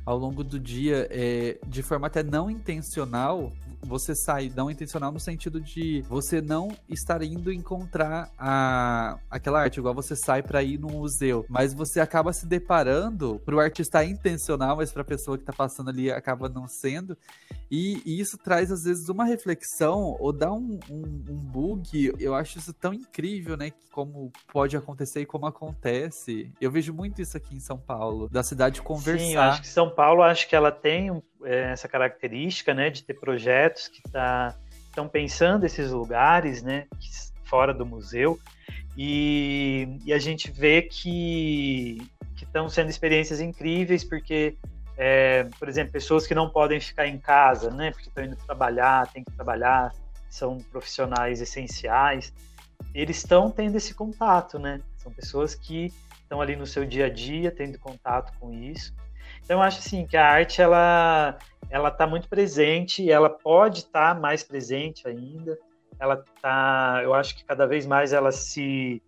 ao 0.06 0.18
longo 0.18 0.44
do 0.44 0.60
dia, 0.60 1.08
é, 1.10 1.58
de 1.68 1.82
forma 1.82 2.08
até 2.08 2.24
não 2.24 2.50
intencional, 2.50 3.52
você 3.86 4.16
sai 4.16 4.52
não 4.56 4.72
intencional 4.72 5.12
no 5.12 5.20
sentido 5.20 5.60
de 5.60 6.02
você 6.04 6.42
não 6.42 6.70
estar 6.90 7.22
indo 7.22 7.52
encontrar 7.52 8.30
a, 8.38 9.18
aquela 9.30 9.62
arte, 9.62 9.80
igual 9.80 9.94
você 9.94 10.16
sai 10.16 10.42
para 10.42 10.64
ir 10.64 10.80
num 10.80 10.92
museu, 10.92 11.46
mas 11.50 11.74
você 11.74 12.00
acaba 12.00 12.34
se 12.34 12.46
deparando 12.46 13.42
para 13.46 13.56
o 13.56 13.60
artista 13.60 14.04
intencional, 14.04 14.78
mas 14.78 14.92
para 14.92 15.02
a 15.02 15.06
pessoa 15.06 15.38
que 15.38 15.44
está 15.44 15.54
passando 15.54 15.90
ali 15.90 16.12
acaba 16.12 16.50
não 16.50 16.68
sendo. 16.68 17.18
E, 17.76 18.02
e, 18.06 18.20
isso 18.20 18.38
traz 18.38 18.72
às 18.72 18.84
vezes 18.84 19.10
uma 19.10 19.26
reflexão 19.26 20.16
ou 20.20 20.32
dá 20.32 20.52
um, 20.54 20.80
um, 20.92 21.24
um 21.28 21.38
bug. 21.38 22.14
Eu 22.20 22.36
acho 22.36 22.60
isso 22.60 22.72
tão 22.72 22.94
incrível, 22.94 23.58
né? 23.58 23.72
Como 23.92 24.32
pode 24.52 24.78
acontecer 24.78 25.22
e 25.22 25.26
como 25.26 25.48
acontece. 25.48 26.52
Eu 26.62 26.70
vejo 26.70 26.94
muito 26.94 27.20
isso 27.20 27.36
aqui 27.36 27.56
em 27.56 27.60
São 27.60 27.80
Paulo, 27.80 28.30
da 28.30 28.44
cidade 28.44 28.80
conversar. 28.80 29.26
Sim, 29.26 29.34
eu 29.34 29.42
acho 29.42 29.62
que 29.62 29.68
São 29.68 29.90
Paulo 29.94 30.22
acho 30.24 30.48
que 30.48 30.56
ela 30.56 30.72
tem 30.72 31.22
é, 31.44 31.72
essa 31.72 31.88
característica, 31.88 32.74
né, 32.74 32.90
de 32.90 33.04
ter 33.04 33.14
projetos 33.14 33.88
que 33.88 34.02
tá, 34.12 34.56
estão 34.86 35.08
pensando 35.08 35.66
esses 35.66 35.92
lugares, 35.92 36.62
né, 36.62 36.86
fora 37.46 37.74
do 37.74 37.86
museu, 37.86 38.40
e, 38.98 39.98
e 40.06 40.14
a 40.14 40.20
gente 40.20 40.52
vê 40.52 40.82
que 40.82 41.98
estão 42.36 42.70
sendo 42.70 42.90
experiências 42.90 43.40
incríveis, 43.40 44.04
porque, 44.04 44.56
é, 44.96 45.46
por 45.58 45.68
exemplo, 45.68 45.92
pessoas 45.92 46.28
que 46.28 46.36
não 46.36 46.50
podem 46.50 46.80
ficar 46.80 47.08
em 47.08 47.18
casa, 47.18 47.72
né, 47.72 47.92
porque 47.92 48.10
estão 48.10 48.24
indo 48.24 48.36
trabalhar, 48.36 49.12
têm 49.12 49.24
que 49.24 49.32
trabalhar, 49.32 49.92
são 50.30 50.58
profissionais 50.72 51.42
essenciais, 51.42 52.34
eles 52.94 53.18
estão 53.18 53.50
tendo 53.50 53.76
esse 53.76 53.94
contato, 53.94 54.60
né, 54.60 54.82
são 54.98 55.12
pessoas 55.12 55.56
que 55.56 55.92
estão 56.22 56.42
ali 56.42 56.56
no 56.56 56.68
seu 56.68 56.86
dia 56.86 57.08
a 57.08 57.10
dia, 57.10 57.52
tendo 57.52 57.80
contato 57.80 58.32
com 58.40 58.54
isso, 58.54 58.94
então, 59.44 59.58
eu 59.58 59.62
acho 59.62 59.80
assim 59.80 60.06
que 60.06 60.16
a 60.16 60.26
arte 60.26 60.62
ela 60.62 61.38
ela 61.70 61.90
está 61.90 62.06
muito 62.06 62.30
presente, 62.30 63.10
ela 63.10 63.30
pode 63.30 63.80
estar 63.80 64.14
tá 64.14 64.20
mais 64.20 64.44
presente 64.44 65.08
ainda. 65.08 65.58
Ela 66.00 66.24
tá, 66.42 67.02
eu 67.04 67.14
acho 67.14 67.36
que 67.36 67.44
cada 67.44 67.66
vez 67.66 67.86
mais 67.86 68.14
ela 68.14 68.32
se, 68.32 69.02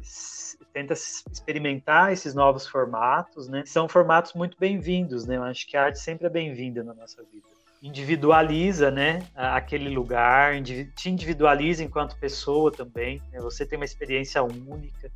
se 0.00 0.56
tenta 0.72 0.92
experimentar 0.92 2.12
esses 2.12 2.32
novos 2.34 2.66
formatos, 2.66 3.48
né? 3.48 3.64
São 3.66 3.88
formatos 3.88 4.34
muito 4.34 4.56
bem-vindos, 4.58 5.26
né? 5.26 5.36
Eu 5.36 5.42
acho 5.42 5.66
que 5.66 5.76
a 5.76 5.84
arte 5.84 5.98
sempre 5.98 6.26
é 6.26 6.30
bem-vinda 6.30 6.84
na 6.84 6.94
nossa 6.94 7.22
vida. 7.24 7.46
Individualiza, 7.82 8.90
né? 8.90 9.26
Aquele 9.34 9.88
lugar, 9.88 10.62
te 10.62 11.10
individualiza 11.10 11.82
enquanto 11.82 12.16
pessoa 12.18 12.70
também. 12.70 13.20
Né? 13.32 13.40
Você 13.40 13.66
tem 13.66 13.76
uma 13.76 13.84
experiência 13.84 14.42
única, 14.44 15.10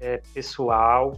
é, 0.00 0.20
pessoal 0.34 1.16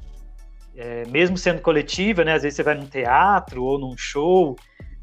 é, 0.76 1.06
mesmo 1.06 1.36
sendo 1.36 1.60
coletiva, 1.60 2.24
né? 2.24 2.34
Às 2.34 2.42
vezes 2.42 2.56
você 2.56 2.62
vai 2.62 2.74
num 2.74 2.86
teatro 2.86 3.62
ou 3.62 3.78
num 3.78 3.96
show 3.96 4.56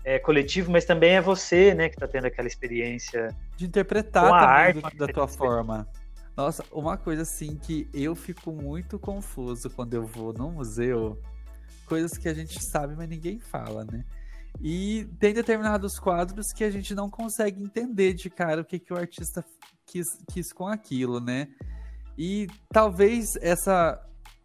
é, 0.03 0.19
coletivo, 0.19 0.71
mas 0.71 0.85
também 0.85 1.11
é 1.11 1.21
você, 1.21 1.73
né, 1.73 1.87
que 1.87 1.95
está 1.95 2.07
tendo 2.07 2.25
aquela 2.25 2.47
experiência 2.47 3.35
de 3.55 3.65
interpretar 3.65 4.27
com 4.27 4.33
a 4.33 4.41
arte 4.41 4.97
da 4.97 5.07
tua 5.07 5.27
forma. 5.27 5.87
Nossa, 6.35 6.63
uma 6.71 6.97
coisa 6.97 7.21
assim 7.21 7.55
que 7.55 7.87
eu 7.93 8.15
fico 8.15 8.51
muito 8.51 8.97
confuso 8.97 9.69
quando 9.69 9.93
eu 9.93 10.05
vou 10.05 10.33
no 10.33 10.51
museu, 10.51 11.21
coisas 11.85 12.17
que 12.17 12.27
a 12.27 12.33
gente 12.33 12.63
sabe, 12.63 12.95
mas 12.95 13.07
ninguém 13.07 13.37
fala, 13.39 13.85
né? 13.85 14.03
E 14.59 15.07
tem 15.19 15.33
determinados 15.33 15.99
quadros 15.99 16.51
que 16.51 16.63
a 16.63 16.71
gente 16.71 16.95
não 16.95 17.09
consegue 17.09 17.61
entender 17.61 18.13
de 18.13 18.29
cara 18.29 18.61
o 18.61 18.65
que, 18.65 18.79
que 18.79 18.93
o 18.93 18.97
artista 18.97 19.43
quis, 19.85 20.17
quis 20.31 20.51
com 20.51 20.67
aquilo, 20.67 21.19
né? 21.19 21.47
E 22.17 22.47
talvez 22.69 23.35
essa 23.41 24.01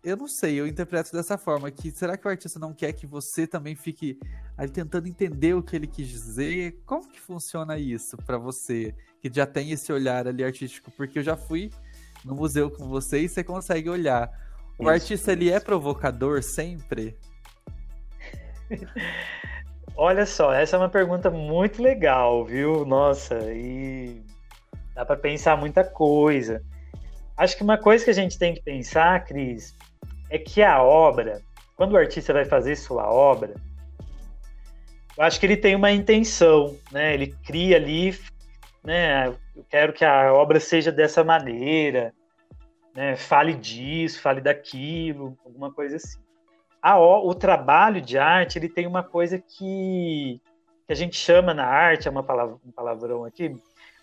eu 0.06 0.16
não 0.16 0.28
sei, 0.28 0.60
eu 0.60 0.68
interpreto 0.68 1.10
dessa 1.10 1.36
forma, 1.36 1.68
que 1.68 1.90
será 1.90 2.16
que 2.16 2.24
o 2.24 2.30
artista 2.30 2.60
não 2.60 2.72
quer 2.72 2.92
que 2.92 3.08
você 3.08 3.44
também 3.44 3.74
fique 3.74 4.16
ali 4.56 4.70
tentando 4.70 5.08
entender 5.08 5.52
o 5.54 5.62
que 5.64 5.74
ele 5.74 5.88
quis 5.88 6.06
dizer? 6.06 6.80
Como 6.86 7.10
que 7.10 7.20
funciona 7.20 7.76
isso 7.76 8.16
para 8.18 8.38
você, 8.38 8.94
que 9.20 9.28
já 9.34 9.44
tem 9.44 9.72
esse 9.72 9.92
olhar 9.92 10.28
ali 10.28 10.44
artístico? 10.44 10.92
Porque 10.92 11.18
eu 11.18 11.24
já 11.24 11.36
fui 11.36 11.72
no 12.24 12.36
museu 12.36 12.70
com 12.70 12.86
você 12.88 13.22
e 13.22 13.28
você 13.28 13.42
consegue 13.42 13.90
olhar. 13.90 14.30
O 14.78 14.84
isso, 14.84 14.90
artista, 14.90 15.32
isso. 15.32 15.42
ele 15.42 15.50
é 15.50 15.58
provocador 15.58 16.40
sempre? 16.40 17.18
Olha 19.96 20.24
só, 20.24 20.52
essa 20.52 20.76
é 20.76 20.78
uma 20.78 20.88
pergunta 20.88 21.32
muito 21.32 21.82
legal, 21.82 22.44
viu? 22.44 22.86
Nossa, 22.86 23.40
e 23.52 24.22
dá 24.94 25.04
para 25.04 25.16
pensar 25.16 25.56
muita 25.56 25.82
coisa. 25.82 26.62
Acho 27.36 27.56
que 27.56 27.64
uma 27.64 27.76
coisa 27.76 28.04
que 28.04 28.10
a 28.10 28.14
gente 28.14 28.38
tem 28.38 28.54
que 28.54 28.62
pensar, 28.62 29.24
Cris, 29.24 29.74
é 30.30 30.38
que 30.38 30.62
a 30.62 30.82
obra, 30.82 31.40
quando 31.76 31.92
o 31.92 31.96
artista 31.96 32.32
vai 32.32 32.44
fazer 32.44 32.76
sua 32.76 33.10
obra, 33.10 33.54
eu 35.16 35.24
acho 35.24 35.40
que 35.40 35.46
ele 35.46 35.56
tem 35.56 35.74
uma 35.74 35.90
intenção, 35.90 36.76
né? 36.92 37.14
Ele 37.14 37.34
cria 37.44 37.76
ali, 37.76 38.18
né? 38.84 39.28
Eu 39.28 39.64
quero 39.70 39.92
que 39.92 40.04
a 40.04 40.32
obra 40.32 40.60
seja 40.60 40.92
dessa 40.92 41.24
maneira, 41.24 42.12
né? 42.94 43.16
Fale 43.16 43.54
disso, 43.54 44.20
fale 44.20 44.40
daquilo, 44.40 45.36
alguma 45.44 45.72
coisa 45.72 45.96
assim. 45.96 46.18
A, 46.82 46.98
o 46.98 47.34
trabalho 47.34 48.00
de 48.00 48.18
arte, 48.18 48.58
ele 48.58 48.68
tem 48.68 48.86
uma 48.86 49.02
coisa 49.02 49.38
que, 49.38 50.40
que 50.86 50.92
a 50.92 50.94
gente 50.94 51.16
chama 51.16 51.54
na 51.54 51.66
arte, 51.66 52.06
é 52.06 52.10
uma 52.10 52.22
palavra, 52.22 52.56
um 52.64 52.70
palavrão 52.70 53.24
aqui, 53.24 53.56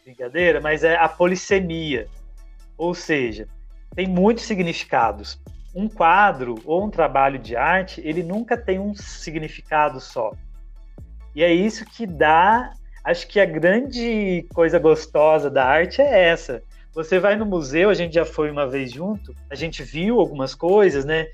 brincadeira, 0.04 0.60
mas 0.60 0.84
é 0.84 0.98
a 0.98 1.08
polissemia. 1.08 2.08
Ou 2.76 2.94
seja, 2.96 3.48
tem 3.96 4.08
muitos 4.08 4.46
significados 4.46 5.40
um 5.74 5.88
quadro 5.90 6.56
ou 6.66 6.86
um 6.86 6.90
trabalho 6.90 7.40
de 7.40 7.56
arte, 7.56 8.02
ele 8.06 8.22
nunca 8.22 8.56
tem 8.56 8.80
um 8.80 8.94
significado 8.94 10.00
só. 10.00 10.32
E 11.36 11.44
é 11.44 11.52
isso 11.52 11.84
que 11.86 12.06
dá, 12.06 12.74
acho 13.04 13.28
que 13.28 13.40
a 13.40 13.46
grande 13.46 14.46
coisa 14.54 14.78
gostosa 14.78 15.50
da 15.50 15.66
arte 15.66 16.02
é 16.02 16.30
essa. 16.30 16.62
Você 16.94 17.18
vai 17.18 17.36
no 17.36 17.46
museu, 17.46 17.90
a 17.90 17.96
gente 17.96 18.14
já 18.14 18.24
foi 18.24 18.52
uma 18.52 18.68
vez 18.68 18.92
junto, 18.92 19.34
a 19.50 19.56
gente 19.56 19.82
viu 19.82 20.20
algumas 20.20 20.54
coisas, 20.54 21.04
né? 21.04 21.28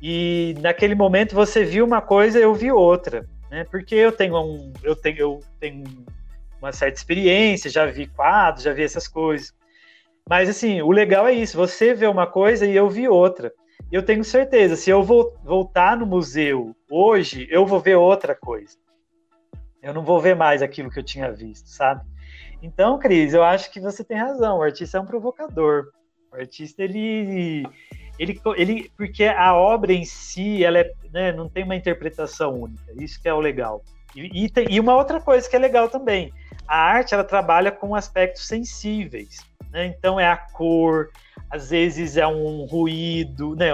E 0.00 0.54
naquele 0.60 0.94
momento 0.94 1.34
você 1.34 1.62
viu 1.62 1.84
uma 1.84 2.00
coisa, 2.00 2.38
eu 2.38 2.54
vi 2.54 2.72
outra, 2.72 3.26
né? 3.50 3.64
Porque 3.64 3.94
eu 3.94 4.12
tenho 4.12 4.34
um, 4.40 4.72
eu 4.82 4.96
tenho, 4.96 5.18
eu 5.18 5.40
tenho 5.60 5.84
uma 6.58 6.72
certa 6.72 6.96
experiência, 6.96 7.70
já 7.70 7.84
vi 7.84 8.06
quadros, 8.06 8.64
já 8.64 8.72
vi 8.72 8.82
essas 8.82 9.06
coisas. 9.06 9.52
Mas 10.26 10.48
assim, 10.48 10.80
o 10.80 10.90
legal 10.90 11.28
é 11.28 11.34
isso, 11.34 11.54
você 11.54 11.92
vê 11.92 12.06
uma 12.06 12.26
coisa 12.26 12.64
e 12.64 12.74
eu 12.74 12.88
vi 12.88 13.06
outra 13.06 13.52
eu 13.90 14.02
tenho 14.02 14.24
certeza, 14.24 14.76
se 14.76 14.90
eu 14.90 15.02
vou 15.02 15.36
voltar 15.44 15.96
no 15.96 16.06
museu 16.06 16.74
hoje, 16.90 17.46
eu 17.50 17.64
vou 17.64 17.80
ver 17.80 17.96
outra 17.96 18.34
coisa. 18.34 18.76
Eu 19.82 19.92
não 19.92 20.02
vou 20.02 20.20
ver 20.20 20.34
mais 20.34 20.62
aquilo 20.62 20.90
que 20.90 20.98
eu 20.98 21.04
tinha 21.04 21.30
visto, 21.30 21.68
sabe? 21.68 22.02
Então, 22.62 22.98
Cris, 22.98 23.34
eu 23.34 23.44
acho 23.44 23.70
que 23.70 23.78
você 23.78 24.02
tem 24.02 24.16
razão. 24.16 24.58
O 24.58 24.62
artista 24.62 24.96
é 24.96 25.00
um 25.00 25.04
provocador. 25.06 25.90
O 26.32 26.36
artista, 26.36 26.82
ele. 26.82 27.64
Ele, 28.18 28.40
ele 28.56 28.90
porque 28.96 29.24
a 29.24 29.54
obra 29.54 29.92
em 29.92 30.04
si, 30.04 30.64
ela 30.64 30.78
é, 30.78 30.90
né, 31.12 31.32
não 31.32 31.48
tem 31.48 31.64
uma 31.64 31.76
interpretação 31.76 32.58
única. 32.62 32.92
Isso 32.96 33.20
que 33.20 33.28
é 33.28 33.34
o 33.34 33.40
legal. 33.40 33.82
E, 34.16 34.44
e, 34.44 34.48
tem, 34.48 34.66
e 34.70 34.80
uma 34.80 34.96
outra 34.96 35.20
coisa 35.20 35.48
que 35.48 35.54
é 35.54 35.58
legal 35.58 35.88
também. 35.88 36.32
A 36.66 36.78
arte, 36.78 37.12
ela 37.12 37.24
trabalha 37.24 37.70
com 37.70 37.94
aspectos 37.94 38.46
sensíveis. 38.46 39.44
Né? 39.70 39.86
Então, 39.86 40.18
é 40.18 40.26
a 40.26 40.36
cor, 40.36 41.10
às 41.54 41.70
vezes 41.70 42.16
é 42.16 42.26
um 42.26 42.64
ruído, 42.64 43.54
né? 43.54 43.68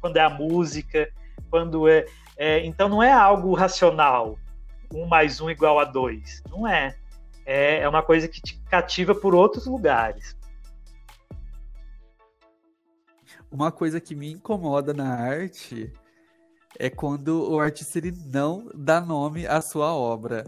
Quando 0.00 0.16
é 0.16 0.20
a 0.20 0.30
música, 0.30 1.06
quando 1.50 1.86
é, 1.86 2.06
é, 2.34 2.64
então 2.64 2.88
não 2.88 3.02
é 3.02 3.12
algo 3.12 3.52
racional, 3.52 4.38
um 4.90 5.04
mais 5.04 5.38
um 5.38 5.50
igual 5.50 5.78
a 5.78 5.84
dois, 5.84 6.42
não 6.50 6.66
é. 6.66 6.96
É, 7.44 7.80
é 7.80 7.88
uma 7.88 8.02
coisa 8.02 8.26
que 8.26 8.40
te 8.40 8.58
cativa 8.70 9.14
por 9.14 9.34
outros 9.34 9.66
lugares. 9.66 10.34
Uma 13.52 13.70
coisa 13.70 14.00
que 14.00 14.14
me 14.14 14.32
incomoda 14.32 14.94
na 14.94 15.14
arte 15.14 15.92
é 16.78 16.88
quando 16.88 17.52
o 17.52 17.60
artista 17.60 17.98
ele 17.98 18.14
não 18.32 18.70
dá 18.74 18.98
nome 18.98 19.46
à 19.46 19.60
sua 19.60 19.94
obra. 19.94 20.44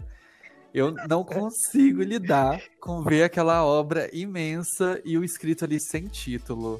Eu 0.73 0.91
não 1.07 1.23
consigo 1.23 2.03
lidar 2.03 2.61
com 2.79 3.01
ver 3.01 3.23
aquela 3.23 3.65
obra 3.65 4.09
imensa 4.13 5.01
e 5.03 5.17
o 5.17 5.23
escrito 5.23 5.65
ali 5.65 5.79
sem 5.79 6.07
título. 6.07 6.79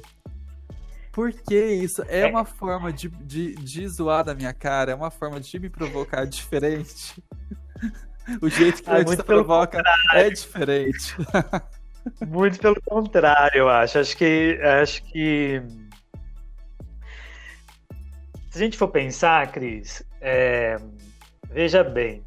Por 1.12 1.32
que 1.32 1.60
isso? 1.60 2.02
É, 2.06 2.20
é, 2.20 2.26
uma 2.26 2.44
forma 2.44 2.92
de, 2.92 3.08
de, 3.08 3.54
de 3.56 3.88
zoar 3.88 4.24
da 4.24 4.34
minha 4.34 4.52
cara, 4.52 4.92
é 4.92 4.94
uma 4.94 5.10
forma 5.10 5.40
de 5.40 5.58
me 5.58 5.68
provocar 5.68 6.24
diferente. 6.24 7.20
o 8.40 8.48
jeito 8.48 8.82
que 8.82 8.90
ah, 8.90 8.94
o 8.94 8.96
artista 8.96 9.24
provoca 9.24 9.82
é 10.12 10.30
diferente. 10.30 11.16
Muito 12.26 12.60
pelo 12.60 12.80
contrário, 12.82 13.58
eu 13.58 13.68
acho. 13.68 13.98
Acho 13.98 14.16
que. 14.16 14.58
Acho 14.62 15.02
que. 15.04 15.60
Se 18.50 18.58
a 18.58 18.58
gente 18.58 18.78
for 18.78 18.88
pensar, 18.88 19.50
Cris, 19.52 20.02
é... 20.20 20.76
veja 21.50 21.84
bem. 21.84 22.24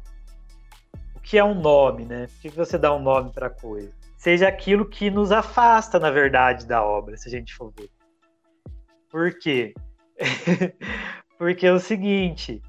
Que 1.24 1.38
é 1.38 1.44
um 1.44 1.54
nome, 1.54 2.04
né? 2.04 2.26
Por 2.26 2.40
que 2.40 2.48
você 2.50 2.78
dá 2.78 2.94
um 2.94 3.02
nome 3.02 3.32
para 3.32 3.50
coisa? 3.50 3.90
Seja 4.16 4.46
aquilo 4.46 4.86
que 4.86 5.10
nos 5.10 5.32
afasta, 5.32 5.98
na 5.98 6.10
verdade, 6.10 6.66
da 6.66 6.84
obra, 6.84 7.16
se 7.16 7.28
a 7.28 7.30
gente 7.30 7.54
for 7.54 7.72
ver. 7.76 7.90
Por 9.10 9.36
quê? 9.38 9.74
Porque 11.36 11.66
é 11.66 11.72
o 11.72 11.80
seguinte, 11.80 12.62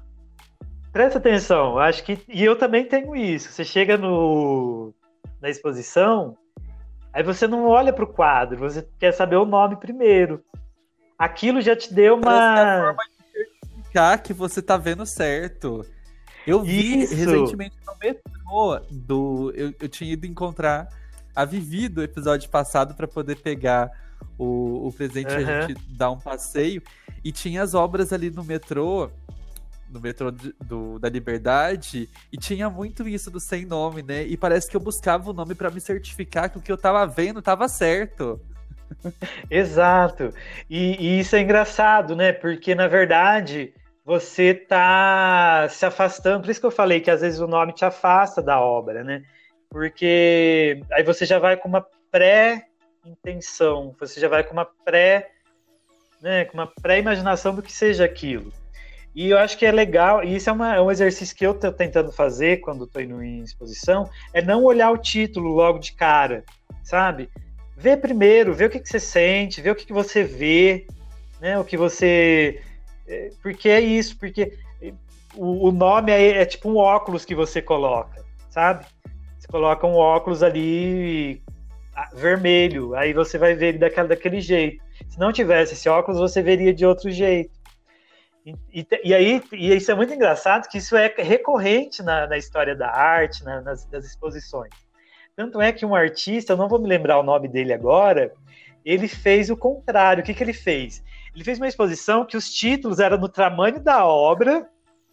presta 0.92 1.18
atenção, 1.18 1.78
acho 1.78 2.02
que. 2.02 2.18
E 2.28 2.44
eu 2.44 2.56
também 2.56 2.84
tenho 2.84 3.14
isso. 3.14 3.52
Você 3.52 3.64
chega 3.64 3.96
no, 3.96 4.92
na 5.40 5.48
exposição, 5.48 6.36
Aí 7.16 7.22
você 7.22 7.48
não 7.48 7.64
olha 7.64 7.94
para 7.94 8.04
o 8.04 8.06
quadro, 8.06 8.58
você 8.58 8.86
quer 8.98 9.10
saber 9.10 9.36
o 9.36 9.46
nome 9.46 9.74
primeiro. 9.76 10.44
Aquilo 11.18 11.62
já 11.62 11.74
te 11.74 11.94
deu 11.94 12.16
uma. 12.16 12.60
É 12.60 12.82
forma 12.82 13.02
de 13.04 13.32
certificar 13.32 14.22
que 14.22 14.34
você 14.34 14.60
tá 14.60 14.76
vendo 14.76 15.06
certo. 15.06 15.82
Eu 16.46 16.62
vi 16.62 17.04
Isso. 17.04 17.14
recentemente 17.14 17.74
no 17.86 17.94
metrô 17.98 18.35
do. 18.90 19.52
Eu, 19.54 19.74
eu 19.80 19.88
tinha 19.88 20.12
ido 20.12 20.26
encontrar 20.26 20.88
a 21.34 21.44
Vivi 21.44 21.88
do 21.88 22.02
episódio 22.02 22.48
passado 22.48 22.94
para 22.94 23.06
poder 23.06 23.36
pegar 23.36 23.90
o, 24.38 24.86
o 24.86 24.92
presente 24.92 25.32
uhum. 25.32 25.40
e 25.40 25.44
a 25.44 25.66
gente 25.66 25.80
dar 25.90 26.10
um 26.10 26.18
passeio. 26.18 26.82
E 27.24 27.32
tinha 27.32 27.62
as 27.62 27.74
obras 27.74 28.12
ali 28.12 28.30
no 28.30 28.44
metrô 28.44 29.10
no 29.88 30.00
metrô 30.00 30.30
do, 30.30 30.98
da 30.98 31.08
Liberdade 31.08 32.08
e 32.32 32.36
tinha 32.36 32.68
muito 32.68 33.08
isso 33.08 33.30
do 33.30 33.38
sem 33.38 33.64
nome, 33.64 34.02
né? 34.02 34.24
E 34.24 34.36
parece 34.36 34.68
que 34.68 34.76
eu 34.76 34.80
buscava 34.80 35.30
o 35.30 35.32
nome 35.32 35.54
para 35.54 35.70
me 35.70 35.80
certificar 35.80 36.50
que 36.50 36.58
o 36.58 36.60
que 36.60 36.72
eu 36.72 36.76
tava 36.76 37.06
vendo 37.06 37.40
tava 37.40 37.68
certo. 37.68 38.40
Exato. 39.50 40.32
E, 40.68 40.96
e, 41.00 41.20
isso 41.20 41.36
é 41.36 41.40
engraçado, 41.40 42.16
né? 42.16 42.32
Porque 42.32 42.74
na 42.74 42.88
verdade 42.88 43.72
você 44.06 44.54
tá 44.54 45.66
se 45.68 45.84
afastando. 45.84 46.42
Por 46.42 46.50
isso 46.50 46.60
que 46.60 46.66
eu 46.66 46.70
falei 46.70 47.00
que 47.00 47.10
às 47.10 47.22
vezes 47.22 47.40
o 47.40 47.48
nome 47.48 47.72
te 47.72 47.84
afasta 47.84 48.40
da 48.40 48.60
obra, 48.60 49.02
né? 49.02 49.24
Porque 49.68 50.80
aí 50.92 51.02
você 51.02 51.26
já 51.26 51.40
vai 51.40 51.56
com 51.56 51.68
uma 51.68 51.84
pré-intenção, 52.12 53.96
você 53.98 54.20
já 54.20 54.28
vai 54.28 54.44
com 54.44 54.52
uma 54.52 54.64
pré, 54.64 55.32
né, 56.22 56.44
com 56.44 56.54
uma 56.54 56.68
pré-imaginação 56.68 57.52
do 57.52 57.62
que 57.62 57.72
seja 57.72 58.04
aquilo. 58.04 58.52
E 59.12 59.30
eu 59.30 59.38
acho 59.38 59.58
que 59.58 59.66
é 59.66 59.72
legal, 59.72 60.22
e 60.22 60.36
isso 60.36 60.48
é, 60.48 60.52
uma, 60.52 60.76
é 60.76 60.80
um 60.80 60.90
exercício 60.90 61.34
que 61.34 61.44
eu 61.44 61.52
estou 61.52 61.72
tentando 61.72 62.12
fazer 62.12 62.58
quando 62.58 62.84
estou 62.84 63.02
indo 63.02 63.20
em 63.20 63.42
exposição, 63.42 64.08
é 64.32 64.40
não 64.40 64.62
olhar 64.62 64.90
o 64.92 64.98
título 64.98 65.48
logo 65.48 65.78
de 65.78 65.92
cara, 65.92 66.44
sabe? 66.84 67.28
Vê 67.76 67.96
primeiro, 67.96 68.54
vê 68.54 68.66
o 68.66 68.70
que, 68.70 68.78
que 68.78 68.88
você 68.88 69.00
sente, 69.00 69.60
vê 69.60 69.70
o 69.70 69.74
que, 69.74 69.86
que 69.86 69.92
você 69.92 70.22
vê, 70.22 70.86
né? 71.40 71.58
O 71.58 71.64
que 71.64 71.76
você. 71.76 72.62
É, 73.08 73.30
porque 73.42 73.68
é 73.68 73.80
isso, 73.80 74.18
porque 74.18 74.58
o, 75.34 75.68
o 75.68 75.72
nome 75.72 76.12
é, 76.12 76.42
é 76.42 76.44
tipo 76.44 76.68
um 76.68 76.76
óculos 76.76 77.24
que 77.24 77.34
você 77.34 77.62
coloca, 77.62 78.24
sabe? 78.50 78.84
Você 79.38 79.48
coloca 79.48 79.86
um 79.86 79.94
óculos 79.94 80.42
ali 80.42 81.42
vermelho, 82.14 82.94
aí 82.94 83.12
você 83.12 83.38
vai 83.38 83.54
ver 83.54 83.68
ele 83.68 83.78
daquela, 83.78 84.08
daquele 84.08 84.40
jeito. 84.40 84.82
Se 85.08 85.18
não 85.18 85.32
tivesse 85.32 85.74
esse 85.74 85.88
óculos, 85.88 86.20
você 86.20 86.42
veria 86.42 86.72
de 86.74 86.84
outro 86.84 87.10
jeito. 87.10 87.54
E, 88.72 88.86
e, 89.02 89.14
aí, 89.14 89.42
e 89.52 89.74
isso 89.74 89.90
é 89.90 89.94
muito 89.94 90.14
engraçado 90.14 90.68
que 90.68 90.78
isso 90.78 90.96
é 90.96 91.12
recorrente 91.18 92.02
na, 92.02 92.28
na 92.28 92.38
história 92.38 92.76
da 92.76 92.88
arte, 92.88 93.42
na, 93.44 93.60
nas, 93.60 93.88
exposições. 93.92 94.70
Tanto 95.34 95.60
é 95.60 95.72
que 95.72 95.84
um 95.84 95.94
artista, 95.94 96.52
eu 96.52 96.56
não 96.56 96.68
vou 96.68 96.80
me 96.80 96.88
lembrar 96.88 97.18
o 97.18 97.24
nome 97.24 97.48
dele 97.48 97.72
agora, 97.72 98.32
ele 98.84 99.08
fez 99.08 99.50
o 99.50 99.56
contrário. 99.56 100.22
O 100.22 100.24
que, 100.24 100.32
que 100.32 100.42
ele 100.42 100.52
fez? 100.52 101.02
Ele 101.36 101.44
fez 101.44 101.58
uma 101.58 101.68
exposição 101.68 102.24
que 102.24 102.34
os 102.34 102.50
títulos 102.50 102.98
eram 102.98 103.18
no 103.18 103.28
tamanho 103.28 103.78
da 103.78 104.06
obra, 104.06 104.66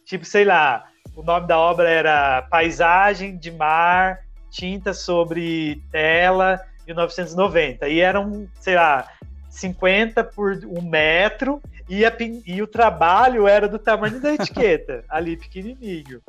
tipo, 0.05 0.23
sei 0.23 0.45
lá, 0.45 0.85
o 1.13 1.21
nome 1.21 1.45
da 1.47 1.59
obra 1.59 1.89
era 1.89 2.43
Paisagem 2.43 3.35
de 3.35 3.51
Mar, 3.51 4.19
Tinta 4.49 4.93
sobre 4.93 5.83
Tela, 5.91 6.61
1990. 6.87 7.89
E 7.89 7.99
eram, 7.99 8.47
sei 8.61 8.75
lá, 8.75 9.05
50 9.49 10.23
por 10.23 10.61
um 10.65 10.81
metro, 10.81 11.61
e, 11.89 12.05
a, 12.05 12.13
e 12.45 12.61
o 12.61 12.67
trabalho 12.67 13.45
era 13.45 13.67
do 13.67 13.77
tamanho 13.77 14.21
da 14.21 14.33
etiqueta, 14.33 15.03
ali 15.09 15.35
pequenininho. 15.35 16.21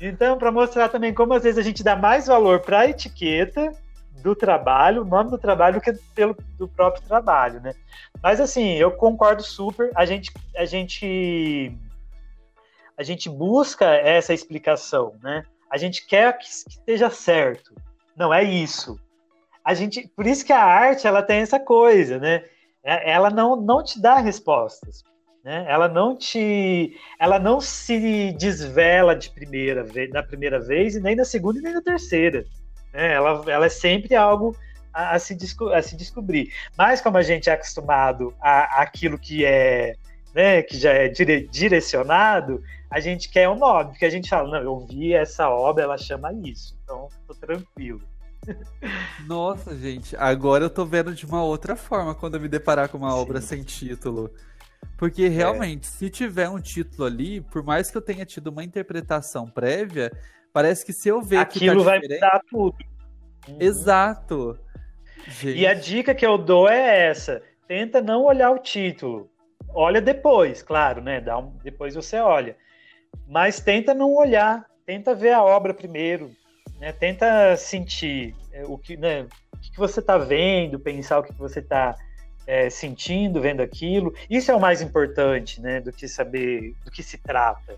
Então, 0.00 0.38
para 0.38 0.50
mostrar 0.50 0.88
também 0.88 1.12
como 1.12 1.34
às 1.34 1.42
vezes 1.42 1.58
a 1.58 1.62
gente 1.62 1.84
dá 1.84 1.94
mais 1.94 2.28
valor 2.28 2.60
para 2.60 2.80
a 2.80 2.88
etiqueta 2.88 3.74
do 4.22 4.34
trabalho, 4.34 5.02
o 5.02 5.04
nome 5.04 5.30
do 5.30 5.38
trabalho, 5.38 5.76
do 5.76 5.80
que 5.80 5.92
pelo 6.14 6.36
do 6.56 6.68
próprio 6.68 7.02
trabalho, 7.02 7.60
né? 7.60 7.74
Mas 8.22 8.40
assim, 8.40 8.74
eu 8.74 8.92
concordo 8.92 9.42
super. 9.42 9.90
A 9.94 10.04
gente, 10.04 10.32
a 10.56 10.64
gente, 10.64 11.72
a 12.96 13.02
gente 13.02 13.28
busca 13.28 13.86
essa 13.86 14.34
explicação, 14.34 15.14
né? 15.22 15.44
A 15.70 15.76
gente 15.76 16.06
quer 16.06 16.36
que, 16.38 16.44
que 16.44 16.70
esteja 16.70 17.10
certo. 17.10 17.74
Não 18.16 18.32
é 18.32 18.42
isso. 18.42 18.98
A 19.64 19.74
gente, 19.74 20.08
por 20.08 20.26
isso 20.26 20.44
que 20.44 20.52
a 20.52 20.64
arte 20.64 21.06
ela 21.06 21.22
tem 21.22 21.40
essa 21.40 21.60
coisa, 21.60 22.18
né? 22.18 22.44
É, 22.82 23.12
ela 23.12 23.30
não, 23.30 23.54
não 23.56 23.84
te 23.84 24.00
dá 24.00 24.16
respostas. 24.16 25.04
Né? 25.44 25.64
Ela 25.68 25.88
não 25.88 26.16
te, 26.16 26.96
ela 27.18 27.38
não 27.38 27.60
se 27.60 28.32
desvela 28.32 29.14
de 29.14 29.30
primeira 29.30 29.84
vez, 29.84 30.10
na 30.10 30.22
primeira 30.22 30.58
vez 30.58 30.96
e 30.96 31.00
nem 31.00 31.14
na 31.14 31.24
segunda 31.24 31.58
e 31.58 31.62
nem 31.62 31.74
na 31.74 31.82
terceira. 31.82 32.44
Né? 32.98 33.12
Ela, 33.12 33.44
ela 33.46 33.66
é 33.66 33.68
sempre 33.68 34.16
algo 34.16 34.56
a, 34.92 35.14
a, 35.14 35.18
se, 35.20 35.38
a 35.72 35.82
se 35.82 35.96
descobrir. 35.96 36.52
Mas 36.76 37.00
como 37.00 37.16
a 37.16 37.22
gente 37.22 37.48
é 37.48 37.52
acostumado 37.52 38.34
a 38.40 38.82
aquilo 38.82 39.16
que 39.16 39.44
é, 39.44 39.94
né, 40.34 40.62
que 40.62 40.76
já 40.76 40.92
é 40.92 41.06
dire, 41.06 41.46
direcionado, 41.46 42.60
a 42.90 42.98
gente 42.98 43.30
quer 43.30 43.48
um 43.48 43.56
nome, 43.56 43.90
porque 43.90 44.04
a 44.04 44.10
gente 44.10 44.28
fala, 44.28 44.50
não, 44.50 44.62
eu 44.64 44.80
vi 44.80 45.14
essa 45.14 45.48
obra, 45.48 45.84
ela 45.84 45.96
chama 45.96 46.32
isso, 46.32 46.76
então 46.82 47.08
tô 47.24 47.34
tranquilo. 47.34 48.00
Nossa, 49.28 49.76
gente, 49.76 50.16
agora 50.16 50.64
eu 50.64 50.70
tô 50.70 50.84
vendo 50.84 51.14
de 51.14 51.24
uma 51.24 51.44
outra 51.44 51.76
forma 51.76 52.16
quando 52.16 52.34
eu 52.34 52.40
me 52.40 52.48
deparar 52.48 52.88
com 52.88 52.98
uma 52.98 53.12
Sim. 53.12 53.16
obra 53.16 53.40
sem 53.40 53.62
título. 53.62 54.28
Porque 54.96 55.24
é. 55.24 55.28
realmente, 55.28 55.86
é. 55.86 55.90
se 55.90 56.10
tiver 56.10 56.48
um 56.48 56.60
título 56.60 57.06
ali, 57.06 57.40
por 57.42 57.62
mais 57.62 57.90
que 57.90 57.96
eu 57.96 58.02
tenha 58.02 58.24
tido 58.24 58.48
uma 58.48 58.64
interpretação 58.64 59.46
prévia, 59.46 60.10
parece 60.52 60.84
que 60.84 60.92
se 60.92 61.08
eu 61.08 61.22
ver 61.22 61.38
aquilo 61.38 61.84
tá 61.84 61.90
vai 61.90 62.00
mudar 62.00 62.42
tudo. 62.50 62.76
Uhum. 63.48 63.56
Exato. 63.60 64.58
Gente. 65.26 65.58
E 65.58 65.66
a 65.66 65.74
dica 65.74 66.14
que 66.14 66.26
eu 66.26 66.38
dou 66.38 66.68
é 66.68 67.08
essa: 67.08 67.42
tenta 67.66 68.00
não 68.00 68.24
olhar 68.24 68.50
o 68.50 68.58
título. 68.58 69.30
Olha 69.74 70.00
depois, 70.00 70.62
claro, 70.62 71.02
né? 71.02 71.20
Dá 71.20 71.38
um... 71.38 71.50
depois 71.62 71.94
você 71.94 72.18
olha. 72.18 72.56
Mas 73.26 73.60
tenta 73.60 73.92
não 73.92 74.14
olhar, 74.14 74.64
tenta 74.86 75.14
ver 75.14 75.32
a 75.32 75.42
obra 75.42 75.74
primeiro, 75.74 76.30
né? 76.78 76.92
Tenta 76.92 77.56
sentir 77.56 78.34
é, 78.52 78.64
o 78.64 78.78
que, 78.78 78.96
né, 78.96 79.26
o 79.52 79.58
que 79.60 79.76
você 79.76 80.00
está 80.00 80.16
vendo, 80.16 80.80
pensar 80.80 81.18
o 81.18 81.22
que 81.22 81.32
você 81.34 81.60
está 81.60 81.94
é, 82.46 82.70
sentindo, 82.70 83.40
vendo 83.40 83.60
aquilo. 83.60 84.14
Isso 84.30 84.50
é 84.50 84.54
o 84.54 84.60
mais 84.60 84.80
importante, 84.80 85.60
né? 85.60 85.80
Do 85.80 85.92
que 85.92 86.08
saber 86.08 86.74
do 86.84 86.90
que 86.90 87.02
se 87.02 87.18
trata. 87.18 87.76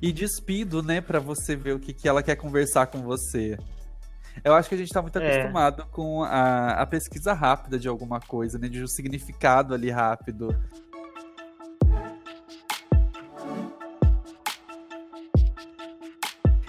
E 0.00 0.12
despido, 0.12 0.82
né, 0.82 1.00
para 1.00 1.18
você 1.18 1.54
ver 1.54 1.74
o 1.74 1.78
que, 1.78 1.92
que 1.92 2.08
ela 2.08 2.22
quer 2.22 2.36
conversar 2.36 2.86
com 2.86 3.02
você. 3.02 3.56
Eu 4.42 4.54
acho 4.54 4.68
que 4.68 4.74
a 4.74 4.78
gente 4.78 4.88
está 4.88 5.00
muito 5.00 5.18
é. 5.18 5.32
acostumado 5.32 5.86
com 5.92 6.24
a, 6.24 6.70
a 6.72 6.86
pesquisa 6.86 7.32
rápida 7.32 7.78
de 7.78 7.86
alguma 7.86 8.18
coisa, 8.20 8.58
né? 8.58 8.68
De 8.68 8.82
um 8.82 8.86
significado 8.86 9.74
ali 9.74 9.90
rápido. 9.90 10.48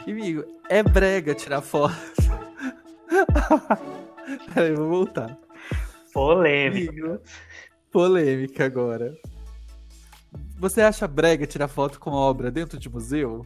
E, 0.05 0.11
amigo, 0.11 0.45
é 0.69 0.83
brega 0.83 1.33
tirar 1.33 1.61
foto. 1.61 1.95
Peraí, 4.53 4.73
vou 4.75 4.87
voltar. 4.87 5.35
Polêmica. 6.13 7.19
polêmica 7.91 8.65
agora. 8.65 9.17
Você 10.57 10.81
acha 10.81 11.07
brega 11.07 11.45
tirar 11.45 11.67
foto 11.67 11.99
com 11.99 12.11
obra 12.11 12.49
dentro 12.49 12.79
de 12.79 12.89
museu? 12.89 13.45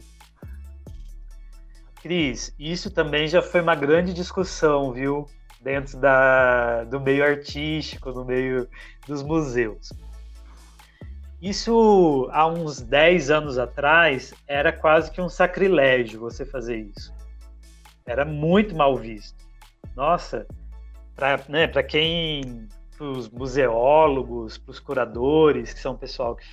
Cris, 2.00 2.54
isso 2.58 2.90
também 2.90 3.26
já 3.26 3.42
foi 3.42 3.60
uma 3.60 3.74
grande 3.74 4.14
discussão, 4.14 4.92
viu? 4.92 5.26
Dentro 5.60 5.98
da, 5.98 6.84
do 6.84 7.00
meio 7.00 7.22
artístico, 7.24 8.10
no 8.12 8.24
meio 8.24 8.68
dos 9.06 9.22
museus. 9.22 9.92
Isso 11.42 12.28
há 12.32 12.46
uns 12.46 12.80
10 12.80 13.30
anos 13.30 13.58
atrás 13.58 14.32
era 14.46 14.72
quase 14.72 15.10
que 15.10 15.20
um 15.20 15.28
sacrilégio 15.28 16.20
você 16.20 16.46
fazer 16.46 16.76
isso. 16.76 17.12
Era 18.06 18.24
muito 18.24 18.74
mal 18.74 18.96
visto. 18.96 19.36
Nossa, 19.96 20.46
para 21.14 21.42
né, 21.48 21.66
quem 21.82 22.68
para 22.96 23.06
os 23.06 23.30
museólogos, 23.30 24.58
para 24.58 24.70
os 24.70 24.78
curadores, 24.78 25.72
que 25.72 25.80
são 25.80 25.94
o 25.94 25.98
pessoal 25.98 26.36
que 26.36 26.44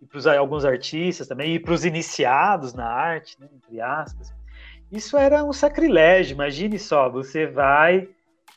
e 0.00 0.06
para 0.06 0.38
alguns 0.38 0.64
artistas 0.64 1.26
também, 1.26 1.54
e 1.54 1.58
para 1.58 1.72
os 1.72 1.84
iniciados 1.84 2.72
na 2.72 2.86
arte, 2.86 3.36
né, 3.40 3.48
entre 3.54 3.80
aspas. 3.80 4.32
Isso 4.90 5.16
era 5.16 5.44
um 5.44 5.52
sacrilégio. 5.52 6.34
Imagine 6.34 6.78
só, 6.78 7.10
você 7.10 7.46
vai, 7.46 8.08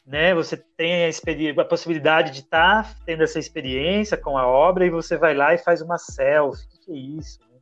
né, 0.05 0.33
você 0.33 0.55
tem 0.55 1.05
a, 1.05 1.61
a 1.61 1.65
possibilidade 1.65 2.31
de 2.31 2.39
estar 2.39 2.83
tá 2.83 2.95
tendo 3.05 3.23
essa 3.23 3.39
experiência 3.39 4.15
com 4.15 4.37
a 4.37 4.47
obra 4.47 4.85
e 4.85 4.89
você 4.89 5.17
vai 5.17 5.33
lá 5.33 5.53
e 5.53 5.57
faz 5.57 5.81
uma 5.81 5.97
selfie. 5.97 6.65
O 6.65 6.85
que 6.85 6.91
é 6.91 6.95
isso? 6.95 7.39
Né? 7.41 7.59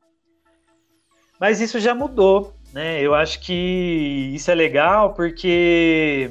Mas 1.39 1.61
isso 1.61 1.79
já 1.79 1.95
mudou, 1.95 2.53
né? 2.73 3.01
Eu 3.01 3.15
acho 3.15 3.39
que 3.39 4.31
isso 4.33 4.51
é 4.51 4.55
legal 4.55 5.13
porque 5.13 6.29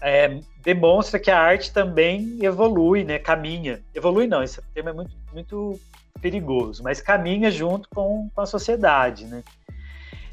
é, 0.00 0.40
demonstra 0.62 1.20
que 1.20 1.30
a 1.30 1.40
arte 1.40 1.72
também 1.72 2.38
evolui, 2.42 3.04
né? 3.04 3.18
Caminha. 3.18 3.80
Evolui 3.94 4.26
não, 4.26 4.42
esse 4.42 4.60
termo 4.74 4.90
é 4.90 4.92
muito, 4.92 5.16
muito 5.32 5.80
perigoso, 6.18 6.82
mas 6.82 7.00
caminha 7.00 7.50
junto 7.50 7.88
com, 7.88 8.28
com 8.34 8.40
a 8.40 8.46
sociedade, 8.46 9.26
né? 9.26 9.42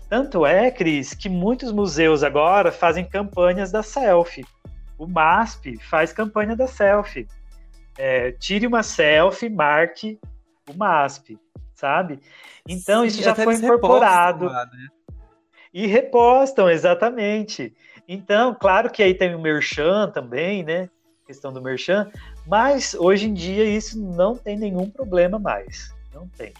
Tanto 0.09 0.45
é, 0.45 0.69
Cris, 0.69 1.13
que 1.13 1.27
muitos 1.27 1.71
museus 1.71 2.23
agora 2.23 2.71
fazem 2.71 3.03
campanhas 3.03 3.71
da 3.71 3.81
selfie. 3.81 4.45
O 4.97 5.07
MASP 5.07 5.77
faz 5.79 6.13
campanha 6.13 6.55
da 6.55 6.67
selfie. 6.67 7.27
É, 7.97 8.31
tire 8.31 8.67
uma 8.67 8.83
selfie, 8.83 9.49
marque 9.49 10.19
o 10.69 10.77
MASP, 10.77 11.37
sabe? 11.73 12.19
Então 12.67 13.01
Sim, 13.01 13.07
isso 13.07 13.23
já 13.23 13.35
foi 13.35 13.55
incorporado. 13.55 14.45
Lá, 14.45 14.65
né? 14.65 14.87
E 15.73 15.87
repostam, 15.87 16.69
exatamente. 16.69 17.75
Então, 18.07 18.53
claro 18.53 18.91
que 18.91 19.01
aí 19.01 19.13
tem 19.13 19.33
o 19.33 19.41
Merchan 19.41 20.11
também, 20.11 20.63
né? 20.63 20.89
A 21.23 21.27
questão 21.27 21.51
do 21.51 21.61
Merchan, 21.61 22.11
mas 22.45 22.93
hoje 22.93 23.27
em 23.27 23.33
dia 23.33 23.63
isso 23.63 23.99
não 23.99 24.37
tem 24.37 24.57
nenhum 24.57 24.89
problema 24.89 25.39
mais. 25.39 25.93
Não 26.13 26.27
tem. 26.27 26.53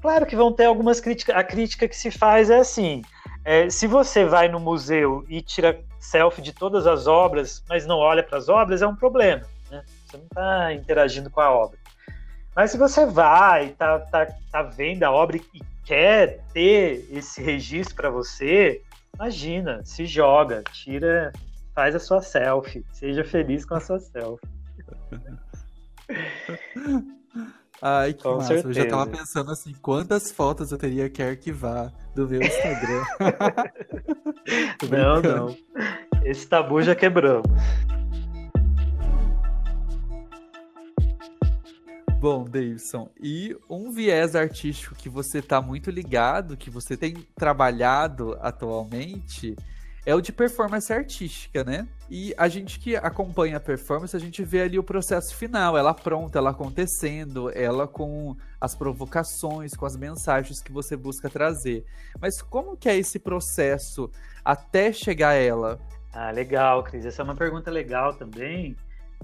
Claro 0.00 0.26
que 0.26 0.36
vão 0.36 0.52
ter 0.52 0.66
algumas 0.66 1.00
críticas. 1.00 1.36
A 1.36 1.42
crítica 1.42 1.88
que 1.88 1.96
se 1.96 2.10
faz 2.10 2.50
é 2.50 2.58
assim: 2.58 3.02
é, 3.44 3.70
se 3.70 3.86
você 3.86 4.24
vai 4.24 4.48
no 4.48 4.60
museu 4.60 5.24
e 5.28 5.40
tira 5.40 5.80
selfie 5.98 6.42
de 6.42 6.52
todas 6.52 6.86
as 6.86 7.06
obras, 7.06 7.62
mas 7.68 7.86
não 7.86 7.98
olha 7.98 8.22
para 8.22 8.38
as 8.38 8.48
obras, 8.48 8.82
é 8.82 8.86
um 8.86 8.96
problema. 8.96 9.42
Né? 9.70 9.82
Você 10.06 10.16
não 10.16 10.24
está 10.24 10.74
interagindo 10.74 11.30
com 11.30 11.40
a 11.40 11.50
obra. 11.50 11.78
Mas 12.54 12.72
se 12.72 12.78
você 12.78 13.06
vai, 13.06 13.70
tá, 13.70 14.00
tá, 14.00 14.26
tá 14.50 14.62
vendo 14.62 15.04
a 15.04 15.12
obra 15.12 15.36
e 15.36 15.62
quer 15.84 16.40
ter 16.52 17.06
esse 17.10 17.42
registro 17.42 17.94
para 17.94 18.10
você, 18.10 18.82
imagina, 19.14 19.80
se 19.84 20.06
joga, 20.06 20.62
tira, 20.72 21.32
faz 21.74 21.94
a 21.94 22.00
sua 22.00 22.20
selfie, 22.20 22.84
seja 22.92 23.24
feliz 23.24 23.64
com 23.64 23.74
a 23.74 23.80
sua 23.80 23.98
selfie. 24.00 24.57
Ai, 27.80 28.12
que 28.12 28.24
Com 28.24 28.36
massa. 28.36 28.48
Certeza. 28.48 28.68
Eu 28.68 28.74
já 28.74 28.86
tava 28.86 29.06
pensando 29.06 29.52
assim, 29.52 29.72
quantas 29.80 30.32
fotos 30.32 30.72
eu 30.72 30.78
teria 30.78 31.08
que 31.08 31.22
arquivar 31.22 31.92
do 32.14 32.28
meu 32.28 32.42
Instagram. 32.42 33.04
não, 34.90 35.22
não. 35.22 35.56
Esse 36.24 36.46
tabu 36.48 36.82
já 36.82 36.94
quebramos. 36.94 37.46
Bom, 42.20 42.44
Davidson, 42.44 43.08
e 43.22 43.56
um 43.70 43.92
viés 43.92 44.34
artístico 44.34 44.96
que 44.96 45.08
você 45.08 45.40
tá 45.40 45.62
muito 45.62 45.88
ligado, 45.88 46.56
que 46.56 46.68
você 46.68 46.96
tem 46.96 47.14
trabalhado 47.36 48.36
atualmente, 48.40 49.54
é 50.08 50.14
o 50.14 50.22
de 50.22 50.32
performance 50.32 50.90
artística, 50.90 51.62
né? 51.62 51.86
E 52.08 52.34
a 52.38 52.48
gente 52.48 52.80
que 52.80 52.96
acompanha 52.96 53.58
a 53.58 53.60
performance, 53.60 54.16
a 54.16 54.18
gente 54.18 54.42
vê 54.42 54.62
ali 54.62 54.78
o 54.78 54.82
processo 54.82 55.36
final, 55.36 55.76
ela 55.76 55.92
pronta, 55.92 56.38
ela 56.38 56.48
acontecendo, 56.48 57.50
ela 57.54 57.86
com 57.86 58.34
as 58.58 58.74
provocações, 58.74 59.74
com 59.74 59.84
as 59.84 59.98
mensagens 59.98 60.62
que 60.62 60.72
você 60.72 60.96
busca 60.96 61.28
trazer. 61.28 61.84
Mas 62.18 62.40
como 62.40 62.74
que 62.74 62.88
é 62.88 62.96
esse 62.96 63.18
processo 63.18 64.10
até 64.42 64.94
chegar 64.94 65.28
a 65.28 65.34
ela? 65.34 65.78
Ah, 66.10 66.30
legal, 66.30 66.82
Cris. 66.84 67.04
Essa 67.04 67.20
é 67.20 67.24
uma 67.24 67.36
pergunta 67.36 67.70
legal 67.70 68.14
também, 68.14 68.74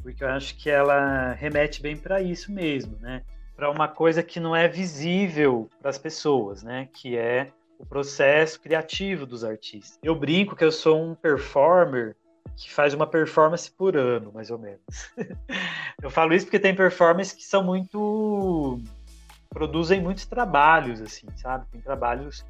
porque 0.02 0.22
eu 0.22 0.28
acho 0.28 0.54
que 0.54 0.68
ela 0.68 1.32
remete 1.32 1.80
bem 1.80 1.96
para 1.96 2.20
isso 2.20 2.52
mesmo, 2.52 2.98
né? 3.00 3.22
Para 3.56 3.70
uma 3.70 3.88
coisa 3.88 4.22
que 4.22 4.38
não 4.38 4.54
é 4.54 4.68
visível 4.68 5.66
para 5.80 5.88
as 5.88 5.96
pessoas, 5.96 6.62
né? 6.62 6.90
Que 6.92 7.16
é 7.16 7.50
o 7.78 7.86
processo 7.86 8.60
criativo 8.60 9.26
dos 9.26 9.44
artistas. 9.44 9.98
Eu 10.02 10.14
brinco 10.14 10.56
que 10.56 10.64
eu 10.64 10.72
sou 10.72 11.02
um 11.02 11.14
performer 11.14 12.16
que 12.56 12.72
faz 12.72 12.94
uma 12.94 13.06
performance 13.06 13.70
por 13.70 13.96
ano, 13.96 14.30
mais 14.32 14.50
ou 14.50 14.58
menos. 14.58 14.80
eu 16.02 16.10
falo 16.10 16.34
isso 16.34 16.46
porque 16.46 16.60
tem 16.60 16.74
performances 16.74 17.32
que 17.32 17.44
são 17.44 17.64
muito 17.64 18.80
produzem 19.50 20.00
muitos 20.02 20.26
trabalhos, 20.26 21.00
assim, 21.00 21.26
sabe? 21.36 21.64
Tem 21.70 21.80
trabalhos 21.80 22.44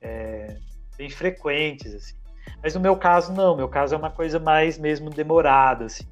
é, 0.00 0.56
bem 0.96 1.10
frequentes, 1.10 1.92
assim. 1.94 2.14
Mas 2.62 2.74
no 2.74 2.80
meu 2.80 2.96
caso 2.96 3.32
não, 3.32 3.56
meu 3.56 3.68
caso 3.68 3.94
é 3.94 3.98
uma 3.98 4.10
coisa 4.10 4.38
mais 4.38 4.78
mesmo 4.78 5.10
demorada, 5.10 5.86
assim. 5.86 6.06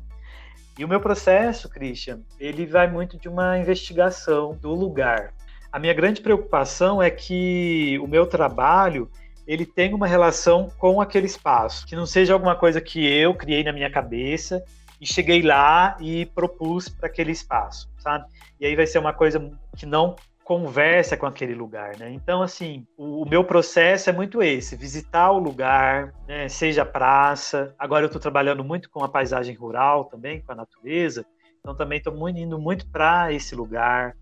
E 0.76 0.84
o 0.84 0.88
meu 0.88 1.00
processo, 1.00 1.68
Christian, 1.68 2.20
ele 2.40 2.66
vai 2.66 2.90
muito 2.90 3.18
de 3.18 3.28
uma 3.28 3.58
investigação 3.58 4.56
do 4.56 4.74
lugar. 4.74 5.32
A 5.72 5.78
minha 5.78 5.94
grande 5.94 6.20
preocupação 6.20 7.02
é 7.02 7.10
que 7.10 7.98
o 8.02 8.06
meu 8.06 8.26
trabalho 8.26 9.10
ele 9.46 9.64
tem 9.64 9.94
uma 9.94 10.06
relação 10.06 10.68
com 10.78 11.00
aquele 11.00 11.26
espaço, 11.26 11.86
que 11.86 11.96
não 11.96 12.06
seja 12.06 12.34
alguma 12.34 12.54
coisa 12.54 12.80
que 12.80 13.04
eu 13.04 13.34
criei 13.34 13.64
na 13.64 13.72
minha 13.72 13.90
cabeça 13.90 14.62
e 15.00 15.06
cheguei 15.06 15.42
lá 15.42 15.96
e 15.98 16.26
propus 16.26 16.88
para 16.88 17.08
aquele 17.08 17.32
espaço, 17.32 17.90
sabe? 17.98 18.26
E 18.60 18.66
aí 18.66 18.76
vai 18.76 18.86
ser 18.86 18.98
uma 18.98 19.12
coisa 19.12 19.50
que 19.76 19.84
não 19.86 20.14
conversa 20.44 21.16
com 21.16 21.26
aquele 21.26 21.54
lugar, 21.54 21.96
né? 21.98 22.10
Então, 22.12 22.42
assim, 22.42 22.86
o, 22.96 23.22
o 23.22 23.28
meu 23.28 23.42
processo 23.42 24.10
é 24.10 24.12
muito 24.12 24.42
esse: 24.42 24.76
visitar 24.76 25.30
o 25.32 25.38
lugar, 25.38 26.12
né? 26.28 26.48
seja 26.48 26.84
praça. 26.84 27.74
Agora 27.78 28.04
eu 28.04 28.06
estou 28.06 28.20
trabalhando 28.20 28.62
muito 28.62 28.90
com 28.90 29.02
a 29.02 29.08
paisagem 29.08 29.54
rural 29.54 30.04
também, 30.04 30.40
com 30.40 30.52
a 30.52 30.56
natureza. 30.56 31.24
Então, 31.60 31.74
também 31.74 31.98
estou 31.98 32.28
indo 32.28 32.58
muito 32.58 32.86
para 32.90 33.32
esse 33.32 33.54
lugar. 33.54 34.14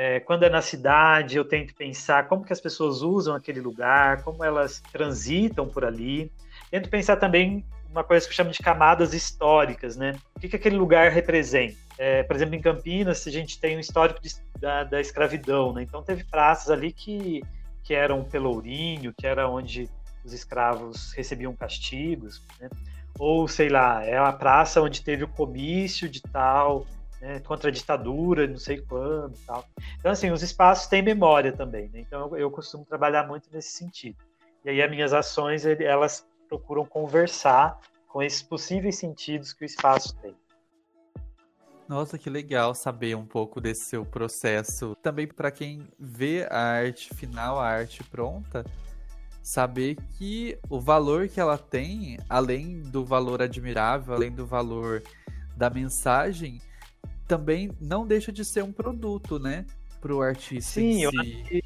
É, 0.00 0.20
quando 0.20 0.44
é 0.44 0.48
na 0.48 0.62
cidade, 0.62 1.36
eu 1.36 1.44
tento 1.44 1.74
pensar 1.74 2.28
como 2.28 2.44
que 2.44 2.52
as 2.52 2.60
pessoas 2.60 3.02
usam 3.02 3.34
aquele 3.34 3.60
lugar, 3.60 4.22
como 4.22 4.44
elas 4.44 4.80
transitam 4.92 5.68
por 5.68 5.84
ali. 5.84 6.30
Tento 6.70 6.88
pensar 6.88 7.16
também 7.16 7.64
uma 7.90 8.04
coisa 8.04 8.24
que 8.24 8.30
eu 8.30 8.36
chamo 8.36 8.52
de 8.52 8.60
camadas 8.60 9.12
históricas, 9.12 9.96
né? 9.96 10.14
O 10.36 10.38
que, 10.38 10.50
que 10.50 10.54
aquele 10.54 10.76
lugar 10.76 11.10
representa? 11.10 11.76
É, 11.98 12.22
por 12.22 12.36
exemplo, 12.36 12.54
em 12.54 12.60
Campinas, 12.60 13.26
a 13.26 13.30
gente 13.32 13.58
tem 13.58 13.76
um 13.76 13.80
histórico 13.80 14.22
de, 14.22 14.30
da, 14.60 14.84
da, 14.84 15.00
escravidão, 15.00 15.72
né? 15.72 15.82
Então 15.82 16.00
teve 16.00 16.22
praças 16.22 16.70
ali 16.70 16.92
que, 16.92 17.42
que 17.82 17.92
eram 17.92 18.22
pelourinho, 18.22 19.12
que 19.12 19.26
era 19.26 19.48
onde 19.48 19.90
os 20.24 20.32
escravos 20.32 21.12
recebiam 21.14 21.56
castigos, 21.56 22.40
né? 22.60 22.70
Ou, 23.18 23.48
sei 23.48 23.68
lá, 23.68 24.04
é 24.04 24.16
a 24.16 24.32
praça 24.32 24.80
onde 24.80 25.02
teve 25.02 25.24
o 25.24 25.28
comício 25.28 26.08
de 26.08 26.22
tal 26.22 26.86
né, 27.20 27.40
contra 27.40 27.68
a 27.68 27.72
ditadura, 27.72 28.46
não 28.46 28.58
sei 28.58 28.80
quando 28.80 29.36
tal. 29.46 29.64
Então, 29.98 30.10
assim, 30.10 30.30
os 30.30 30.42
espaços 30.42 30.86
têm 30.86 31.02
memória 31.02 31.52
também, 31.52 31.88
né? 31.88 32.00
Então, 32.00 32.28
eu, 32.28 32.36
eu, 32.36 32.50
costumo 32.50 32.84
trabalhar 32.84 33.26
muito 33.26 33.48
nesse 33.52 33.70
sentido. 33.70 34.18
E 34.64 34.70
aí, 34.70 34.82
as 34.82 34.90
minhas 34.90 35.12
ações, 35.12 35.64
elas 35.64 36.26
procuram 36.48 36.84
conversar 36.84 37.78
com 38.06 38.22
esses 38.22 38.42
possíveis 38.42 38.96
sentidos 38.96 39.52
que 39.52 39.64
o 39.64 39.66
espaço 39.66 40.16
tem. 40.16 40.34
Nossa, 41.88 42.18
que 42.18 42.28
legal 42.28 42.74
saber 42.74 43.16
um 43.16 43.24
pouco 43.24 43.60
desse 43.60 43.86
seu 43.86 44.04
processo. 44.04 44.94
Também 45.02 45.26
para 45.26 45.50
quem 45.50 45.88
vê 45.98 46.46
a 46.50 46.58
arte 46.58 47.14
final, 47.14 47.58
a 47.58 47.66
arte 47.66 48.04
pronta, 48.04 48.62
saber 49.42 49.96
que 50.18 50.58
o 50.68 50.78
valor 50.78 51.28
que 51.28 51.40
ela 51.40 51.56
tem, 51.56 52.18
além 52.28 52.82
do 52.82 53.06
valor 53.06 53.40
admirável, 53.40 54.14
além 54.14 54.30
do 54.30 54.46
valor 54.46 55.02
da 55.56 55.70
mensagem, 55.70 56.60
também 57.28 57.70
não 57.78 58.06
deixa 58.06 58.32
de 58.32 58.44
ser 58.44 58.64
um 58.64 58.72
produto, 58.72 59.38
né? 59.38 59.66
Para 60.00 60.14
o 60.14 60.22
artista. 60.22 60.80
Sim, 60.80 61.02
eu 61.02 61.10
acho 61.10 61.44
que. 61.44 61.64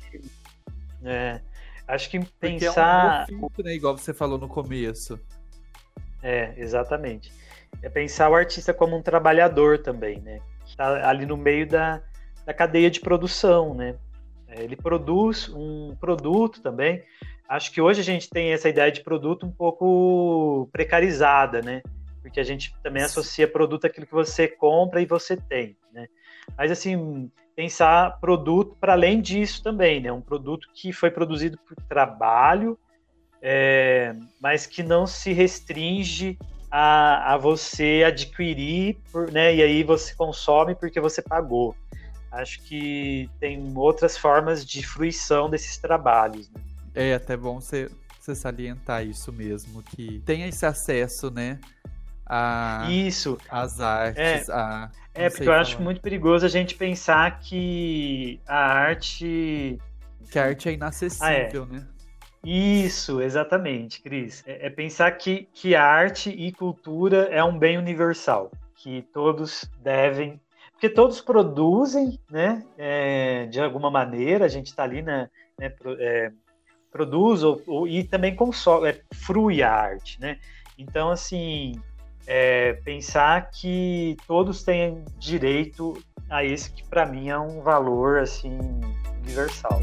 É, 1.05 1.41
acho 1.87 2.11
que 2.11 2.21
pensar. 2.41 3.27
é 3.31 3.35
um 3.35 3.39
profito, 3.39 3.63
né? 3.63 3.75
Igual 3.75 3.97
você 3.97 4.13
falou 4.13 4.39
no 4.39 4.49
começo. 4.49 5.19
É, 6.23 6.53
exatamente. 6.57 7.33
É 7.81 7.89
pensar 7.89 8.29
o 8.29 8.35
artista 8.35 8.75
como 8.75 8.97
um 8.97 9.03
trabalhador 9.03 9.79
também, 9.79 10.21
né? 10.21 10.41
Tá 10.77 11.09
ali 11.09 11.27
no 11.27 11.37
meio 11.37 11.67
da, 11.67 12.03
da 12.45 12.53
cadeia 12.53 12.91
de 12.91 13.01
produção, 13.01 13.75
né? 13.75 13.95
É, 14.49 14.63
ele 14.63 14.77
produz 14.77 15.49
um 15.49 15.95
produto 15.97 16.61
também. 16.61 17.03
Acho 17.49 17.71
que 17.73 17.81
hoje 17.81 18.01
a 18.01 18.05
gente 18.05 18.29
tem 18.31 18.53
essa 18.53 18.69
ideia 18.69 18.91
de 18.91 19.03
produto 19.03 19.47
um 19.47 19.51
pouco 19.51 20.69
precarizada, 20.73 21.61
né? 21.61 21.83
Porque 22.33 22.41
a 22.41 22.45
gente 22.45 22.75
também 22.83 23.03
associa 23.03 23.47
produto 23.47 23.85
àquilo 23.85 24.07
que 24.07 24.15
você 24.15 24.49
compra 24.49 25.03
e 25.03 25.07
você 25.07 25.37
tem, 25.37 25.77
né? 25.93 26.07
Mas 26.57 26.71
assim, 26.71 27.31
pensar 27.55 28.19
produto 28.21 28.75
para 28.81 28.95
além 28.95 29.21
disso 29.21 29.63
também, 29.63 30.01
né? 30.01 30.11
Um 30.11 30.23
produto 30.23 30.67
que 30.73 30.95
foi 30.95 31.11
produzido 31.11 31.59
por 31.59 31.77
trabalho, 31.87 32.79
é, 33.43 34.17
mas 34.41 34.65
que 34.65 34.83
não 34.83 35.07
se 35.07 35.35
restringe 35.35 36.39
a, 36.71 37.35
a 37.35 37.37
você 37.37 38.03
adquirir, 38.07 38.97
por, 39.13 39.31
né? 39.31 39.55
E 39.55 39.63
aí 39.63 39.85
você 39.85 40.15
consome 40.15 40.75
porque 40.75 40.99
você 40.99 41.21
pagou. 41.21 41.77
Acho 42.31 42.63
que 42.63 43.29
tem 43.39 43.77
outras 43.77 44.17
formas 44.17 44.65
de 44.65 44.87
fruição 44.87 45.51
desses 45.51 45.77
trabalhos. 45.77 46.49
Né? 46.49 46.63
É 46.95 47.15
até 47.15 47.37
bom 47.37 47.61
você, 47.61 47.91
você 48.19 48.35
salientar 48.35 49.07
isso 49.07 49.31
mesmo, 49.31 49.83
que 49.83 50.23
tem 50.25 50.45
esse 50.45 50.65
acesso, 50.65 51.31
né? 51.31 51.61
A, 52.27 52.87
isso. 52.91 53.39
As 53.51 53.81
artes, 53.81 54.49
é. 54.49 54.53
a 54.53 54.91
é, 55.15 55.29
porque 55.29 55.49
eu 55.49 55.53
acho 55.53 55.81
muito 55.81 56.01
perigoso 56.01 56.47
a 56.47 56.49
gente 56.49 56.75
pensar 56.75 57.39
que 57.41 58.41
a 58.47 58.57
arte. 58.57 59.79
Que 60.31 60.39
a 60.39 60.45
arte 60.47 60.69
é 60.71 60.73
inacessível, 60.73 61.69
ah, 61.71 61.75
é. 61.75 61.79
né? 61.79 61.87
Isso, 62.45 63.21
exatamente, 63.21 64.01
Cris. 64.01 64.43
É, 64.47 64.67
é, 64.67 64.71
pensar 64.71 65.13
que, 65.13 65.49
que 65.53 65.75
arte 65.75 66.31
e 66.31 66.51
cultura 66.51 67.29
é 67.31 67.45
um 67.45 67.57
bem 67.57 67.77
universal, 67.77 68.51
que 68.75 69.03
todos 69.13 69.71
devem. 69.81 70.41
Porque 70.73 70.89
todos 70.89 71.21
produzem, 71.21 72.19
né? 72.31 72.65
É, 72.79 73.47
de 73.47 73.61
alguma 73.61 73.91
maneira, 73.91 74.47
a 74.47 74.49
gente 74.49 74.69
está 74.69 74.83
ali, 74.83 75.03
né? 75.03 75.29
né 75.59 75.73
é, 76.01 76.33
produz 76.91 77.43
ou, 77.45 77.63
ou, 77.67 77.87
e 77.87 78.03
também 78.03 78.35
consome, 78.35 78.89
é, 78.89 79.01
frui 79.15 79.63
a 79.63 79.71
arte, 79.71 80.19
né? 80.19 80.39
Então, 80.77 81.11
assim, 81.11 81.75
é, 82.27 82.75
pensar 82.85 83.51
que 83.51 84.17
todos 84.27 84.63
têm 84.63 85.05
direito 85.19 86.03
a 86.29 86.45
esse 86.45 86.71
que 86.71 86.85
para 86.85 87.05
mim 87.05 87.29
é 87.29 87.39
um 87.39 87.61
valor 87.63 88.19
assim 88.19 88.59
universal. 89.23 89.81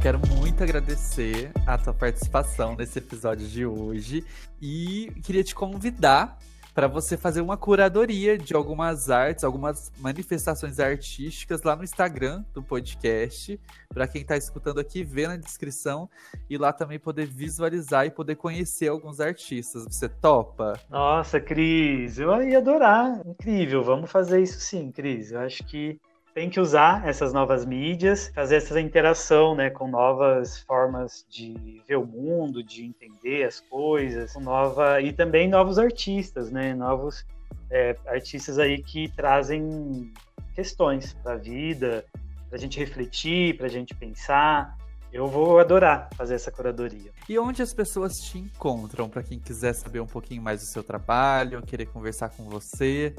Quero 0.00 0.20
muito 0.28 0.62
agradecer 0.62 1.50
a 1.66 1.76
tua 1.76 1.92
participação 1.92 2.76
nesse 2.76 2.98
episódio 2.98 3.46
de 3.46 3.66
hoje 3.66 4.24
e 4.62 5.12
queria 5.24 5.42
te 5.42 5.54
convidar 5.54 6.38
para 6.74 6.86
você 6.86 7.16
fazer 7.16 7.40
uma 7.40 7.56
curadoria 7.56 8.38
de 8.38 8.54
algumas 8.54 9.10
artes, 9.10 9.44
algumas 9.44 9.92
manifestações 9.98 10.78
artísticas 10.78 11.62
lá 11.62 11.74
no 11.74 11.84
Instagram 11.84 12.44
do 12.54 12.62
podcast, 12.62 13.60
para 13.88 14.06
quem 14.06 14.22
está 14.22 14.36
escutando 14.36 14.78
aqui, 14.78 15.02
ver 15.02 15.28
na 15.28 15.36
descrição 15.36 16.08
e 16.48 16.56
lá 16.56 16.72
também 16.72 16.98
poder 16.98 17.26
visualizar 17.26 18.06
e 18.06 18.10
poder 18.10 18.36
conhecer 18.36 18.88
alguns 18.88 19.20
artistas. 19.20 19.84
Você 19.84 20.08
topa? 20.08 20.78
Nossa, 20.88 21.40
Cris, 21.40 22.18
eu 22.18 22.42
ia 22.42 22.58
adorar. 22.58 23.20
Incrível, 23.26 23.82
vamos 23.82 24.10
fazer 24.10 24.40
isso 24.40 24.60
sim, 24.60 24.90
Cris. 24.90 25.32
Eu 25.32 25.40
acho 25.40 25.64
que 25.64 26.00
tem 26.38 26.48
que 26.48 26.60
usar 26.60 27.04
essas 27.04 27.32
novas 27.32 27.66
mídias, 27.66 28.30
fazer 28.32 28.56
essa 28.58 28.80
interação 28.80 29.56
né, 29.56 29.70
com 29.70 29.88
novas 29.88 30.60
formas 30.60 31.26
de 31.28 31.82
ver 31.84 31.96
o 31.96 32.06
mundo, 32.06 32.62
de 32.62 32.84
entender 32.84 33.42
as 33.42 33.58
coisas, 33.58 34.36
nova 34.36 35.00
e 35.00 35.12
também 35.12 35.48
novos 35.48 35.80
artistas, 35.80 36.48
né, 36.48 36.74
novos 36.74 37.26
é, 37.68 37.96
artistas 38.06 38.56
aí 38.56 38.80
que 38.80 39.08
trazem 39.16 40.12
questões 40.54 41.12
para 41.12 41.32
a 41.32 41.36
vida, 41.36 42.04
para 42.48 42.56
a 42.56 42.60
gente 42.60 42.78
refletir, 42.78 43.56
para 43.56 43.66
a 43.66 43.70
gente 43.70 43.92
pensar. 43.92 44.78
Eu 45.12 45.26
vou 45.26 45.58
adorar 45.58 46.08
fazer 46.16 46.36
essa 46.36 46.52
curadoria. 46.52 47.10
E 47.28 47.36
onde 47.36 47.62
as 47.62 47.74
pessoas 47.74 48.12
te 48.20 48.38
encontram 48.38 49.08
para 49.08 49.24
quem 49.24 49.40
quiser 49.40 49.72
saber 49.72 49.98
um 49.98 50.06
pouquinho 50.06 50.40
mais 50.40 50.60
do 50.60 50.66
seu 50.66 50.84
trabalho, 50.84 51.60
querer 51.62 51.86
conversar 51.86 52.28
com 52.28 52.44
você? 52.44 53.12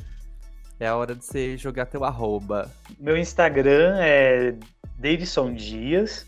É 0.79 0.87
a 0.87 0.95
hora 0.95 1.13
de 1.13 1.25
você 1.25 1.57
jogar 1.57 1.87
teu 1.87 2.05
arroba. 2.05 2.71
Meu 2.97 3.17
Instagram 3.17 3.97
é 3.99 4.55
Davidson 4.97 5.53
Dias. 5.53 6.25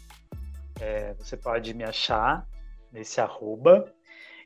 É, 0.79 1.13
você 1.13 1.37
pode 1.37 1.73
me 1.73 1.85
achar 1.85 2.45
nesse 2.91 3.21
arroba. 3.21 3.89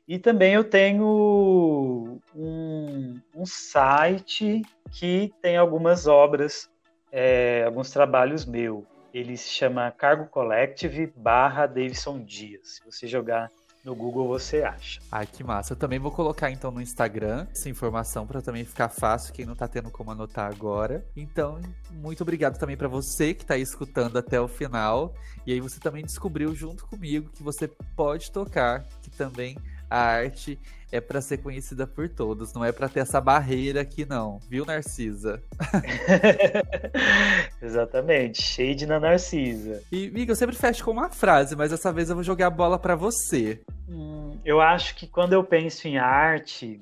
E 0.06 0.16
também 0.16 0.54
eu 0.54 0.62
tenho 0.62 2.20
um, 2.32 3.20
um 3.34 3.44
site 3.44 4.62
que 4.92 5.34
tem 5.42 5.56
algumas 5.56 6.06
obras, 6.06 6.70
é, 7.10 7.64
alguns 7.64 7.90
trabalhos 7.90 8.44
meus. 8.44 8.84
Ele 9.12 9.36
se 9.36 9.48
chama 9.48 9.90
Cargo 9.90 10.26
Collective 10.26 11.12
barra 11.16 11.66
Davidson 11.66 12.22
Dias. 12.22 12.76
Se 12.76 12.84
você 12.84 13.08
jogar 13.08 13.50
no 13.86 13.94
Google 13.94 14.26
você 14.26 14.64
acha. 14.64 15.00
Ai, 15.12 15.24
que 15.26 15.44
massa. 15.44 15.72
Eu 15.72 15.76
também 15.76 16.00
vou 16.00 16.10
colocar 16.10 16.50
então 16.50 16.72
no 16.72 16.82
Instagram 16.82 17.46
essa 17.52 17.68
informação 17.68 18.26
para 18.26 18.42
também 18.42 18.64
ficar 18.64 18.88
fácil, 18.88 19.32
quem 19.32 19.46
não 19.46 19.54
tá 19.54 19.68
tendo 19.68 19.92
como 19.92 20.10
anotar 20.10 20.50
agora. 20.52 21.06
Então, 21.16 21.60
muito 21.92 22.20
obrigado 22.22 22.58
também 22.58 22.76
para 22.76 22.88
você 22.88 23.32
que 23.32 23.46
tá 23.46 23.56
escutando 23.56 24.18
até 24.18 24.40
o 24.40 24.48
final. 24.48 25.14
E 25.46 25.52
aí 25.52 25.60
você 25.60 25.78
também 25.78 26.04
descobriu 26.04 26.52
junto 26.52 26.84
comigo 26.84 27.30
que 27.30 27.44
você 27.44 27.68
pode 27.94 28.32
tocar, 28.32 28.84
que 29.00 29.10
também 29.10 29.56
a 29.90 29.98
arte 29.98 30.58
é 30.90 31.00
para 31.00 31.20
ser 31.20 31.38
conhecida 31.38 31.86
por 31.86 32.08
todos, 32.08 32.54
não 32.54 32.64
é 32.64 32.72
para 32.72 32.88
ter 32.88 33.00
essa 33.00 33.20
barreira 33.20 33.80
aqui 33.80 34.04
não, 34.04 34.38
viu, 34.48 34.64
Narcisa? 34.64 35.42
Exatamente, 37.60 38.40
shade 38.40 38.86
na 38.86 39.00
Narcisa. 39.00 39.82
E, 39.90 40.08
amiga, 40.08 40.32
eu 40.32 40.36
sempre 40.36 40.56
fecho 40.56 40.84
com 40.84 40.92
uma 40.92 41.10
frase, 41.10 41.56
mas 41.56 41.70
dessa 41.70 41.92
vez 41.92 42.08
eu 42.08 42.14
vou 42.14 42.24
jogar 42.24 42.46
a 42.46 42.50
bola 42.50 42.78
para 42.78 42.94
você. 42.94 43.60
Hum, 43.88 44.38
eu 44.44 44.60
acho 44.60 44.94
que 44.94 45.06
quando 45.06 45.32
eu 45.32 45.42
penso 45.42 45.88
em 45.88 45.98
arte, 45.98 46.80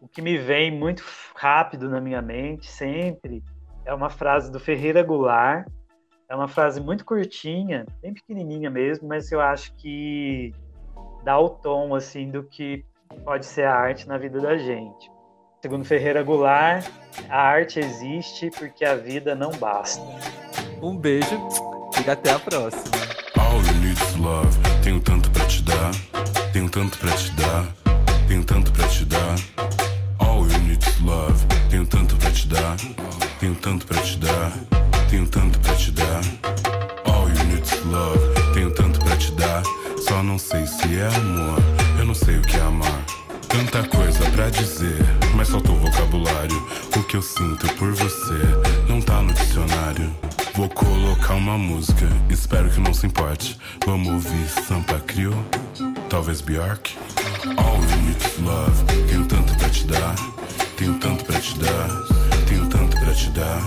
o 0.00 0.08
que 0.08 0.22
me 0.22 0.38
vem 0.38 0.70
muito 0.70 1.04
rápido 1.34 1.90
na 1.90 2.00
minha 2.00 2.22
mente 2.22 2.66
sempre 2.66 3.42
é 3.84 3.94
uma 3.94 4.10
frase 4.10 4.50
do 4.50 4.58
Ferreira 4.58 5.02
Goulart. 5.02 5.66
É 6.28 6.34
uma 6.34 6.48
frase 6.48 6.80
muito 6.80 7.04
curtinha, 7.04 7.86
bem 8.02 8.12
pequenininha 8.12 8.68
mesmo, 8.68 9.06
mas 9.06 9.30
eu 9.30 9.40
acho 9.40 9.72
que 9.76 10.52
dá 11.26 11.40
o 11.40 11.48
tom 11.50 11.92
assim 11.92 12.30
do 12.30 12.44
que 12.44 12.84
pode 13.24 13.44
ser 13.44 13.64
a 13.64 13.74
arte 13.74 14.06
na 14.06 14.16
vida 14.16 14.40
da 14.40 14.56
gente. 14.56 15.10
Segundo 15.60 15.84
Ferreira 15.84 16.22
Goulart, 16.22 16.86
a 17.28 17.42
arte 17.42 17.80
existe 17.80 18.48
porque 18.56 18.84
a 18.84 18.94
vida 18.94 19.34
não 19.34 19.50
basta. 19.50 20.00
Um 20.80 20.96
beijo 20.96 21.36
e 22.06 22.08
até 22.08 22.30
a 22.30 22.38
próxima. 22.38 22.94
All 23.36 23.56
you 23.56 23.74
need 23.80 24.00
is 24.00 24.16
love. 24.18 24.56
Tenho 24.84 25.00
tanto 25.00 25.28
pra 25.32 25.44
te 25.46 25.64
dar, 25.64 25.90
tenho 26.52 26.70
tanto 26.70 26.96
pra 26.96 27.10
te 27.16 27.32
dar, 27.32 27.66
tenho 28.28 28.44
tanto 28.44 28.70
pra 28.70 28.86
te 28.86 29.04
dar. 29.06 29.34
All 30.20 30.46
you 30.46 30.58
need 30.60 30.86
is 30.86 31.00
love. 31.00 31.44
Tenho 31.68 31.86
tanto 31.88 32.16
pra 32.18 32.30
te 32.30 32.46
dar, 32.46 32.76
tenho 33.40 33.54
tanto 33.56 33.84
pra 33.84 34.00
te 34.00 34.16
dar, 34.18 34.52
tenho 35.10 35.28
tanto 35.28 35.58
pra 35.58 35.74
te 35.74 35.90
dar. 35.90 36.20
All 37.04 37.28
you 37.28 37.44
need 37.46 37.64
is 37.64 37.84
love. 37.86 38.54
Tenho 38.54 38.72
tanto 38.72 39.00
pra 39.00 39.16
te 39.16 39.32
dar, 39.32 39.62
só 40.08 40.22
não 40.22 40.38
sei 40.38 40.66
se 40.66 40.98
é 40.98 41.06
amor. 41.16 41.58
Eu 41.98 42.04
não 42.04 42.14
sei 42.14 42.36
o 42.38 42.42
que 42.42 42.56
é 42.56 42.60
amar. 42.60 43.04
Tanta 43.48 43.82
coisa 43.88 44.30
pra 44.30 44.48
dizer, 44.50 44.98
mas 45.34 45.48
faltou 45.48 45.76
vocabulário. 45.78 46.56
O 46.96 47.02
que 47.02 47.16
eu 47.16 47.22
sinto 47.22 47.66
por 47.74 47.92
você 47.92 48.38
não 48.88 49.00
tá 49.00 49.20
no 49.20 49.32
dicionário. 49.32 50.14
Vou 50.54 50.68
colocar 50.68 51.34
uma 51.34 51.58
música, 51.58 52.06
espero 52.30 52.70
que 52.70 52.80
não 52.80 52.94
se 52.94 53.06
importe. 53.06 53.58
Vamos 53.84 54.08
ouvir 54.08 54.48
Sampa 54.48 55.00
Crio, 55.00 55.34
talvez 56.08 56.40
Bjork. 56.40 56.96
All 57.56 57.76
you 57.76 57.96
need 58.02 58.24
is 58.24 58.38
love. 58.38 58.84
Tenho 59.08 59.26
tanto 59.26 59.54
pra 59.56 59.68
te 59.68 59.84
dar, 59.86 60.14
tenho 60.76 60.94
tanto 60.98 61.24
pra 61.24 61.40
te 61.40 61.58
dar, 61.58 61.88
tenho 62.48 62.66
tanto 62.66 62.96
pra 62.98 63.12
te 63.12 63.30
dar. 63.30 63.60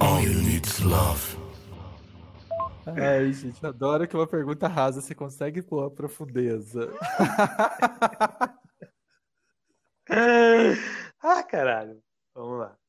All 0.00 0.20
you 0.22 0.42
need 0.42 0.66
is 0.66 0.80
love. 0.80 1.41
É 2.86 3.18
Ai, 3.18 3.32
gente, 3.32 3.64
adoro 3.64 4.08
que 4.08 4.16
uma 4.16 4.26
pergunta 4.26 4.66
rasa 4.66 5.00
você 5.00 5.14
consegue 5.14 5.62
pôr 5.62 5.86
a 5.86 5.90
profundeza. 5.90 6.92
ah, 11.22 11.42
caralho. 11.44 12.02
Vamos 12.34 12.58
lá. 12.58 12.81